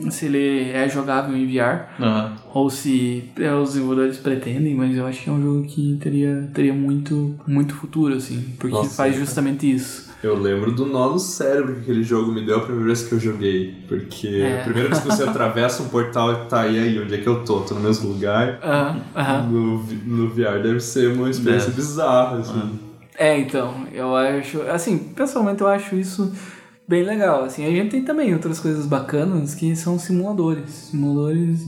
se 0.09 0.25
ele 0.25 0.71
é 0.71 0.87
jogável 0.89 1.35
em 1.35 1.45
VR 1.45 1.85
Aham. 1.99 2.35
ou 2.53 2.69
se 2.69 3.23
é, 3.39 3.53
os 3.53 3.69
desenvolvedores 3.73 4.17
pretendem, 4.17 4.75
mas 4.75 4.95
eu 4.95 5.05
acho 5.05 5.23
que 5.23 5.29
é 5.29 5.33
um 5.33 5.41
jogo 5.41 5.63
que 5.67 5.97
teria, 6.01 6.49
teria 6.53 6.73
muito, 6.73 7.35
muito 7.47 7.75
futuro, 7.75 8.13
assim, 8.15 8.53
porque 8.59 8.75
Nossa, 8.75 8.95
faz 8.95 9.13
cara. 9.13 9.25
justamente 9.25 9.69
isso. 9.71 10.05
Eu 10.23 10.35
lembro 10.39 10.71
do 10.71 10.85
nó 10.87 11.11
no 11.11 11.19
cérebro 11.19 11.75
que 11.75 11.81
aquele 11.81 12.01
jogo 12.03 12.31
me 12.31 12.43
deu 12.43 12.57
a 12.57 12.61
primeira 12.61 12.87
vez 12.87 13.03
que 13.03 13.13
eu 13.13 13.19
joguei. 13.19 13.75
Porque 13.87 14.27
É. 14.27 14.61
a 14.61 14.63
primeira 14.63 14.89
vez 14.89 14.99
que 14.99 15.05
você 15.05 15.21
atravessa 15.29 15.83
um 15.83 15.89
portal 15.89 16.31
e 16.33 16.35
tá 16.47 16.65
e 16.67 16.79
aí, 16.79 16.99
onde 16.99 17.13
é 17.13 17.17
que 17.19 17.27
eu 17.27 17.43
tô? 17.43 17.59
Tô 17.61 17.75
no 17.75 17.81
mesmo 17.81 18.09
lugar. 18.09 18.59
Aham, 18.63 19.01
aham. 19.15 19.41
No, 19.43 19.77
no 19.83 20.29
VR 20.29 20.63
deve 20.63 20.79
ser 20.79 21.11
uma 21.13 21.29
experiência 21.29 21.67
Deve. 21.69 21.79
bizarra, 21.81 22.39
assim. 22.39 22.79
É, 23.17 23.37
então, 23.37 23.85
eu 23.93 24.15
acho, 24.15 24.61
assim, 24.63 24.97
pessoalmente 24.97 25.61
eu 25.61 25.67
acho 25.67 25.95
isso 25.95 26.33
bem 26.87 27.03
legal, 27.03 27.43
assim, 27.43 27.65
a 27.65 27.69
gente 27.69 27.91
tem 27.91 28.03
também 28.03 28.33
outras 28.33 28.59
coisas 28.59 28.85
bacanas 28.85 29.55
que 29.55 29.75
são 29.75 29.97
simuladores, 29.97 30.69
simuladores, 30.69 31.67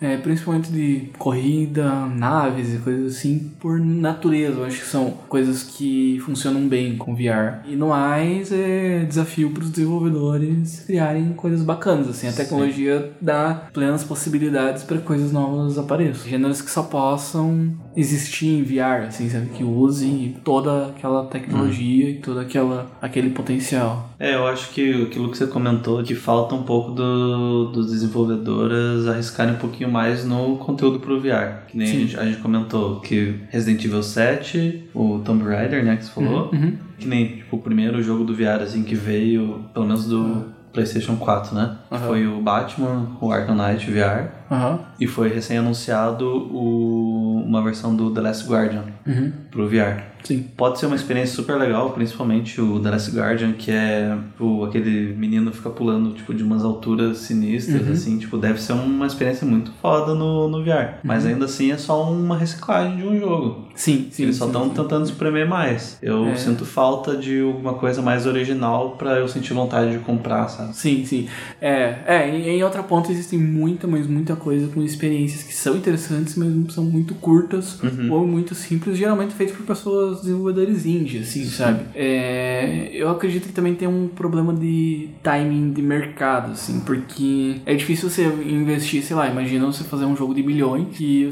é, 0.00 0.16
principalmente 0.16 0.70
de 0.70 1.10
corrida, 1.18 2.06
naves 2.06 2.74
e 2.74 2.78
coisas 2.78 3.16
assim, 3.16 3.52
por 3.58 3.80
natureza, 3.80 4.58
eu 4.58 4.64
acho 4.64 4.80
que 4.80 4.86
são 4.86 5.10
coisas 5.28 5.64
que 5.64 6.20
funcionam 6.20 6.68
bem 6.68 6.96
com 6.96 7.14
VR. 7.14 7.66
E 7.66 7.74
no 7.74 7.88
mais, 7.88 8.52
é 8.52 9.04
desafio 9.04 9.50
para 9.50 9.64
os 9.64 9.70
desenvolvedores 9.70 10.84
criarem 10.86 11.32
coisas 11.32 11.62
bacanas, 11.62 12.08
assim, 12.08 12.28
a 12.28 12.32
tecnologia 12.32 13.12
dá 13.20 13.68
plenas 13.72 14.04
possibilidades 14.04 14.84
para 14.84 14.98
coisas 14.98 15.32
novas 15.32 15.78
apareçam. 15.78 16.28
Gêneros 16.28 16.62
que 16.62 16.70
só 16.70 16.84
possam 16.84 17.74
existir 17.98 18.46
em 18.46 18.62
VR, 18.62 19.08
assim, 19.08 19.28
sabe? 19.28 19.48
Que 19.48 19.64
usem 19.64 20.36
toda 20.44 20.86
aquela 20.86 21.26
tecnologia 21.26 22.08
e 22.08 22.14
todo 22.14 22.38
aquela, 22.38 22.86
aquele 23.02 23.30
potencial. 23.30 24.10
É, 24.20 24.36
eu 24.36 24.46
acho 24.46 24.70
que 24.70 25.02
aquilo 25.02 25.30
que 25.30 25.36
você 25.36 25.48
comentou, 25.48 26.00
que 26.04 26.14
falta 26.14 26.54
um 26.54 26.62
pouco 26.62 26.92
do, 26.92 27.72
dos 27.72 27.90
desenvolvedores 27.90 29.08
arriscarem 29.08 29.54
um 29.54 29.58
pouquinho 29.58 29.90
mais 29.90 30.24
no 30.24 30.56
conteúdo 30.58 31.00
pro 31.00 31.20
VR. 31.20 31.66
Que 31.66 31.76
nem 31.76 31.88
a 31.88 31.90
gente, 31.90 32.16
a 32.20 32.24
gente 32.24 32.38
comentou 32.38 33.00
que 33.00 33.34
Resident 33.50 33.84
Evil 33.84 34.02
7, 34.02 34.90
o 34.94 35.20
Tomb 35.24 35.42
Raider, 35.42 35.84
né, 35.84 35.96
que 35.96 36.04
você 36.04 36.12
falou. 36.12 36.50
Uhum. 36.52 36.76
Que 36.98 37.08
nem, 37.08 37.26
tipo, 37.36 37.56
o 37.56 37.60
primeiro 37.60 38.00
jogo 38.00 38.22
do 38.22 38.34
VR, 38.34 38.62
assim, 38.62 38.84
que 38.84 38.94
veio, 38.94 39.64
pelo 39.74 39.86
menos 39.86 40.06
do 40.06 40.56
PlayStation 40.72 41.16
4, 41.16 41.54
né? 41.54 41.76
Aham. 41.90 42.06
Foi 42.06 42.26
o 42.26 42.40
Batman, 42.40 43.06
o 43.20 43.32
Arkham 43.32 43.54
Knight 43.56 43.90
VR. 43.90 44.28
Aham. 44.50 44.80
E 45.00 45.06
foi 45.06 45.28
recém-anunciado 45.28 46.26
o- 46.26 47.42
uma 47.46 47.62
versão 47.62 47.94
do 47.94 48.10
The 48.12 48.20
Last 48.20 48.48
Guardian 48.48 48.84
Uhum. 49.06 49.32
pro 49.50 49.68
VR. 49.68 50.02
Sim. 50.28 50.44
Pode 50.56 50.78
ser 50.78 50.84
uma 50.86 50.94
experiência 50.96 51.34
super 51.34 51.56
legal, 51.56 51.90
principalmente 51.92 52.60
o 52.60 52.78
The 52.80 52.90
Last 52.90 53.10
Guardian, 53.16 53.52
que 53.54 53.70
é 53.70 54.14
o, 54.38 54.62
aquele 54.64 55.14
menino 55.16 55.50
fica 55.52 55.70
pulando 55.70 56.12
tipo 56.14 56.34
de 56.34 56.42
umas 56.42 56.62
alturas 56.62 57.18
sinistras, 57.18 57.80
Uhum. 57.86 57.92
assim, 57.92 58.18
tipo, 58.18 58.36
deve 58.36 58.60
ser 58.60 58.72
uma 58.74 59.06
experiência 59.06 59.46
muito 59.46 59.70
foda 59.80 60.14
no, 60.14 60.46
no 60.48 60.62
VR. 60.62 60.98
Mas 61.02 61.24
Uhum. 61.24 61.30
ainda 61.30 61.44
assim 61.46 61.72
é 61.72 61.78
só 61.78 62.10
uma 62.12 62.36
reciclagem 62.36 62.96
de 62.98 63.04
um 63.06 63.18
jogo. 63.18 63.68
Sim, 63.74 64.08
sim. 64.10 64.24
Eles 64.24 64.36
só 64.36 64.44
sim, 64.44 64.50
estão 64.50 64.64
sim. 64.68 64.74
tentando 64.74 65.04
espremer 65.06 65.48
mais. 65.48 65.98
Eu 66.02 66.26
É. 66.28 66.36
sinto 66.36 66.64
falta 66.66 67.16
de 67.16 67.40
alguma 67.40 67.74
coisa 67.74 68.02
mais 68.02 68.26
original 68.26 68.96
pra 68.98 69.18
eu 69.18 69.28
sentir 69.28 69.54
vontade 69.54 69.92
de 69.92 69.98
comprar, 70.00 70.48
sabe? 70.48 70.76
Sim, 70.76 71.04
sim. 71.06 71.26
É, 71.60 71.98
é 72.06 72.28
em, 72.28 72.48
em 72.58 72.62
outra 72.64 72.82
ponta 72.82 73.10
existem 73.10 73.38
muita, 73.38 73.86
mas 73.86 74.06
muita 74.06 74.36
coisa 74.36 74.68
com 74.68 74.82
experiências 74.82 75.42
que 75.42 75.54
são 75.54 75.76
interessantes, 75.76 76.36
mas 76.36 76.74
são 76.74 76.84
muito 76.84 77.14
curtas 77.14 77.80
Uhum. 77.82 78.12
ou 78.12 78.26
muito 78.26 78.54
simples, 78.54 78.98
geralmente 78.98 79.32
feitas 79.32 79.56
por 79.56 79.64
pessoas 79.64 80.17
desenvolvedores 80.20 80.86
indie, 80.86 81.18
assim, 81.18 81.44
sabe? 81.44 81.80
É, 81.94 82.90
eu 82.92 83.08
acredito 83.10 83.46
que 83.46 83.52
também 83.52 83.74
tem 83.74 83.88
um 83.88 84.08
problema 84.08 84.54
de 84.54 85.10
timing 85.22 85.72
de 85.72 85.82
mercado, 85.82 86.52
assim, 86.52 86.80
porque 86.80 87.56
é 87.64 87.74
difícil 87.74 88.10
você 88.10 88.24
investir, 88.24 89.02
sei 89.02 89.16
lá, 89.16 89.28
imagina 89.28 89.66
você 89.66 89.84
fazer 89.84 90.04
um 90.04 90.16
jogo 90.16 90.34
de 90.34 90.42
milhões 90.42 90.86
que 90.92 91.30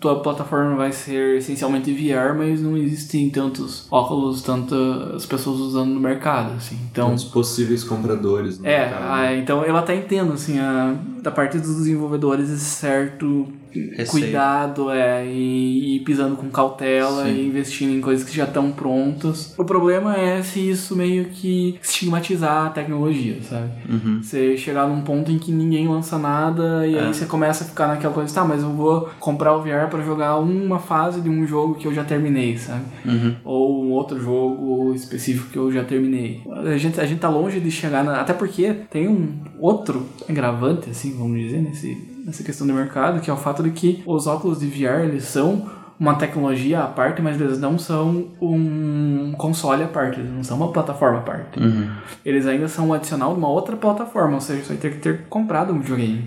tua 0.00 0.20
plataforma 0.20 0.76
vai 0.76 0.92
ser 0.92 1.38
essencialmente 1.38 1.92
VR, 1.92 2.36
mas 2.36 2.62
não 2.62 2.76
existem 2.76 3.28
tantos 3.30 3.86
óculos, 3.90 4.42
tantas 4.42 5.26
pessoas 5.26 5.58
usando 5.58 5.90
no 5.90 6.00
mercado, 6.00 6.54
assim. 6.54 6.78
Então, 6.90 7.12
Os 7.14 7.24
possíveis 7.24 7.82
compradores. 7.82 8.58
no 8.58 8.66
é, 8.66 8.78
mercado. 8.78 9.04
ah, 9.08 9.34
então 9.34 9.64
eu 9.64 9.76
até 9.76 9.96
entendo, 9.96 10.32
assim, 10.32 10.58
a, 10.58 10.94
da 11.20 11.30
parte 11.30 11.58
dos 11.58 11.76
desenvolvedores 11.76 12.48
esse 12.48 12.64
certo 12.64 13.48
Receio. 13.96 14.08
cuidado 14.24 14.90
é, 14.90 15.26
e, 15.26 15.96
e 15.96 16.00
pisando 16.00 16.36
com 16.36 16.48
cautela 16.50 17.24
Sim. 17.24 17.30
e 17.34 17.46
investindo 17.46 17.92
em 17.92 18.00
coisas 18.00 18.28
que 18.28 18.34
já 18.36 18.44
estão 18.44 18.70
prontas. 18.72 19.54
O 19.58 19.64
problema 19.64 20.16
é 20.16 20.42
se 20.42 20.68
isso 20.70 20.96
meio 20.96 21.26
que 21.26 21.78
estigmatizar 21.82 22.66
a 22.66 22.70
tecnologia, 22.70 23.36
sabe? 23.42 23.70
Uhum. 23.88 24.22
Você 24.22 24.56
chegar 24.56 24.88
num 24.88 25.02
ponto 25.02 25.30
em 25.30 25.38
que 25.38 25.50
ninguém 25.52 25.88
lança 25.88 26.18
nada 26.18 26.86
e 26.86 26.94
É. 26.94 27.00
aí 27.00 27.14
você 27.14 27.26
começa 27.26 27.64
a 27.64 27.66
ficar 27.66 27.86
naquela 27.88 28.12
coisa, 28.14 28.34
tá, 28.34 28.44
mas 28.44 28.62
eu 28.62 28.70
vou 28.70 29.08
comprar 29.20 29.54
o 29.56 29.62
VR 29.62 29.88
pra 29.90 30.02
jogar 30.02 30.36
uma 30.36 30.78
fase 30.78 31.20
de 31.20 31.28
um 31.28 31.46
jogo 31.46 31.74
que 31.74 31.86
eu 31.86 31.94
já 31.94 32.04
terminei, 32.04 32.56
sabe? 32.58 32.84
Uhum. 33.04 33.34
Ou 33.44 33.84
um 33.84 33.90
outro 33.92 34.20
jogo 34.20 34.92
específico 34.94 35.50
que 35.50 35.58
eu 35.58 35.70
já 35.72 35.84
terminei. 35.84 36.42
A 36.66 36.76
gente, 36.76 37.00
a 37.00 37.06
gente 37.06 37.18
tá 37.20 37.28
longe 37.28 37.60
de 37.60 37.70
chegar 37.70 38.04
na... 38.04 38.20
Até 38.20 38.32
porque 38.32 38.72
tem 38.90 39.08
um 39.08 39.28
outro 39.58 40.06
agravante, 40.28 40.90
assim, 40.90 41.14
vamos 41.16 41.38
dizer, 41.40 41.60
nesse, 41.62 42.07
nessa 42.28 42.44
questão 42.44 42.66
do 42.66 42.72
mercado, 42.72 43.20
que 43.20 43.30
é 43.30 43.32
o 43.32 43.36
fato 43.36 43.62
de 43.62 43.70
que 43.70 44.02
os 44.06 44.26
óculos 44.26 44.60
de 44.60 44.66
VR, 44.66 45.00
eles 45.04 45.24
são 45.24 45.66
uma 45.98 46.14
tecnologia 46.14 46.80
à 46.80 46.86
parte, 46.86 47.20
mas 47.20 47.40
eles 47.40 47.58
não 47.58 47.76
são 47.76 48.28
um 48.40 49.32
console 49.36 49.82
à 49.82 49.88
parte, 49.88 50.20
eles 50.20 50.30
não 50.30 50.44
são 50.44 50.56
uma 50.56 50.70
plataforma 50.70 51.18
à 51.18 51.22
parte. 51.22 51.58
Uhum. 51.58 51.90
Eles 52.24 52.46
ainda 52.46 52.68
são 52.68 52.88
um 52.88 52.94
adicional 52.94 53.32
de 53.32 53.38
uma 53.38 53.48
outra 53.48 53.76
plataforma, 53.76 54.34
ou 54.34 54.40
seja, 54.40 54.62
você 54.62 54.68
vai 54.74 54.76
ter 54.76 54.92
que 54.92 54.98
ter 54.98 55.24
comprado 55.28 55.72
um 55.72 55.80
videogame. 55.80 56.24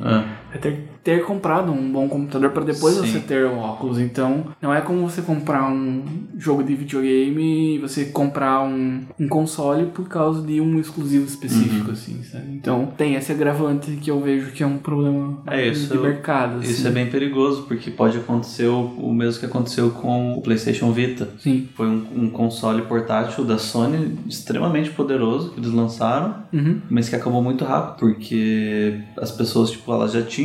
É. 0.53 0.57
Ter, 0.57 0.89
ter 1.03 1.23
comprado 1.25 1.71
um 1.71 1.91
bom 1.91 2.07
computador 2.09 2.51
para 2.51 2.63
depois 2.63 2.95
Sim. 2.95 3.05
você 3.07 3.19
ter 3.19 3.45
um 3.45 3.57
óculos. 3.59 3.99
Então, 3.99 4.45
não 4.61 4.73
é 4.73 4.81
como 4.81 5.01
você 5.09 5.21
comprar 5.21 5.71
um 5.71 6.03
jogo 6.37 6.63
de 6.63 6.75
videogame 6.75 7.75
e 7.75 7.79
você 7.79 8.05
comprar 8.05 8.61
um, 8.63 9.01
um 9.19 9.27
console 9.27 9.87
por 9.87 10.07
causa 10.07 10.45
de 10.45 10.59
um 10.61 10.79
exclusivo 10.79 11.25
específico, 11.25 11.87
Uhum. 11.87 11.93
assim, 11.93 12.23
sabe? 12.23 12.45
Então, 12.53 12.89
tem 12.97 13.15
esse 13.15 13.31
agravante 13.31 13.91
que 14.01 14.11
eu 14.11 14.19
vejo 14.21 14.51
que 14.51 14.61
é 14.61 14.67
um 14.67 14.77
problema 14.77 15.41
É, 15.47 15.67
isso- 15.67 15.91
de 15.91 15.97
mercado, 15.97 16.57
assim. 16.59 16.71
Isso 16.71 16.87
é 16.87 16.91
bem 16.91 17.09
perigoso, 17.09 17.63
porque 17.63 17.89
pode 17.89 18.17
acontecer 18.17 18.67
o, 18.67 18.81
o 18.97 19.13
mesmo 19.13 19.39
que 19.39 19.45
aconteceu 19.45 19.89
com 19.91 20.33
o 20.37 20.41
PlayStation 20.41 20.91
Vita. 20.91 21.29
Sim. 21.39 21.69
Foi 21.75 21.87
um, 21.87 22.05
um 22.15 22.29
console 22.29 22.81
portátil 22.83 23.45
da 23.45 23.57
Sony 23.57 24.17
extremamente 24.27 24.89
poderoso 24.91 25.51
que 25.51 25.59
eles 25.59 25.71
lançaram, 25.71 26.41
Uhum. 26.53 26.81
mas 26.89 27.07
que 27.07 27.15
acabou 27.15 27.41
muito 27.41 27.63
rápido, 27.63 27.99
porque 27.99 28.99
as 29.17 29.31
pessoas, 29.31 29.71
tipo, 29.71 29.91
elas 29.93 30.11
já 30.11 30.21
tinham, 30.21 30.40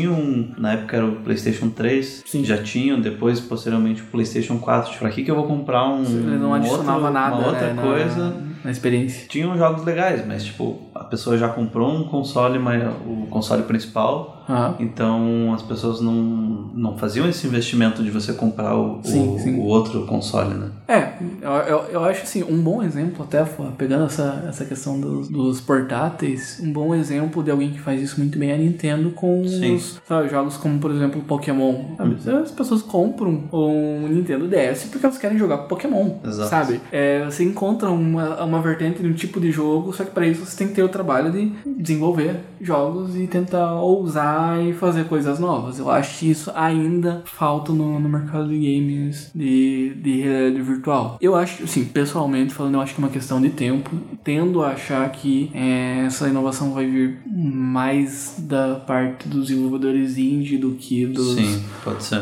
na 0.58 0.72
época 0.72 0.96
era 0.96 1.06
o 1.06 1.16
PlayStation 1.16 1.68
3, 1.70 2.22
Sim. 2.26 2.44
já 2.44 2.62
tinham, 2.62 3.00
depois, 3.00 3.40
posteriormente, 3.40 4.02
o 4.02 4.06
PlayStation 4.06 4.58
4. 4.58 4.90
Tipo, 4.90 5.00
pra 5.04 5.10
que 5.10 5.22
que 5.24 5.30
eu 5.30 5.34
vou 5.36 5.46
comprar 5.46 5.88
um 5.88 6.02
Ele 6.04 6.36
não 6.38 6.50
um 6.50 6.54
adicionava 6.54 6.92
outro- 6.98 7.12
nada, 7.12 7.36
uma 7.36 7.46
outra 7.48 7.72
né, 7.72 7.82
coisa? 7.82 8.24
na, 8.30 8.36
na 8.64 8.70
experiência. 8.70 9.26
Tinham 9.28 9.56
jogos 9.56 9.84
legais, 9.84 10.26
mas, 10.26 10.44
tipo, 10.44 10.82
a 11.00 11.04
pessoa 11.04 11.36
já 11.36 11.48
comprou 11.48 11.90
um 11.90 12.04
console, 12.04 12.58
mas 12.58 12.82
o 13.06 13.26
console 13.28 13.62
principal, 13.62 14.44
então 14.78 15.52
as 15.52 15.62
pessoas 15.62 16.00
não, 16.00 16.12
não 16.12 16.96
faziam 16.96 17.28
esse 17.28 17.46
investimento 17.46 18.02
de 18.02 18.10
você 18.10 18.32
comprar 18.32 18.76
o, 18.76 19.00
Sim, 19.02 19.34
o, 19.34 19.38
sim. 19.38 19.58
o 19.58 19.64
outro 19.64 20.06
console, 20.06 20.54
né? 20.54 20.70
É, 20.86 21.14
eu, 21.42 21.50
eu, 21.50 21.78
eu 21.90 22.04
acho 22.04 22.22
assim, 22.22 22.44
um 22.44 22.60
bom 22.62 22.82
exemplo, 22.82 23.24
até 23.24 23.44
pegando 23.76 24.04
essa, 24.04 24.44
essa 24.48 24.64
questão 24.64 25.00
dos, 25.00 25.28
dos 25.28 25.60
portáteis, 25.60 26.60
um 26.62 26.72
bom 26.72 26.94
exemplo 26.94 27.42
de 27.42 27.50
alguém 27.50 27.72
que 27.72 27.80
faz 27.80 28.00
isso 28.00 28.20
muito 28.20 28.38
bem 28.38 28.50
é 28.50 28.54
a 28.54 28.58
Nintendo 28.58 29.10
com 29.10 29.42
os 29.42 30.00
sabe, 30.06 30.28
jogos 30.28 30.56
como, 30.56 30.78
por 30.78 30.90
exemplo, 30.90 31.20
Pokémon. 31.22 31.96
Sabe? 31.96 32.16
As 32.42 32.50
pessoas 32.52 32.82
compram 32.82 33.44
um 33.52 34.08
Nintendo 34.08 34.48
DS 34.48 34.84
porque 34.90 35.04
elas 35.04 35.18
querem 35.18 35.38
jogar 35.38 35.58
Pokémon, 35.58 36.18
Exato. 36.24 36.48
sabe? 36.48 36.80
É, 36.92 37.24
você 37.24 37.42
encontra 37.42 37.90
uma, 37.90 38.44
uma 38.44 38.62
vertente 38.62 39.02
de 39.02 39.08
um 39.08 39.12
tipo 39.12 39.40
de 39.40 39.50
jogo, 39.50 39.92
só 39.92 40.04
que 40.04 40.10
para 40.10 40.26
isso 40.26 40.44
você 40.44 40.56
tem 40.56 40.68
que 40.68 40.74
ter 40.74 40.82
o 40.86 40.88
trabalho 40.88 41.30
de 41.30 41.52
desenvolver 41.78 42.40
jogos 42.60 43.16
e 43.16 43.26
tentar 43.26 43.74
ousar 43.74 44.64
e 44.64 44.72
fazer 44.72 45.04
coisas 45.04 45.38
novas. 45.38 45.78
Eu 45.78 45.90
acho 45.90 46.18
que 46.18 46.30
isso 46.30 46.50
ainda 46.54 47.22
falta 47.26 47.72
no, 47.72 47.98
no 47.98 48.08
mercado 48.08 48.48
de 48.48 48.56
games 48.56 49.30
de, 49.34 49.94
de 49.94 50.20
realidade 50.20 50.62
virtual. 50.62 51.18
Eu 51.20 51.34
acho, 51.34 51.64
assim, 51.64 51.84
pessoalmente 51.84 52.54
falando, 52.54 52.74
eu 52.74 52.80
acho 52.80 52.94
que 52.94 53.00
é 53.00 53.04
uma 53.04 53.10
questão 53.10 53.40
de 53.40 53.50
tempo. 53.50 53.90
Tendo 54.24 54.62
a 54.62 54.70
achar 54.70 55.10
que 55.10 55.50
é, 55.54 56.04
essa 56.06 56.28
inovação 56.28 56.72
vai 56.72 56.86
vir 56.86 57.18
mais 57.26 58.36
da 58.38 58.76
parte 58.76 59.28
dos 59.28 59.48
desenvolvedores 59.48 60.18
indie 60.18 60.58
do 60.58 60.72
que 60.72 61.06
dos, 61.06 61.34
Sim, 61.34 61.64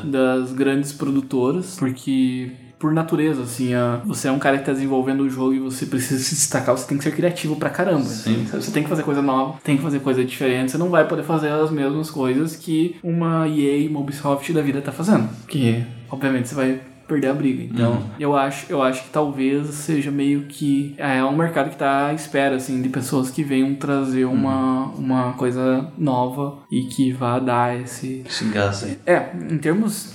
das 0.05 0.53
grandes 0.53 0.93
produtoras, 0.93 1.77
porque 1.79 2.53
por 2.85 2.93
natureza, 2.93 3.45
assim, 3.45 3.73
a- 3.73 4.03
você 4.05 4.29
é 4.29 4.31
um 4.31 4.39
cara 4.39 4.59
que 4.59 4.67
tá 4.67 4.73
desenvolvendo 4.73 5.23
o 5.23 5.31
jogo 5.31 5.55
e 5.55 5.59
você 5.59 5.87
precisa 5.87 6.23
se 6.23 6.35
destacar, 6.35 6.77
você 6.77 6.87
tem 6.87 6.99
que 6.99 7.05
ser 7.05 7.13
criativo 7.13 7.57
pra 7.57 7.71
caramba. 7.71 8.05
Sim. 8.05 8.43
assim? 8.43 8.61
Você 8.61 8.71
tem 8.71 8.83
que 8.83 8.91
fazer 8.91 9.03
coisa 9.03 9.23
nova, 9.23 9.55
tem 9.65 9.79
que 9.79 9.83
fazer 9.83 10.01
coisa 10.01 10.23
diferente, 10.23 10.71
você 10.73 10.77
não 10.77 10.91
vai 10.91 11.09
poder 11.09 11.23
fazer 11.23 11.49
as 11.49 11.71
mesmas 11.71 12.11
coisas 12.11 12.55
que 12.57 12.97
uma 13.03 13.49
EA, 13.49 13.89
uma 13.89 14.01
Ubisoft 14.01 14.53
da 14.53 14.61
vida 14.61 14.83
tá 14.83 14.93
fazendo. 14.93 15.31
Que, 15.49 15.83
obviamente, 16.11 16.47
você 16.49 16.55
vai 16.55 16.79
perder 17.09 17.29
a 17.29 17.33
briga. 17.33 17.63
Então, 17.63 17.93
Uhum. 17.93 18.03
eu 18.21 18.37
acho, 18.37 18.67
eu 18.69 18.83
acho 18.83 19.05
que 19.05 19.09
talvez 19.11 19.67
seja 19.69 20.11
meio 20.11 20.43
que 20.43 20.95
é 20.99 21.25
um 21.25 21.35
mercado 21.35 21.71
que 21.71 21.77
tá 21.77 22.09
à 22.09 22.13
espera 22.13 22.57
assim 22.57 22.83
de 22.83 22.91
pessoas 22.91 23.31
que 23.31 23.43
venham 23.43 23.75
trazer 23.77 24.27
uma, 24.27 24.89
uma 24.89 25.33
coisa 25.33 25.89
nova 25.97 26.59
e 26.71 26.83
que 26.89 27.13
vá 27.13 27.39
dar 27.39 27.81
esse 27.81 28.23
Esse 28.27 28.45
gás 28.47 28.85
aí. 28.85 28.99
é, 29.07 29.31
em 29.51 29.57
termos 29.57 30.13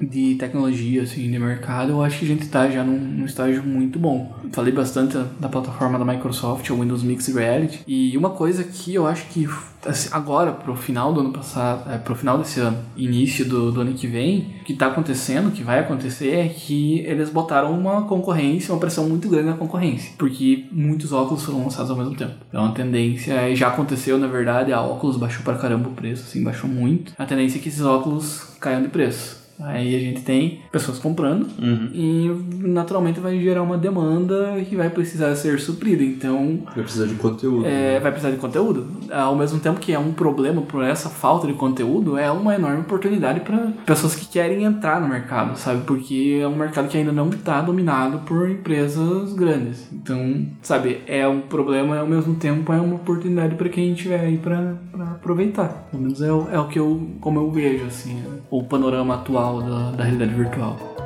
de 0.00 0.34
tecnologia, 0.36 1.02
assim, 1.02 1.30
de 1.30 1.38
mercado, 1.38 1.92
eu 1.92 2.02
acho 2.02 2.18
que 2.18 2.24
a 2.24 2.28
gente 2.28 2.48
tá 2.48 2.68
já 2.68 2.82
num, 2.82 2.98
num 2.98 3.24
estágio 3.24 3.62
muito 3.62 3.98
bom. 3.98 4.34
Falei 4.52 4.72
bastante 4.72 5.18
da 5.38 5.48
plataforma 5.48 5.98
da 5.98 6.04
Microsoft, 6.04 6.68
o 6.70 6.80
Windows 6.80 7.02
Mixed 7.02 7.34
Reality, 7.34 7.80
e 7.86 8.16
uma 8.16 8.30
coisa 8.30 8.64
que 8.64 8.94
eu 8.94 9.06
acho 9.06 9.26
que 9.28 9.48
assim, 9.84 10.08
agora, 10.12 10.52
pro 10.52 10.74
final 10.76 11.12
do 11.12 11.20
ano 11.20 11.32
passado, 11.32 11.90
é, 11.90 11.98
pro 11.98 12.14
final 12.14 12.38
desse 12.38 12.60
ano, 12.60 12.78
início 12.96 13.48
do, 13.48 13.72
do 13.72 13.80
ano 13.80 13.94
que 13.94 14.06
vem, 14.06 14.54
que 14.64 14.74
tá 14.74 14.86
acontecendo, 14.86 15.50
que 15.50 15.62
vai 15.62 15.78
acontecer 15.78 16.30
é 16.30 16.48
que 16.48 17.00
eles 17.00 17.30
botaram 17.30 17.72
uma 17.72 18.02
concorrência, 18.02 18.72
uma 18.74 18.80
pressão 18.80 19.08
muito 19.08 19.28
grande 19.28 19.48
na 19.48 19.56
concorrência, 19.56 20.12
porque 20.18 20.66
muitos 20.70 21.12
óculos 21.12 21.42
foram 21.42 21.64
lançados 21.64 21.90
ao 21.90 21.96
mesmo 21.96 22.14
tempo. 22.14 22.34
Então 22.48 22.64
a 22.66 22.72
tendência 22.72 23.32
é, 23.32 23.54
já 23.54 23.68
aconteceu, 23.68 24.18
na 24.18 24.26
verdade, 24.26 24.72
a 24.72 24.80
óculos 24.80 25.16
baixou 25.16 25.42
pra 25.42 25.54
caramba 25.54 25.88
o 25.88 25.92
preço, 25.92 26.24
assim, 26.24 26.42
baixou 26.42 26.68
muito. 26.68 27.12
A 27.18 27.24
tendência 27.24 27.58
é 27.58 27.60
que 27.60 27.68
esses 27.68 27.82
óculos 27.82 28.56
caiam 28.60 28.82
de 28.82 28.88
preço. 28.88 29.39
Aí 29.62 29.94
a 29.94 29.98
gente 29.98 30.22
tem 30.22 30.60
pessoas 30.72 30.98
comprando 30.98 31.46
Uhum. 31.60 31.90
e 31.92 32.30
naturalmente 32.66 33.20
vai 33.20 33.38
gerar 33.40 33.62
uma 33.62 33.76
demanda 33.78 34.60
que 34.68 34.76
vai 34.76 34.88
precisar 34.90 35.34
ser 35.36 35.58
suprida. 35.60 36.02
Então 36.02 36.60
Vai 36.74 36.82
precisar 36.84 37.06
de 37.06 37.14
conteúdo. 37.14 37.66
é, 37.66 37.94
né? 37.94 38.00
vai 38.00 38.10
precisar 38.12 38.32
de 38.32 38.38
conteúdo. 38.40 38.86
Ao 39.12 39.34
mesmo 39.36 39.58
tempo 39.60 39.78
que 39.80 39.92
é 39.92 39.98
um 39.98 40.12
problema 40.12 40.62
por 40.62 40.82
essa 40.84 41.08
falta 41.08 41.46
de 41.46 41.52
conteúdo, 41.54 42.16
é 42.18 42.30
uma 42.30 42.54
enorme 42.54 42.80
oportunidade 42.80 43.40
para 43.40 43.58
pessoas 43.86 44.14
que 44.14 44.26
querem 44.26 44.64
entrar 44.64 45.00
no 45.00 45.08
mercado, 45.08 45.56
sabe? 45.56 45.82
Porque 45.84 46.38
é 46.42 46.46
um 46.46 46.56
mercado 46.56 46.88
que 46.88 46.96
ainda 46.96 47.12
não 47.12 47.28
está 47.30 47.60
dominado 47.60 48.18
por 48.20 48.48
empresas 48.50 49.32
grandes. 49.34 49.88
Então, 49.92 50.46
sabe, 50.62 51.00
é 51.06 51.26
um 51.26 51.40
problema 51.40 51.96
e 51.96 51.98
ao 51.98 52.06
mesmo 52.06 52.34
tempo 52.34 52.72
é 52.72 52.80
uma 52.80 52.96
oportunidade 52.96 53.54
para 53.54 53.68
quem 53.68 53.92
tiver 53.94 54.20
aí 54.20 54.36
para 54.38 54.74
aproveitar. 55.12 55.88
Pelo 55.90 56.02
menos 56.02 56.20
é, 56.22 56.32
o- 56.32 56.48
é 56.50 56.58
o 56.58 56.66
que 56.68 56.78
eu, 56.78 57.08
como 57.20 57.38
eu 57.40 57.50
vejo, 57.50 57.84
assim, 57.86 58.22
o 58.50 58.62
panorama 58.64 59.14
atual 59.14 59.49
da, 59.58 59.90
da 59.96 60.04
realidade 60.04 60.34
virtual. 60.34 60.99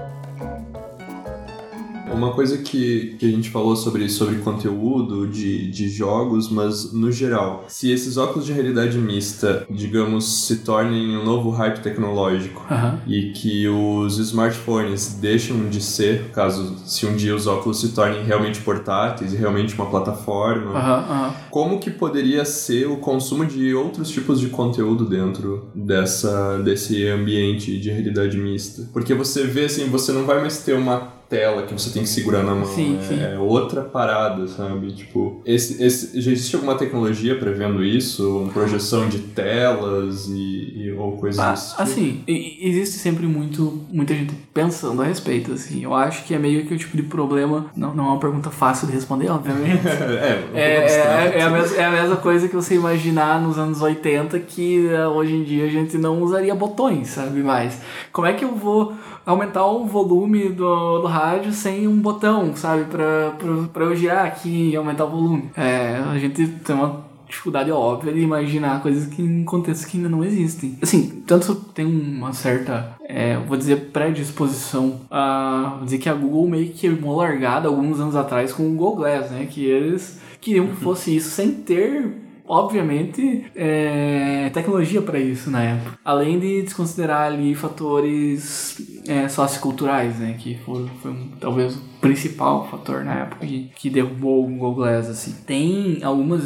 Uma 2.12 2.32
coisa 2.32 2.58
que, 2.58 3.16
que 3.18 3.26
a 3.26 3.30
gente 3.30 3.50
falou 3.50 3.76
sobre, 3.76 4.08
sobre 4.08 4.36
conteúdo 4.36 5.26
de, 5.26 5.70
de 5.70 5.88
jogos, 5.88 6.50
mas 6.50 6.92
no 6.92 7.10
geral, 7.10 7.64
se 7.68 7.90
esses 7.90 8.16
óculos 8.16 8.46
de 8.46 8.52
realidade 8.52 8.98
mista, 8.98 9.66
digamos, 9.70 10.46
se 10.46 10.56
tornem 10.58 11.16
um 11.16 11.24
novo 11.24 11.50
hype 11.50 11.80
tecnológico 11.80 12.64
Aham. 12.70 13.00
e 13.06 13.32
que 13.32 13.68
os 13.68 14.18
smartphones 14.18 15.18
deixam 15.20 15.68
de 15.68 15.80
ser, 15.80 16.30
caso 16.32 16.76
se 16.86 17.06
um 17.06 17.16
dia 17.16 17.34
os 17.34 17.46
óculos 17.46 17.80
se 17.80 17.88
tornem 17.90 18.24
realmente 18.24 18.60
portáteis 18.60 19.32
e 19.32 19.36
realmente 19.36 19.74
uma 19.74 19.86
plataforma, 19.86 20.72
Aham, 20.72 21.04
aham. 21.10 21.34
como 21.50 21.78
que 21.78 21.90
poderia 21.90 22.44
ser 22.44 22.86
o 22.86 22.96
consumo 22.96 23.44
de 23.44 23.74
outros 23.74 24.10
tipos 24.10 24.40
de 24.40 24.48
conteúdo 24.48 25.08
dentro 25.08 25.68
dessa 25.74 26.58
desse 26.58 27.06
ambiente 27.08 27.78
de 27.78 27.90
realidade 27.90 28.36
mista? 28.36 28.88
Porque 28.92 29.14
você 29.14 29.44
vê 29.44 29.64
assim, 29.64 29.86
você 29.88 30.12
não 30.12 30.24
vai 30.24 30.40
mais 30.40 30.58
ter 30.58 30.74
uma 30.74 31.13
tela 31.34 31.62
que 31.62 31.72
você 31.72 31.90
tem 31.90 32.02
que 32.02 32.08
segurar 32.08 32.42
na 32.42 32.54
mão. 32.54 32.64
Sim, 32.64 32.98
é, 33.00 33.02
sim. 33.02 33.22
é 33.22 33.38
outra 33.38 33.82
parada, 33.82 34.46
sabe? 34.46 34.92
Tipo, 34.92 35.40
esse, 35.44 35.82
esse, 35.82 36.20
já 36.20 36.30
existe 36.30 36.54
alguma 36.54 36.76
tecnologia 36.76 37.36
prevendo 37.38 37.84
isso? 37.84 38.38
Uma 38.40 38.52
projeção 38.52 39.08
de 39.08 39.18
telas 39.18 40.28
e, 40.28 40.72
e- 40.86 40.92
ou 40.96 41.16
coisas 41.16 41.40
Ah, 41.40 41.54
tipo? 41.54 41.82
assim, 41.82 42.22
existe 42.26 42.98
sempre 42.98 43.26
muito, 43.26 43.80
muita 43.90 44.14
gente 44.14 44.34
pensando 44.52 45.02
a 45.02 45.04
respeito, 45.04 45.52
assim. 45.52 45.82
Eu 45.82 45.94
acho 45.94 46.24
que 46.24 46.34
é 46.34 46.38
meio 46.38 46.64
que 46.66 46.74
o 46.74 46.78
tipo 46.78 46.96
de 46.96 47.02
problema. 47.02 47.66
Não, 47.76 47.94
não 47.94 48.04
é 48.04 48.08
uma 48.08 48.20
pergunta 48.20 48.50
fácil 48.50 48.86
de 48.86 48.92
responder, 48.92 49.28
obviamente. 49.30 49.82
é, 49.88 50.44
um 50.52 50.56
É, 50.56 50.62
é, 50.86 51.38
é, 51.38 51.42
a 51.42 51.50
mesma, 51.50 51.76
é 51.76 51.84
a 51.84 51.90
mesma 51.90 52.16
coisa 52.16 52.48
que 52.48 52.54
você 52.54 52.74
imaginar 52.74 53.40
nos 53.40 53.58
anos 53.58 53.82
80 53.82 54.38
que 54.38 54.86
eh, 54.86 55.06
hoje 55.08 55.34
em 55.34 55.42
dia 55.42 55.64
a 55.64 55.68
gente 55.68 55.98
não 55.98 56.22
usaria 56.22 56.54
botões, 56.54 57.08
sabe? 57.08 57.42
Mais. 57.42 57.80
Como 58.12 58.26
é 58.26 58.32
que 58.32 58.44
eu 58.44 58.54
vou 58.54 58.92
aumentar 59.26 59.66
o 59.66 59.86
volume 59.86 60.50
do, 60.50 61.00
do 61.00 61.06
rádio 61.06 61.23
sem 61.52 61.86
um 61.86 62.00
botão, 62.00 62.54
sabe? 62.56 62.84
Pra, 62.84 63.32
pra, 63.38 63.68
pra 63.72 63.84
eu 63.84 63.96
girar 63.96 64.26
aqui 64.26 64.70
e 64.70 64.76
aumentar 64.76 65.04
o 65.04 65.10
volume. 65.10 65.50
É, 65.56 65.96
a 65.96 66.18
gente 66.18 66.46
tem 66.46 66.74
uma 66.74 67.04
dificuldade 67.28 67.70
óbvia 67.70 68.12
de 68.12 68.20
imaginar 68.20 68.82
coisas 68.82 69.06
que 69.06 69.22
em 69.22 69.44
contextos 69.44 69.86
que 69.86 69.96
ainda 69.96 70.08
não 70.08 70.24
existem. 70.24 70.78
Assim, 70.80 71.22
tanto 71.26 71.54
tem 71.54 71.84
uma 71.84 72.32
certa, 72.32 72.96
é, 73.08 73.36
vou 73.36 73.56
dizer, 73.56 73.90
predisposição 73.92 75.00
a 75.10 75.80
dizer 75.82 75.98
que 75.98 76.08
a 76.08 76.14
Google 76.14 76.48
meio 76.48 76.66
que 76.66 76.80
queimou 76.80 77.16
largada 77.16 77.68
alguns 77.68 77.98
anos 78.00 78.16
atrás 78.16 78.52
com 78.52 78.62
o 78.64 78.70
Google 78.70 78.96
Glass, 78.96 79.30
né? 79.30 79.46
Que 79.50 79.64
eles 79.64 80.20
queriam 80.40 80.66
que 80.66 80.76
fosse 80.76 81.16
isso 81.16 81.30
sem 81.30 81.50
ter 81.52 82.24
obviamente, 82.46 83.46
é, 83.56 84.50
tecnologia 84.52 85.00
para 85.00 85.18
isso 85.18 85.50
na 85.50 85.62
época. 85.62 85.98
Além 86.04 86.38
de 86.38 86.62
desconsiderar 86.62 87.32
ali 87.32 87.54
fatores 87.54 88.93
é, 89.06 89.28
socioculturais, 89.28 90.18
né? 90.18 90.36
Que 90.38 90.56
foi, 90.64 90.86
foi 91.02 91.10
um, 91.10 91.28
talvez 91.40 91.76
o 91.76 91.80
principal 92.00 92.68
fator 92.68 93.04
na 93.04 93.20
época 93.20 93.46
que, 93.46 93.70
que 93.76 93.90
derrubou 93.90 94.44
o 94.44 94.48
Google 94.48 94.74
Glass, 94.74 95.08
assim. 95.08 95.34
Tem 95.46 95.98
algumas 96.02 96.44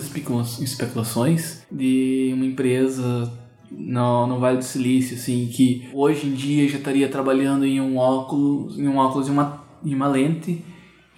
especulações 0.60 1.64
de 1.70 2.30
uma 2.34 2.44
empresa 2.44 3.32
no, 3.70 4.26
no 4.26 4.38
Vale 4.38 4.58
do 4.58 4.64
Silício, 4.64 5.16
assim, 5.16 5.48
que 5.52 5.88
hoje 5.92 6.26
em 6.26 6.32
dia 6.32 6.68
já 6.68 6.78
estaria 6.78 7.08
trabalhando 7.08 7.64
em 7.64 7.80
um 7.80 7.96
óculos, 7.96 8.78
em 8.78 8.88
um 8.88 8.96
óculos 8.96 9.28
e 9.28 9.30
uma, 9.30 9.64
em 9.84 9.94
uma 9.94 10.08
lente 10.08 10.64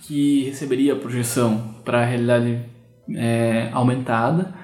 que 0.02 0.44
receberia 0.44 0.96
projeção 0.96 1.74
para 1.84 2.00
a 2.00 2.04
realidade 2.04 2.60
é, 3.14 3.68
aumentada 3.72 4.54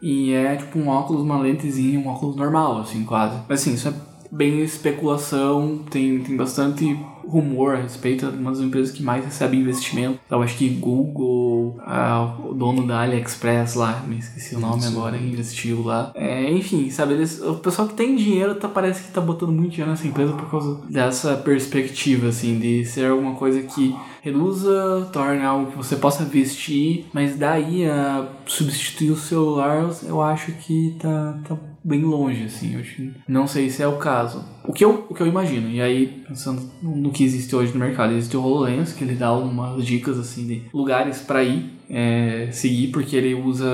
e 0.00 0.32
é 0.32 0.56
tipo 0.56 0.78
um 0.78 0.88
óculos, 0.88 1.22
uma 1.22 1.38
lentezinha, 1.38 1.98
um 1.98 2.08
óculos 2.08 2.36
normal, 2.36 2.80
assim, 2.80 3.04
quase. 3.04 3.40
Mas 3.48 3.60
assim, 3.60 3.74
isso 3.74 3.88
é 3.88 3.92
bem 4.30 4.62
especulação, 4.62 5.78
tem, 5.90 6.20
tem 6.20 6.36
bastante 6.36 6.96
rumor 7.26 7.74
a 7.74 7.80
respeito 7.80 8.30
de 8.30 8.38
uma 8.38 8.52
das 8.52 8.60
empresas 8.60 8.92
que 8.92 9.02
mais 9.02 9.24
recebe 9.24 9.56
investimento. 9.56 10.20
Eu 10.30 10.42
acho 10.42 10.56
que 10.56 10.68
Google, 10.68 11.76
a, 11.80 12.36
o 12.44 12.54
dono 12.54 12.86
da 12.86 13.00
AliExpress 13.00 13.74
lá, 13.74 14.04
me 14.06 14.18
esqueci 14.18 14.54
o 14.54 14.60
nome 14.60 14.82
Sim. 14.82 14.88
agora, 14.88 15.16
investiu 15.16 15.82
lá. 15.82 16.12
É, 16.14 16.50
enfim, 16.50 16.88
sabe, 16.90 17.14
eles, 17.14 17.40
o 17.40 17.54
pessoal 17.56 17.88
que 17.88 17.94
tem 17.94 18.16
dinheiro 18.16 18.54
tá, 18.54 18.68
parece 18.68 19.02
que 19.02 19.12
tá 19.12 19.20
botando 19.20 19.52
muito 19.52 19.70
dinheiro 19.70 19.90
nessa 19.90 20.06
empresa 20.06 20.32
por 20.32 20.50
causa 20.50 20.80
dessa 20.88 21.36
perspectiva, 21.36 22.28
assim, 22.28 22.58
de 22.58 22.84
ser 22.84 23.10
alguma 23.10 23.34
coisa 23.34 23.60
que 23.62 23.94
reduza, 24.22 25.08
torne 25.12 25.44
algo 25.44 25.70
que 25.70 25.76
você 25.76 25.96
possa 25.96 26.24
vestir, 26.24 27.06
mas 27.12 27.36
daí 27.36 27.88
a 27.88 28.26
substituir 28.44 29.10
o 29.10 29.16
celular, 29.16 29.88
eu 30.02 30.20
acho 30.20 30.52
que 30.52 30.96
tá, 30.98 31.38
tá 31.46 31.56
bem 31.86 32.02
longe, 32.02 32.44
assim. 32.44 32.74
Eu 32.74 33.12
não 33.28 33.46
sei 33.46 33.70
se 33.70 33.80
é 33.80 33.86
o 33.86 33.96
caso. 33.96 34.44
O 34.64 34.72
que, 34.72 34.84
eu, 34.84 35.06
o 35.08 35.14
que 35.14 35.22
eu 35.22 35.26
imagino, 35.26 35.70
e 35.70 35.80
aí, 35.80 36.24
pensando 36.26 36.68
no 36.82 37.12
que 37.12 37.22
existe 37.22 37.54
hoje 37.54 37.72
no 37.72 37.78
mercado, 37.78 38.12
existe 38.12 38.36
o 38.36 38.42
HoloLens, 38.42 38.92
que 38.92 39.04
ele 39.04 39.14
dá 39.14 39.28
algumas 39.28 39.84
dicas, 39.84 40.18
assim, 40.18 40.46
de 40.46 40.62
lugares 40.74 41.20
para 41.20 41.44
ir, 41.44 41.70
é, 41.88 42.48
seguir, 42.50 42.88
porque 42.88 43.14
ele 43.14 43.34
usa 43.34 43.66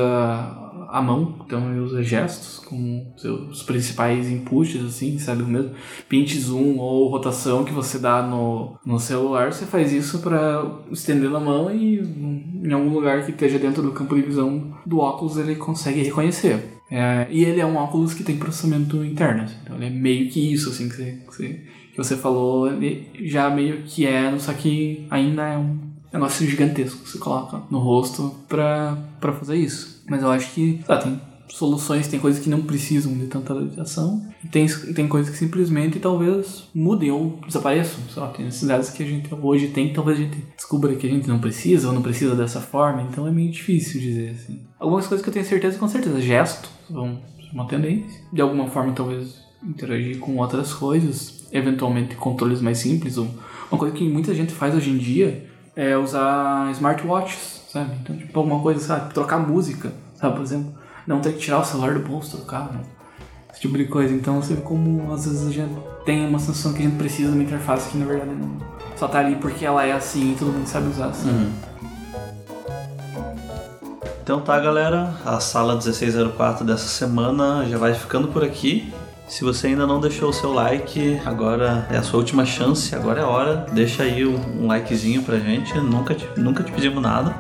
a 0.93 1.01
mão, 1.01 1.37
então 1.47 1.71
ele 1.71 1.81
usa 1.81 2.03
gestos 2.03 2.59
como 2.59 3.15
seus 3.17 3.63
principais 3.63 4.29
inputs, 4.29 4.85
assim, 4.85 5.19
sabe? 5.19 5.43
O 5.43 5.47
mesmo 5.47 5.71
pinch 6.07 6.39
zoom 6.39 6.77
ou 6.77 7.09
rotação 7.09 7.65
que 7.65 7.73
você 7.73 7.99
dá 7.99 8.23
no, 8.23 8.77
no 8.85 8.99
celular, 8.99 9.51
você 9.51 9.65
faz 9.65 9.91
isso 9.91 10.19
para 10.19 10.63
estender 10.91 11.35
a 11.35 11.41
mão 11.41 11.75
e 11.75 11.99
em 11.99 12.73
algum 12.73 12.91
lugar 12.91 13.25
que 13.25 13.31
esteja 13.31 13.59
dentro 13.59 13.83
do 13.83 13.93
campo 13.93 14.15
de 14.15 14.21
visão 14.21 14.75
do 14.85 14.99
óculos 14.99 15.39
ele 15.39 15.57
consegue 15.57 16.03
reconhecer. 16.03 16.82
É, 16.95 17.27
e 17.31 17.43
ele 17.43 17.59
é 17.59 17.65
um 17.65 17.77
óculos 17.77 18.13
que 18.13 18.23
tem 18.23 18.37
processamento 18.37 19.03
interno, 19.03 19.45
assim, 19.45 19.57
então 19.63 19.77
ele 19.77 19.87
é 19.87 19.91
meio 19.91 20.31
que 20.31 20.53
isso, 20.53 20.69
assim, 20.69 20.91
que 20.91 20.97
você, 20.97 21.13
que 21.13 21.27
você, 21.27 21.49
que 21.91 21.97
você 21.97 22.17
falou, 22.19 22.71
ele 22.71 23.09
já 23.23 23.49
meio 23.49 23.83
que 23.85 24.07
é, 24.07 24.39
só 24.39 24.53
que 24.53 25.07
ainda 25.11 25.43
é 25.43 25.57
um 25.57 25.79
negócio 26.13 26.47
gigantesco 26.47 27.03
que 27.03 27.09
você 27.09 27.17
coloca 27.17 27.63
no 27.71 27.79
rosto 27.79 28.35
pra, 28.47 28.99
pra 29.19 29.33
fazer 29.33 29.57
isso. 29.57 30.05
Mas 30.07 30.23
eu 30.23 30.31
acho 30.31 30.53
que, 30.53 30.81
ah, 30.87 30.99
tem 30.99 31.19
soluções, 31.53 32.09
tem 32.09 32.19
coisas 32.19 32.43
que 32.43 32.49
não 32.49 32.63
precisam 32.63 33.13
de 33.13 33.27
tanta 33.27 33.53
atualização, 33.53 34.27
tem, 34.51 34.67
tem 34.95 35.07
coisas 35.07 35.31
que 35.31 35.37
simplesmente 35.37 36.01
talvez 36.01 36.65
mudem 36.75 37.11
ou 37.11 37.39
desapareçam. 37.47 38.01
Lá, 38.17 38.29
tem 38.29 38.47
necessidades 38.47 38.89
que 38.89 39.03
a 39.03 39.07
gente 39.07 39.33
hoje 39.35 39.69
tem, 39.69 39.93
talvez 39.93 40.19
a 40.19 40.23
gente 40.23 40.39
descubra 40.57 40.97
que 40.97 41.07
a 41.07 41.11
gente 41.11 41.29
não 41.29 41.39
precisa 41.39 41.89
ou 41.89 41.95
não 41.95 42.01
precisa 42.01 42.35
dessa 42.35 42.61
forma, 42.61 43.03
então 43.03 43.27
é 43.27 43.31
meio 43.31 43.51
difícil 43.51 44.01
dizer 44.01 44.31
assim. 44.31 44.61
Algumas 44.79 45.07
coisas 45.07 45.23
que 45.23 45.29
eu 45.29 45.33
tenho 45.35 45.45
certeza, 45.45 45.79
com 45.79 45.87
certeza, 45.87 46.21
gesto 46.23 46.71
vão 46.89 47.21
ser 47.37 47.53
uma 47.53 47.69
tendência. 47.69 48.23
De 48.33 48.41
alguma 48.41 48.69
forma, 48.69 48.93
talvez 48.93 49.43
interagir 49.63 50.19
com 50.19 50.39
outras 50.39 50.73
coisas, 50.73 51.47
eventualmente 51.53 52.17
controles 52.17 52.63
mais 52.63 52.79
simples. 52.79 53.19
Ou 53.19 53.29
uma 53.71 53.79
coisa 53.79 53.95
que 53.95 54.09
muita 54.09 54.35
gente 54.35 54.53
faz 54.53 54.75
hoje 54.75 54.91
em 54.91 54.97
dia 54.97 55.47
é 55.77 55.97
usar 55.99 56.73
smartwatches, 56.73 57.63
sabe? 57.69 57.95
Então, 58.03 58.17
tipo, 58.17 58.39
alguma 58.39 58.61
coisa, 58.61 58.81
sabe? 58.81 59.13
Trocar 59.13 59.39
música, 59.39 59.93
sabe? 60.15 60.35
Por 60.35 60.43
exemplo 60.43 60.82
não 61.07 61.21
ter 61.21 61.33
que 61.33 61.39
tirar 61.39 61.61
o 61.61 61.65
celular 61.65 61.95
do 61.95 62.01
bolso 62.01 62.37
do 62.37 62.45
carro, 62.45 62.73
né? 62.73 62.81
esse 63.53 63.61
tipo 63.61 63.77
de 63.77 63.85
coisa. 63.85 64.13
Então 64.13 64.41
você 64.41 64.55
vê 64.55 64.63
como 64.63 65.13
às 65.13 65.27
vezes 65.27 65.47
a 65.47 65.51
gente 65.51 65.75
tem 66.05 66.27
uma 66.27 66.39
sensação 66.39 66.73
que 66.73 66.81
a 66.81 66.83
gente 66.83 66.97
precisa 66.97 67.29
de 67.31 67.35
uma 67.35 67.45
interface 67.45 67.91
que 67.91 67.99
na 67.99 68.07
verdade 68.07 68.31
não 68.31 68.57
só 68.97 69.07
tá 69.07 69.19
ali 69.19 69.37
porque 69.37 69.65
ela 69.65 69.85
é 69.85 69.93
assim 69.93 70.33
e 70.33 70.37
todo 70.37 70.53
mundo 70.53 70.67
sabe 70.67 70.89
usar 70.89 71.07
assim. 71.07 71.29
Uhum. 71.29 71.53
Então 74.23 74.41
tá, 74.41 74.59
galera, 74.61 75.15
a 75.27 75.41
sala 75.41 75.73
1604 75.75 76.65
dessa 76.65 76.87
semana 76.87 77.67
já 77.69 77.77
vai 77.77 77.93
ficando 77.93 78.29
por 78.29 78.45
aqui. 78.45 78.93
Se 79.27 79.43
você 79.43 79.69
ainda 79.69 79.87
não 79.87 79.99
deixou 79.99 80.29
o 80.29 80.33
seu 80.33 80.53
like, 80.53 81.21
agora 81.25 81.87
é 81.91 81.97
a 81.97 82.03
sua 82.03 82.19
última 82.21 82.45
chance, 82.45 82.95
agora 82.95 83.23
é 83.23 83.25
hora. 83.25 83.67
Deixa 83.73 84.05
aí 84.05 84.25
um 84.25 84.67
likezinho 84.67 85.23
pra 85.23 85.39
gente, 85.39 85.75
nunca 85.79 86.15
te, 86.15 86.29
nunca 86.37 86.63
te 86.63 86.71
pedimos 86.71 87.03
nada. 87.03 87.35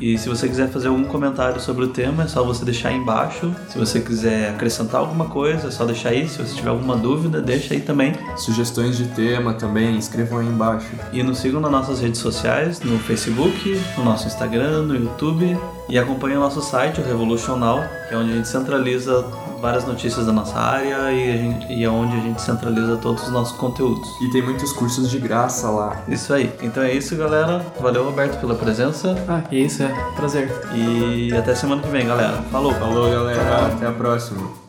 E 0.00 0.18
se 0.18 0.28
você 0.28 0.48
quiser 0.48 0.68
fazer 0.68 0.88
algum 0.88 1.04
comentário 1.04 1.60
sobre 1.60 1.84
o 1.84 1.88
tema, 1.88 2.24
é 2.24 2.26
só 2.26 2.44
você 2.44 2.64
deixar 2.64 2.90
aí 2.90 2.96
embaixo. 2.96 3.54
Se 3.68 3.78
você 3.78 4.00
quiser 4.00 4.50
acrescentar 4.50 5.00
alguma 5.00 5.26
coisa, 5.26 5.68
é 5.68 5.70
só 5.70 5.84
deixar 5.84 6.10
aí. 6.10 6.28
Se 6.28 6.38
você 6.38 6.54
tiver 6.54 6.70
alguma 6.70 6.96
dúvida, 6.96 7.40
deixa 7.40 7.74
aí 7.74 7.80
também. 7.80 8.14
Sugestões 8.36 8.96
de 8.96 9.06
tema 9.08 9.54
também, 9.54 9.96
escrevam 9.96 10.38
aí 10.38 10.46
embaixo. 10.46 10.90
E 11.12 11.22
nos 11.22 11.38
sigam 11.38 11.60
nas 11.60 11.70
nossas 11.70 12.00
redes 12.00 12.20
sociais, 12.20 12.80
no 12.80 12.98
Facebook, 12.98 13.80
no 13.96 14.04
nosso 14.04 14.26
Instagram, 14.26 14.82
no 14.82 14.94
YouTube. 14.94 15.56
E 15.88 15.98
acompanhe 15.98 16.36
o 16.36 16.40
nosso 16.40 16.62
site, 16.62 17.00
o 17.00 17.04
Revolution 17.04 17.56
Now, 17.56 17.82
que 18.08 18.14
é 18.14 18.18
onde 18.18 18.32
a 18.32 18.36
gente 18.36 18.48
centraliza 18.48 19.24
várias 19.64 19.86
notícias 19.86 20.26
da 20.26 20.32
nossa 20.32 20.58
área 20.58 21.10
e, 21.10 21.38
gente, 21.38 21.72
e 21.72 21.84
é 21.84 21.88
onde 21.88 22.14
a 22.14 22.20
gente 22.20 22.42
centraliza 22.42 22.98
todos 22.98 23.22
os 23.22 23.30
nossos 23.30 23.56
conteúdos. 23.56 24.06
E 24.20 24.28
tem 24.28 24.42
muitos 24.42 24.70
cursos 24.74 25.10
de 25.10 25.18
graça 25.18 25.70
lá. 25.70 26.02
Isso 26.06 26.34
aí. 26.34 26.52
Então 26.60 26.82
é 26.82 26.92
isso, 26.92 27.16
galera. 27.16 27.64
Valeu, 27.80 28.04
Roberto, 28.04 28.38
pela 28.38 28.54
presença. 28.54 29.16
Ah, 29.26 29.42
é 29.50 29.56
isso, 29.56 29.82
é. 29.82 29.88
Prazer. 30.16 30.52
E 30.74 31.34
até 31.34 31.54
semana 31.54 31.80
que 31.80 31.88
vem, 31.88 32.06
galera. 32.06 32.42
Falou. 32.52 32.74
Falou, 32.74 33.10
galera. 33.10 33.68
Até 33.68 33.86
a 33.86 33.92
próxima. 33.92 34.63